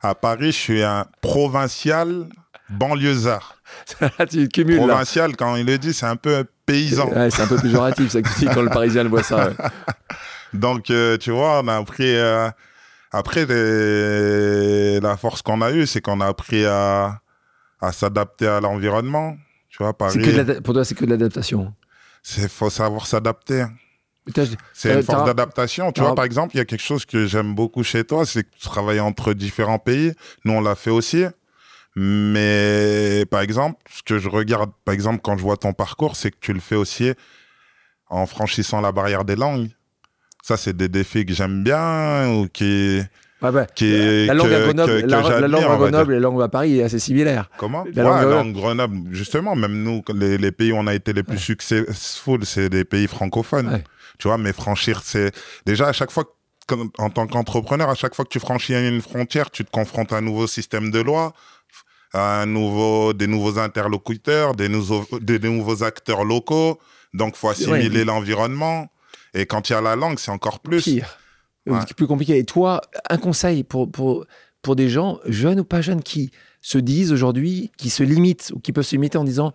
à 0.00 0.14
Paris, 0.14 0.46
je 0.52 0.56
suis 0.56 0.82
un 0.82 1.04
provincial 1.20 2.26
banlieusard. 2.70 3.58
tu 4.30 4.48
cumules 4.48 4.76
là. 4.78 4.86
Provincial, 4.86 5.36
quand 5.36 5.56
il 5.56 5.66
le 5.66 5.76
dit, 5.76 5.92
c'est 5.92 6.06
un 6.06 6.16
peu 6.16 6.46
paysan. 6.64 7.10
Ouais, 7.10 7.30
c'est 7.30 7.42
un 7.42 7.46
peu 7.48 7.58
péjoratif, 7.58 8.08
ça 8.10 8.22
que 8.22 8.28
tu 8.32 8.46
dis 8.46 8.46
quand 8.46 8.62
le 8.62 8.70
parisien 8.70 9.04
voit 9.04 9.22
ça. 9.22 9.50
Donc, 10.54 10.90
euh, 10.90 11.18
tu 11.18 11.32
vois, 11.32 11.60
on 11.62 11.68
a 11.68 11.76
appris. 11.76 12.16
euh, 12.16 12.48
Après, 13.12 13.44
les- 13.46 15.00
la 15.00 15.16
force 15.16 15.42
qu'on 15.42 15.60
a 15.60 15.70
eue, 15.72 15.86
c'est 15.86 16.00
qu'on 16.00 16.20
a 16.20 16.26
appris 16.26 16.64
à, 16.64 17.20
à 17.80 17.92
s'adapter 17.92 18.46
à 18.46 18.60
l'environnement. 18.60 19.36
Tu 19.68 19.78
vois, 19.78 19.92
Paris, 19.96 20.18
que 20.18 20.60
pour 20.60 20.74
toi, 20.74 20.84
c'est 20.84 20.94
que 20.94 21.04
de 21.04 21.10
l'adaptation. 21.10 21.74
il 22.38 22.48
faut 22.48 22.70
savoir 22.70 23.06
s'adapter. 23.06 23.64
C'est 24.72 24.90
Euh, 24.92 24.96
une 24.98 25.02
force 25.02 25.18
t'as- 25.18 25.24
d'adaptation. 25.26 25.90
Tu 25.92 26.00
vois, 26.00 26.14
par 26.14 26.24
exemple, 26.24 26.54
il 26.54 26.58
y 26.58 26.60
a 26.60 26.64
quelque 26.64 26.80
chose 26.82 27.04
que 27.04 27.26
j'aime 27.26 27.54
beaucoup 27.54 27.82
chez 27.82 28.04
toi, 28.04 28.24
c'est 28.24 28.44
que 28.44 28.50
tu 28.56 28.60
travailles 28.60 29.00
entre 29.00 29.32
différents 29.34 29.80
pays. 29.80 30.12
Nous, 30.44 30.52
on 30.52 30.60
l'a 30.60 30.74
fait 30.76 30.90
aussi. 30.90 31.24
Mais 31.96 33.24
par 33.30 33.40
exemple, 33.40 33.78
ce 33.90 34.02
que 34.02 34.18
je 34.18 34.28
regarde, 34.28 34.70
par 34.84 34.94
exemple, 34.94 35.20
quand 35.22 35.36
je 35.36 35.42
vois 35.42 35.56
ton 35.56 35.72
parcours, 35.72 36.16
c'est 36.16 36.30
que 36.30 36.36
tu 36.40 36.52
le 36.52 36.60
fais 36.60 36.76
aussi 36.76 37.12
en 38.08 38.26
franchissant 38.26 38.80
la 38.80 38.92
barrière 38.92 39.24
des 39.24 39.36
langues. 39.36 39.70
Ça, 40.42 40.56
c'est 40.56 40.76
des 40.76 40.88
défis 40.88 41.24
que 41.24 41.32
j'aime 41.32 41.62
bien 41.62 42.28
ou 42.34 42.48
qui, 42.48 43.00
Ouais, 43.40 43.50
ouais. 43.50 43.66
qui 43.76 44.26
la 44.26 44.34
langue 44.34 44.48
que- 44.48 44.54
à 44.54 44.60
Grenoble, 44.60 44.92
que- 44.92 45.00
que 45.02 45.06
la, 45.06 45.40
la 45.40 45.48
langue 45.48 45.62
à. 45.64 45.76
Grenoble 45.76 46.12
et 46.12 46.16
la 46.16 46.20
langue 46.20 46.42
à 46.42 46.48
Paris 46.48 46.78
est 46.80 46.82
assez 46.82 46.98
similaire. 46.98 47.48
Comment 47.58 47.84
La 47.94 48.04
Ouais, 48.04 48.22
langue 48.24 48.30
langue, 48.30 48.52
Grenoble. 48.52 48.96
Justement, 49.14 49.54
même 49.54 49.82
nous, 49.84 50.02
les, 50.14 50.38
les 50.38 50.50
pays 50.52 50.72
où 50.72 50.76
on 50.76 50.86
a 50.88 50.94
été 50.94 51.12
les 51.12 51.22
plus 51.22 51.38
successful, 51.38 52.44
c'est 52.44 52.68
des 52.68 52.84
pays 52.84 53.06
francophones. 53.06 53.68
Ouais. 53.68 53.84
Tu 54.18 54.26
vois, 54.28 54.36
mais 54.36 54.52
franchir, 54.52 55.00
c'est 55.04 55.32
déjà 55.64 55.86
à 55.88 55.92
chaque 55.92 56.10
fois, 56.10 56.24
en 56.98 57.10
tant 57.10 57.26
qu'entrepreneur, 57.28 57.88
à 57.88 57.94
chaque 57.94 58.14
fois 58.14 58.24
que 58.24 58.30
tu 58.30 58.40
franchis 58.40 58.74
une 58.74 59.00
frontière, 59.00 59.50
tu 59.50 59.64
te 59.64 59.70
confrontes 59.70 60.12
à 60.12 60.16
un 60.16 60.20
nouveau 60.22 60.46
système 60.48 60.90
de 60.90 61.00
loi, 61.00 61.32
à 62.12 62.42
un 62.42 62.46
nouveau, 62.46 63.12
des 63.12 63.26
nouveaux 63.28 63.58
interlocuteurs, 63.58 64.54
des 64.54 64.68
nouveaux, 64.68 65.06
des, 65.20 65.38
nouveaux 65.38 65.82
acteurs 65.84 66.24
locaux. 66.24 66.78
Donc, 67.14 67.36
faut 67.36 67.48
assimiler 67.48 68.00
Ouais. 68.00 68.04
l'environnement. 68.04 68.88
Et 69.34 69.46
quand 69.46 69.68
il 69.68 69.72
y 69.72 69.76
a 69.76 69.80
la 69.80 69.96
langue, 69.96 70.18
c'est 70.18 70.30
encore 70.30 70.60
plus. 70.60 70.82
Pire. 70.82 71.18
Ouais. 71.66 71.78
Plus 71.96 72.06
compliqué. 72.06 72.38
Et 72.38 72.44
toi, 72.44 72.80
un 73.08 73.18
conseil 73.18 73.62
pour, 73.64 73.90
pour, 73.90 74.26
pour 74.62 74.76
des 74.76 74.88
gens, 74.88 75.18
jeunes 75.26 75.60
ou 75.60 75.64
pas 75.64 75.80
jeunes, 75.80 76.02
qui 76.02 76.30
se 76.60 76.78
disent 76.78 77.12
aujourd'hui, 77.12 77.70
qui 77.76 77.88
se 77.90 78.02
limitent 78.02 78.52
ou 78.54 78.60
qui 78.60 78.72
peuvent 78.72 78.84
se 78.84 78.94
limiter 78.96 79.18
en 79.18 79.24
disant 79.24 79.52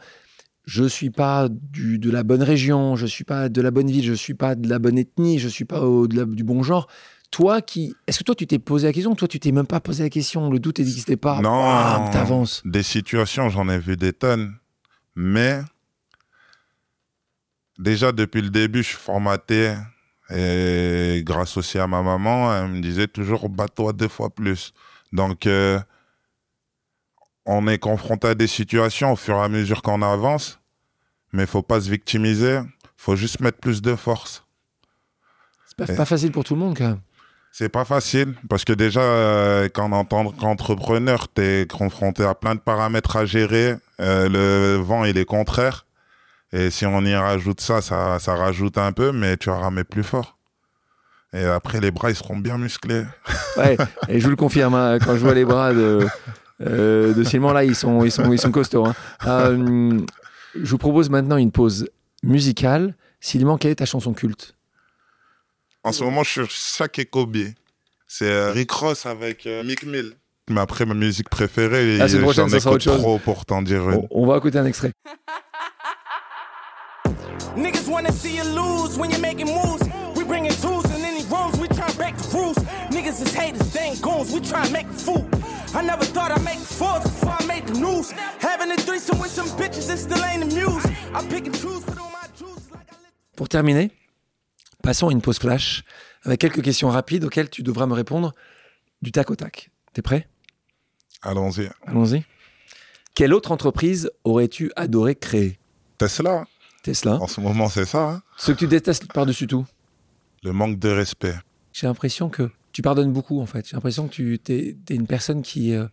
je 0.66 0.84
suis 0.84 1.10
pas 1.12 1.48
du, 1.50 1.98
de 1.98 2.12
la 2.12 2.24
bonne 2.24 2.44
région, 2.44 2.96
je 2.98 3.06
suis 3.06 3.24
pas 3.24 3.48
de 3.48 3.62
la 3.62 3.72
bonne 3.72 3.90
ville, 3.90 4.04
je 4.04 4.14
suis 4.14 4.34
pas 4.34 4.56
de 4.56 4.68
la 4.68 4.80
bonne 4.80 4.98
ethnie, 4.98 5.40
je 5.40 5.48
suis 5.48 5.64
pas 5.64 5.82
au- 5.82 6.08
de 6.08 6.18
la- 6.18 6.26
du 6.26 6.44
bon 6.44 6.62
genre. 6.64 6.88
Toi 7.32 7.62
qui, 7.62 7.94
est-ce 8.08 8.20
que 8.20 8.24
toi 8.26 8.36
tu 8.36 8.48
t'es 8.48 8.60
posé 8.60 8.88
la 8.88 8.94
question 8.94 9.16
Toi 9.16 9.28
tu 9.30 9.40
t'es 9.40 9.52
même 9.54 9.68
pas 9.68 9.80
posé 9.80 10.04
la 10.04 10.10
question. 10.10 10.50
Le 10.50 10.60
doute 10.60 10.80
n'existait 10.80 11.16
pas? 11.18 11.40
Non. 11.42 11.64
Bam, 11.64 12.12
t'avances. 12.12 12.62
Des 12.66 12.84
situations, 12.84 13.50
j'en 13.50 13.70
ai 13.70 13.80
vu 13.80 13.96
des 13.96 14.12
tonnes. 14.14 14.56
Mais 15.16 15.62
déjà, 17.78 18.12
depuis 18.12 18.42
le 18.42 18.50
début, 18.50 18.84
je 18.84 18.90
suis 18.90 18.98
formaté. 18.98 19.76
Et 20.30 21.24
grâce 21.26 21.56
aussi 21.56 21.80
à 21.80 21.88
ma 21.88 22.02
maman, 22.02 22.54
elle 22.54 22.68
me 22.68 22.82
disait 22.82 23.08
toujours 23.08 23.48
bats-toi 23.48 23.94
deux 23.94 24.10
fois 24.10 24.30
plus. 24.30 24.74
Donc, 25.14 25.48
euh, 25.48 25.80
on 27.46 27.66
est 27.68 27.78
confronté 27.78 28.28
à 28.28 28.36
des 28.36 28.48
situations 28.48 29.14
au 29.14 29.16
fur 29.16 29.36
et 29.36 29.42
à 29.42 29.48
mesure 29.48 29.82
qu'on 29.82 30.02
avance. 30.02 30.60
Mais 31.32 31.44
il 31.44 31.48
faut 31.48 31.62
pas 31.62 31.80
se 31.80 31.90
victimiser. 31.90 32.60
faut 32.98 33.16
juste 33.16 33.40
mettre 33.40 33.60
plus 33.60 33.82
de 33.82 33.96
force. 33.96 34.46
C'est 35.66 35.88
pas, 35.88 35.94
pas 35.94 36.06
facile 36.06 36.32
pour 36.32 36.44
tout 36.44 36.56
le 36.56 36.60
monde 36.60 36.78
quand 36.78 36.88
même. 36.88 37.00
C'est 37.60 37.70
pas 37.70 37.86
facile 37.86 38.36
parce 38.50 38.66
que 38.66 38.74
déjà, 38.74 39.02
euh, 39.02 39.68
quand 39.74 39.92
en 39.92 40.06
tant 40.06 40.30
qu'entrepreneur, 40.30 41.28
tu 41.34 41.42
es 41.42 41.66
confronté 41.66 42.24
à 42.24 42.36
plein 42.36 42.54
de 42.54 42.60
paramètres 42.60 43.16
à 43.16 43.26
gérer. 43.26 43.78
Euh, 44.00 44.30
le 44.30 44.76
vent, 44.76 45.06
il 45.06 45.18
est 45.18 45.26
contraire. 45.26 45.87
Et 46.54 46.70
si 46.70 46.86
on 46.86 47.02
y 47.04 47.14
rajoute 47.16 47.60
ça, 47.62 47.82
ça, 47.82 48.20
ça 48.20 48.36
rajoute 48.36 48.78
un 48.78 48.92
peu, 48.94 49.12
mais 49.12 49.36
tu 49.38 49.50
vas 49.50 49.58
ramer 49.60 49.84
plus 49.84 50.04
fort. 50.04 50.38
Et 51.34 51.44
après, 51.44 51.82
les 51.82 51.92
bras, 51.92 52.10
ils 52.10 52.16
seront 52.16 52.38
bien 52.38 52.58
musclés. 52.58 53.04
Ouais, 53.58 53.76
et 54.08 54.20
je 54.20 54.24
vous 54.26 54.30
le 54.30 54.36
confirme, 54.36 54.76
hein, 54.76 55.00
quand 55.04 55.14
je 55.16 55.20
vois 55.22 55.34
les 55.34 55.44
bras 55.44 55.74
de, 55.74 56.06
euh, 56.62 57.12
de 57.16 57.24
Simon, 57.24 57.52
là, 57.54 57.64
ils 57.64 57.76
sont, 57.76 58.04
ils 58.06 58.12
sont, 58.12 58.32
ils 58.32 58.38
sont 58.40 58.52
costauds. 58.52 58.86
hein. 58.86 58.94
Euh, 59.26 60.00
je 60.54 60.70
vous 60.70 60.78
propose 60.78 61.10
maintenant 61.10 61.38
une 61.38 61.52
pause 61.52 61.90
musicale. 62.22 62.96
Simon, 63.20 63.58
quelle 63.58 63.72
est 63.72 63.76
ta 63.76 63.86
chanson 63.88 64.14
culte? 64.14 64.56
En 65.84 65.92
ce 65.92 66.04
moment, 66.04 66.22
je 66.24 66.30
suis 66.30 66.42
sur 66.46 66.52
Shaq 66.52 67.00
et 67.00 67.06
Kobe. 67.06 67.38
C'est 68.08 68.30
euh, 68.30 68.52
Rick 68.52 68.72
Ross 68.72 69.08
avec 69.08 69.48
euh, 69.48 69.64
Mick 69.64 69.84
Mill. 69.84 70.14
Mais 70.52 70.62
après, 70.62 70.86
ma 70.86 70.94
musique 70.94 71.30
préférée, 71.30 71.98
Ah, 72.00 72.08
j'en 72.08 72.48
écoute 72.48 72.82
trop 72.86 73.18
pour 73.18 73.44
t'en 73.46 73.64
dire 73.64 73.90
une. 73.90 73.96
on, 74.12 74.24
on 74.24 74.28
va 74.28 74.38
écouter 74.38 74.60
un 74.60 74.66
extrait. 74.66 74.92
Niggas 77.58 77.90
wanna 77.90 78.12
see 78.12 78.36
you 78.38 78.44
lose 78.44 78.98
when 79.00 79.10
you're 79.10 79.20
making 79.20 79.48
moves. 79.48 79.84
We 80.16 80.24
bringing 80.24 80.52
tools 80.62 80.86
in 80.96 81.02
any 81.04 81.24
rooms, 81.26 81.60
we 81.60 81.68
try 81.68 81.92
break 81.94 82.16
the 82.16 82.30
rules. 82.38 82.58
Niggas 82.92 83.20
is 83.20 83.34
haters, 83.34 83.74
they 83.74 83.90
ain't 83.90 84.02
goons, 84.02 84.32
we 84.32 84.40
try 84.42 84.70
make 84.70 84.86
a 84.86 84.94
fool. 84.94 85.28
I 85.74 85.82
never 85.82 86.06
thought 86.06 86.32
I'd 86.32 86.44
make 86.44 86.60
fours 86.60 87.04
before 87.04 87.36
I 87.40 87.46
made 87.46 87.66
the 87.66 87.80
news. 87.80 88.12
Having 88.40 88.72
a 88.72 88.78
threesome 88.78 89.20
with 89.20 89.32
some 89.32 89.48
bitches, 89.58 89.90
it 89.90 89.98
still 89.98 90.24
ain't 90.24 90.44
amused. 90.44 90.88
I 91.16 91.26
pick 91.28 91.48
and 91.48 91.56
choose, 91.56 91.84
put 91.84 91.98
on 91.98 92.12
my 92.12 92.28
juice 92.38 92.70
like 92.72 92.88
I 92.92 92.96
live. 93.02 93.12
Pour 93.36 93.50
terminer, 93.50 93.90
passons 94.84 95.10
à 95.10 95.12
une 95.12 95.22
pause 95.22 95.40
flash 95.40 95.84
avec 96.24 96.40
quelques 96.40 96.62
questions 96.62 96.90
rapides 96.90 97.24
auxquelles 97.24 97.50
tu 97.50 97.64
devras 97.64 97.88
me 97.88 97.94
répondre 97.94 98.34
du 99.02 99.12
tac 99.12 99.32
au 99.32 99.36
tac. 99.36 99.72
T'es 99.94 100.04
prêt? 100.04 100.28
Allons-y. 101.24 101.70
Allons-y. 101.88 102.24
Quelle 103.16 103.34
autre 103.34 103.52
entreprise 103.52 104.12
aurais-tu 104.24 104.72
adoré 104.76 105.16
créer? 105.16 105.58
Tesla, 105.98 106.46
Tesla. 106.84 107.16
en 107.22 107.28
ce 107.28 107.42
moment, 107.42 107.70
c'est 107.70 107.86
ça. 107.86 108.10
hein. 108.10 108.22
Ce 108.38 108.52
que 108.52 108.58
tu 108.58 108.68
détestes 108.68 109.12
par-dessus 109.12 109.48
tout 109.48 109.66
Le 110.44 110.52
manque 110.54 110.80
de 110.80 110.90
respect. 110.90 111.36
J'ai 111.74 111.88
l'impression 111.88 112.30
que 112.30 112.50
tu 112.72 112.82
pardonnes 112.82 113.12
beaucoup, 113.12 113.42
en 113.42 113.46
fait. 113.46 113.68
J'ai 113.68 113.76
l'impression 113.76 114.08
que 114.08 114.14
tu 114.14 114.40
es, 114.50 114.76
une 114.94 115.08
personne 115.08 115.42
qui, 115.42 115.74
euh, 115.74 115.86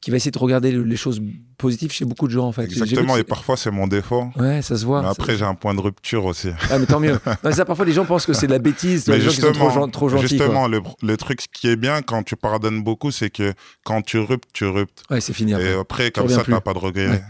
qui 0.00 0.10
va 0.12 0.16
essayer 0.16 0.30
de 0.30 0.38
regarder 0.38 0.70
le- 0.70 0.84
les 0.84 0.96
choses 0.96 1.20
positives 1.56 1.90
chez 1.90 2.04
beaucoup 2.04 2.28
de 2.28 2.32
gens 2.32 2.46
en 2.46 2.52
fait. 2.52 2.64
Exactement, 2.64 3.16
et 3.16 3.24
parfois 3.24 3.56
c'est 3.56 3.72
mon 3.72 3.88
défaut. 3.88 4.28
Ouais, 4.36 4.62
ça 4.62 4.76
se 4.76 4.84
voit. 4.84 5.02
Mais 5.02 5.08
après, 5.08 5.36
j'ai 5.36 5.44
un 5.44 5.56
point 5.56 5.74
de 5.74 5.80
rupture 5.80 6.24
aussi. 6.24 6.50
Ah, 6.70 6.78
mais 6.78 6.86
tant 6.86 7.00
mieux. 7.00 7.18
Non, 7.26 7.34
mais 7.44 7.52
ça, 7.52 7.64
parfois, 7.64 7.84
les 7.84 7.92
gens 7.92 8.04
pensent 8.04 8.24
que 8.26 8.32
c'est 8.32 8.46
de 8.46 8.52
la 8.52 8.60
bêtise. 8.60 9.04
tu 9.04 9.10
Mais 9.10 9.18
les 9.18 9.24
gens 9.24 9.30
qui 9.30 9.36
sont 9.40 9.52
trop, 9.52 9.64
justement, 9.66 9.84
gen- 9.86 9.90
trop 9.90 10.08
gentils. 10.08 10.36
quoi. 10.36 10.46
justement 10.46 10.68
le, 10.68 10.80
le 11.02 11.16
truc 11.16 11.40
qui 11.52 11.66
est 11.68 11.74
bien 11.76 12.00
quand 12.02 12.22
tu 12.22 12.36
pardonnes 12.36 12.82
beaucoup, 12.84 13.10
c'est 13.10 13.30
que 13.30 13.54
quand 13.84 14.02
tu 14.02 14.18
ruptes, 14.18 14.48
tu 14.52 14.66
ruptes. 14.66 15.02
Ouais, 15.10 15.20
c'est 15.20 15.32
fini. 15.32 15.52
après. 15.54 15.66
Et 15.70 15.72
après, 15.72 16.10
comme 16.12 16.28
ça, 16.28 16.44
plus. 16.44 16.52
t'as 16.52 16.60
pas 16.60 16.74
de 16.74 16.78
regret. 16.78 17.08
Ouais. 17.08 17.22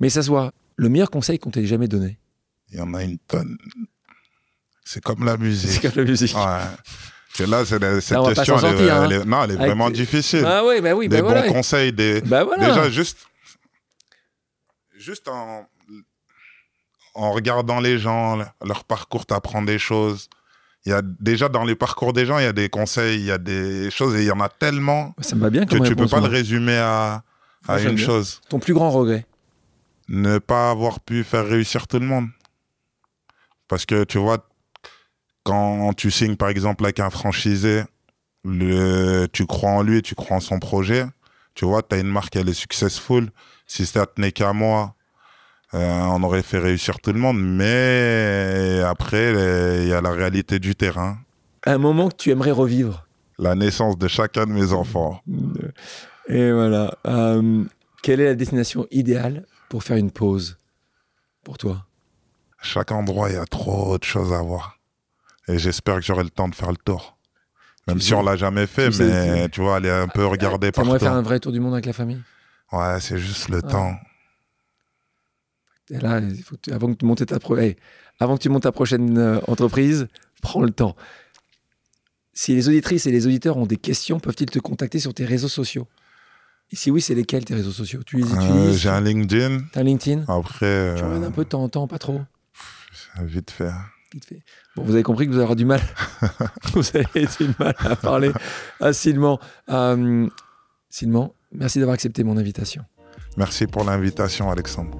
Mais 0.00 0.08
ça 0.10 0.22
se 0.22 0.28
voit. 0.28 0.52
Le 0.74 0.88
meilleur 0.88 1.10
conseil 1.10 1.38
qu'on 1.38 1.50
t'ait 1.50 1.64
jamais 1.64 1.86
donné, 1.88 2.18
Il 2.70 2.78
y 2.78 2.80
en 2.80 2.92
a 2.94 3.02
une 3.02 3.18
tonne. 3.18 3.56
C'est 4.84 5.02
comme 5.02 5.24
la 5.24 5.32
c'est 5.32 5.38
musique. 5.38 5.82
comme 5.82 5.92
la 6.04 6.04
musique. 6.10 6.34
Ouais. 6.36 7.46
Là, 7.46 7.64
c'est 7.66 7.78
la- 7.78 8.00
cette 8.00 8.18
question, 8.34 8.58
elle, 8.58 8.90
hein. 8.90 9.08
elle 9.10 9.28
non, 9.28 9.42
elle 9.44 9.50
est 9.50 9.54
Avec 9.54 9.66
vraiment 9.66 9.90
des- 9.90 9.96
difficile. 9.96 10.42
Ah 10.46 10.62
bah 10.82 10.94
oui, 10.94 11.08
des 11.08 11.16
bah 11.16 11.22
bons 11.22 11.28
voilà. 11.32 11.48
conseils, 11.48 11.92
des... 11.92 12.20
Bah 12.22 12.44
voilà. 12.44 12.68
déjà 12.68 12.88
juste, 12.90 13.18
juste 14.98 15.28
en, 15.28 15.66
en 17.14 17.32
regardant 17.32 17.80
les 17.80 17.98
gens, 17.98 18.38
leur 18.64 18.84
parcours, 18.84 19.26
t'apprends 19.26 19.62
des 19.62 19.78
choses. 19.78 20.28
Il 20.86 20.90
y 20.90 20.92
a 20.92 21.02
déjà 21.02 21.48
dans 21.48 21.64
les 21.64 21.74
parcours 21.74 22.12
des 22.12 22.24
gens, 22.26 22.38
il 22.38 22.44
y 22.44 22.48
a 22.48 22.52
des 22.52 22.68
conseils, 22.68 23.18
il 23.18 23.26
y 23.26 23.30
a 23.32 23.38
des 23.38 23.90
choses 23.90 24.14
et 24.14 24.20
il 24.22 24.26
y 24.26 24.30
en 24.30 24.40
a 24.40 24.48
tellement 24.48 25.14
Ça 25.20 25.34
me 25.36 25.40
va 25.42 25.50
bien 25.50 25.66
que 25.66 25.72
tu 25.74 25.78
peux 25.78 25.88
réponse, 25.88 26.10
pas 26.12 26.20
le 26.20 26.28
résumer 26.28 26.76
à, 26.78 27.22
à 27.68 27.80
une 27.80 27.96
bien. 27.96 28.06
chose. 28.06 28.40
Ton 28.48 28.60
plus 28.60 28.72
grand 28.72 28.90
regret? 28.90 29.26
Ne 30.08 30.38
pas 30.38 30.70
avoir 30.70 31.00
pu 31.00 31.24
faire 31.24 31.44
réussir 31.46 31.88
tout 31.88 31.98
le 31.98 32.06
monde. 32.06 32.28
Parce 33.68 33.86
que 33.86 34.04
tu 34.04 34.18
vois, 34.18 34.48
quand 35.42 35.92
tu 35.94 36.10
signes 36.10 36.36
par 36.36 36.48
exemple 36.48 36.84
avec 36.84 37.00
un 37.00 37.10
franchisé, 37.10 37.82
le, 38.44 39.26
tu 39.32 39.46
crois 39.46 39.70
en 39.70 39.82
lui, 39.82 40.02
tu 40.02 40.14
crois 40.14 40.36
en 40.36 40.40
son 40.40 40.58
projet. 40.58 41.06
Tu 41.54 41.64
vois, 41.64 41.82
tu 41.82 41.94
as 41.94 41.98
une 41.98 42.08
marque, 42.08 42.36
elle 42.36 42.48
est 42.48 42.54
successful. 42.54 43.30
Si 43.66 43.86
ça 43.86 44.06
tenait 44.06 44.32
qu'à 44.32 44.52
moi, 44.52 44.94
euh, 45.74 46.00
on 46.02 46.22
aurait 46.22 46.42
fait 46.42 46.58
réussir 46.58 47.00
tout 47.00 47.12
le 47.12 47.18
monde. 47.18 47.38
Mais 47.40 48.82
après, 48.86 49.82
il 49.82 49.88
y 49.88 49.92
a 49.92 50.00
la 50.00 50.10
réalité 50.10 50.58
du 50.58 50.74
terrain. 50.74 51.18
Un 51.64 51.78
moment 51.78 52.08
que 52.08 52.16
tu 52.16 52.30
aimerais 52.30 52.52
revivre. 52.52 53.06
La 53.38 53.54
naissance 53.54 53.98
de 53.98 54.08
chacun 54.08 54.46
de 54.46 54.52
mes 54.52 54.72
enfants. 54.72 55.20
Et 56.28 56.52
voilà. 56.52 56.96
Euh, 57.06 57.64
quelle 58.02 58.20
est 58.20 58.26
la 58.26 58.34
destination 58.34 58.86
idéale 58.90 59.44
pour 59.68 59.82
faire 59.82 59.96
une 59.96 60.10
pause 60.10 60.58
pour 61.42 61.58
toi? 61.58 61.84
Chaque 62.66 62.92
endroit, 62.92 63.30
il 63.30 63.34
y 63.36 63.38
a 63.38 63.46
trop 63.46 63.96
de 63.98 64.04
choses 64.04 64.32
à 64.32 64.42
voir. 64.42 64.78
Et 65.48 65.58
j'espère 65.58 65.96
que 65.96 66.02
j'aurai 66.02 66.24
le 66.24 66.30
temps 66.30 66.48
de 66.48 66.54
faire 66.54 66.70
le 66.70 66.76
tour. 66.76 67.16
Même 67.86 67.98
Tu 67.98 68.06
si 68.06 68.14
on 68.14 68.22
l'a 68.22 68.36
jamais 68.36 68.66
fait, 68.66 68.90
tu 68.90 68.96
sais- 68.96 69.04
mais 69.04 69.48
tu 69.48 69.60
vois, 69.60 69.76
aller 69.76 69.90
un 69.90 70.08
peu 70.08 70.26
regarder 70.26 70.72
T'aimerais 70.72 70.98
partout. 70.98 71.04
faire 71.04 71.14
un 71.14 71.22
vrai 71.22 71.38
tour 71.40 71.52
du 71.52 71.60
monde 71.60 71.72
avec 71.74 71.86
la 71.86 71.92
famille? 71.92 72.20
Ouais, 72.72 73.00
c'est 73.00 73.18
juste 73.18 73.48
le 73.48 73.58
Ah. 73.64 73.68
temps. 73.68 73.94
Et 75.90 75.98
là, 76.00 76.18
il 76.18 76.42
faut 76.42 76.56
que 76.56 76.62
tu- 76.62 76.72
avant, 76.72 76.88
que 76.92 76.98
tu 76.98 77.04
montes 77.04 77.24
ta 77.24 77.38
pro- 77.38 77.56
hey, 77.58 77.76
avant 78.18 78.36
que 78.36 78.42
tu 78.42 78.48
montes 78.48 78.64
ta 78.64 78.72
prochaine 78.72 79.16
euh, 79.18 79.38
entreprise, 79.46 80.08
prends 80.42 80.62
le 80.62 80.70
temps. 80.72 80.96
Si 82.32 82.54
les 82.54 82.68
auditrices 82.68 83.06
et 83.06 83.12
les 83.12 83.26
auditeurs 83.26 83.56
ont 83.56 83.66
des 83.66 83.76
questions, 83.76 84.18
peuvent-ils 84.18 84.50
te 84.50 84.58
contacter 84.58 84.98
sur 84.98 85.14
tes 85.14 85.24
réseaux 85.24 85.48
sociaux? 85.48 85.86
Et 86.72 86.76
si 86.76 86.90
oui, 86.90 87.00
c'est 87.00 87.14
lesquels 87.14 87.44
tes 87.44 87.54
réseaux 87.54 87.70
sociaux? 87.70 88.02
Tu 88.04 88.16
les 88.16 88.32
Euh, 88.32 88.34
utilises? 88.34 88.78
J'ai 88.80 88.88
un 88.88 89.00
LinkedIn. 89.00 89.60
T'as 89.72 89.80
un 89.80 89.84
LinkedIn? 89.84 90.24
Après, 90.26 90.66
Tu 90.96 91.04
euh, 91.04 91.06
regardes 91.06 91.24
un 91.24 91.30
peu 91.30 91.44
de 91.44 91.48
temps 91.48 91.62
en 91.62 91.68
temps, 91.68 91.86
pas 91.86 91.98
trop? 92.00 92.20
Vite 93.22 93.50
fait. 93.50 93.70
vite 94.12 94.24
fait. 94.24 94.42
Bon, 94.74 94.82
vous 94.82 94.92
avez 94.92 95.02
compris 95.02 95.26
que 95.26 95.32
vous 95.32 95.38
aurez 95.38 95.54
du 95.54 95.64
mal. 95.64 95.80
vous 96.72 96.84
avez 96.94 97.26
du 97.26 97.50
mal 97.58 97.74
à 97.78 97.96
parler 97.96 98.32
à 98.80 98.92
Silman. 98.92 99.38
Euh, 99.68 100.28
Silman, 100.90 101.32
merci 101.52 101.78
d'avoir 101.78 101.94
accepté 101.94 102.24
mon 102.24 102.36
invitation. 102.36 102.84
Merci 103.36 103.66
pour 103.66 103.84
l'invitation, 103.84 104.50
Alexandre. 104.50 104.98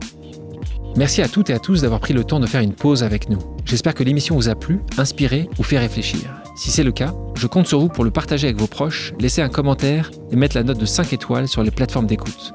Merci 0.96 1.20
à 1.20 1.28
toutes 1.28 1.50
et 1.50 1.52
à 1.52 1.58
tous 1.58 1.82
d'avoir 1.82 2.00
pris 2.00 2.14
le 2.14 2.24
temps 2.24 2.40
de 2.40 2.46
faire 2.46 2.62
une 2.62 2.72
pause 2.72 3.02
avec 3.02 3.28
nous. 3.28 3.38
J'espère 3.66 3.94
que 3.94 4.02
l'émission 4.02 4.34
vous 4.34 4.48
a 4.48 4.54
plu, 4.54 4.80
inspiré 4.96 5.48
ou 5.58 5.62
fait 5.62 5.78
réfléchir. 5.78 6.20
Si 6.56 6.70
c'est 6.70 6.84
le 6.84 6.92
cas, 6.92 7.14
je 7.34 7.46
compte 7.46 7.66
sur 7.66 7.80
vous 7.80 7.88
pour 7.88 8.02
le 8.02 8.10
partager 8.10 8.46
avec 8.46 8.58
vos 8.58 8.66
proches, 8.66 9.12
laisser 9.20 9.42
un 9.42 9.50
commentaire 9.50 10.10
et 10.30 10.36
mettre 10.36 10.56
la 10.56 10.62
note 10.62 10.78
de 10.78 10.86
5 10.86 11.12
étoiles 11.12 11.48
sur 11.48 11.62
les 11.62 11.70
plateformes 11.70 12.06
d'écoute. 12.06 12.54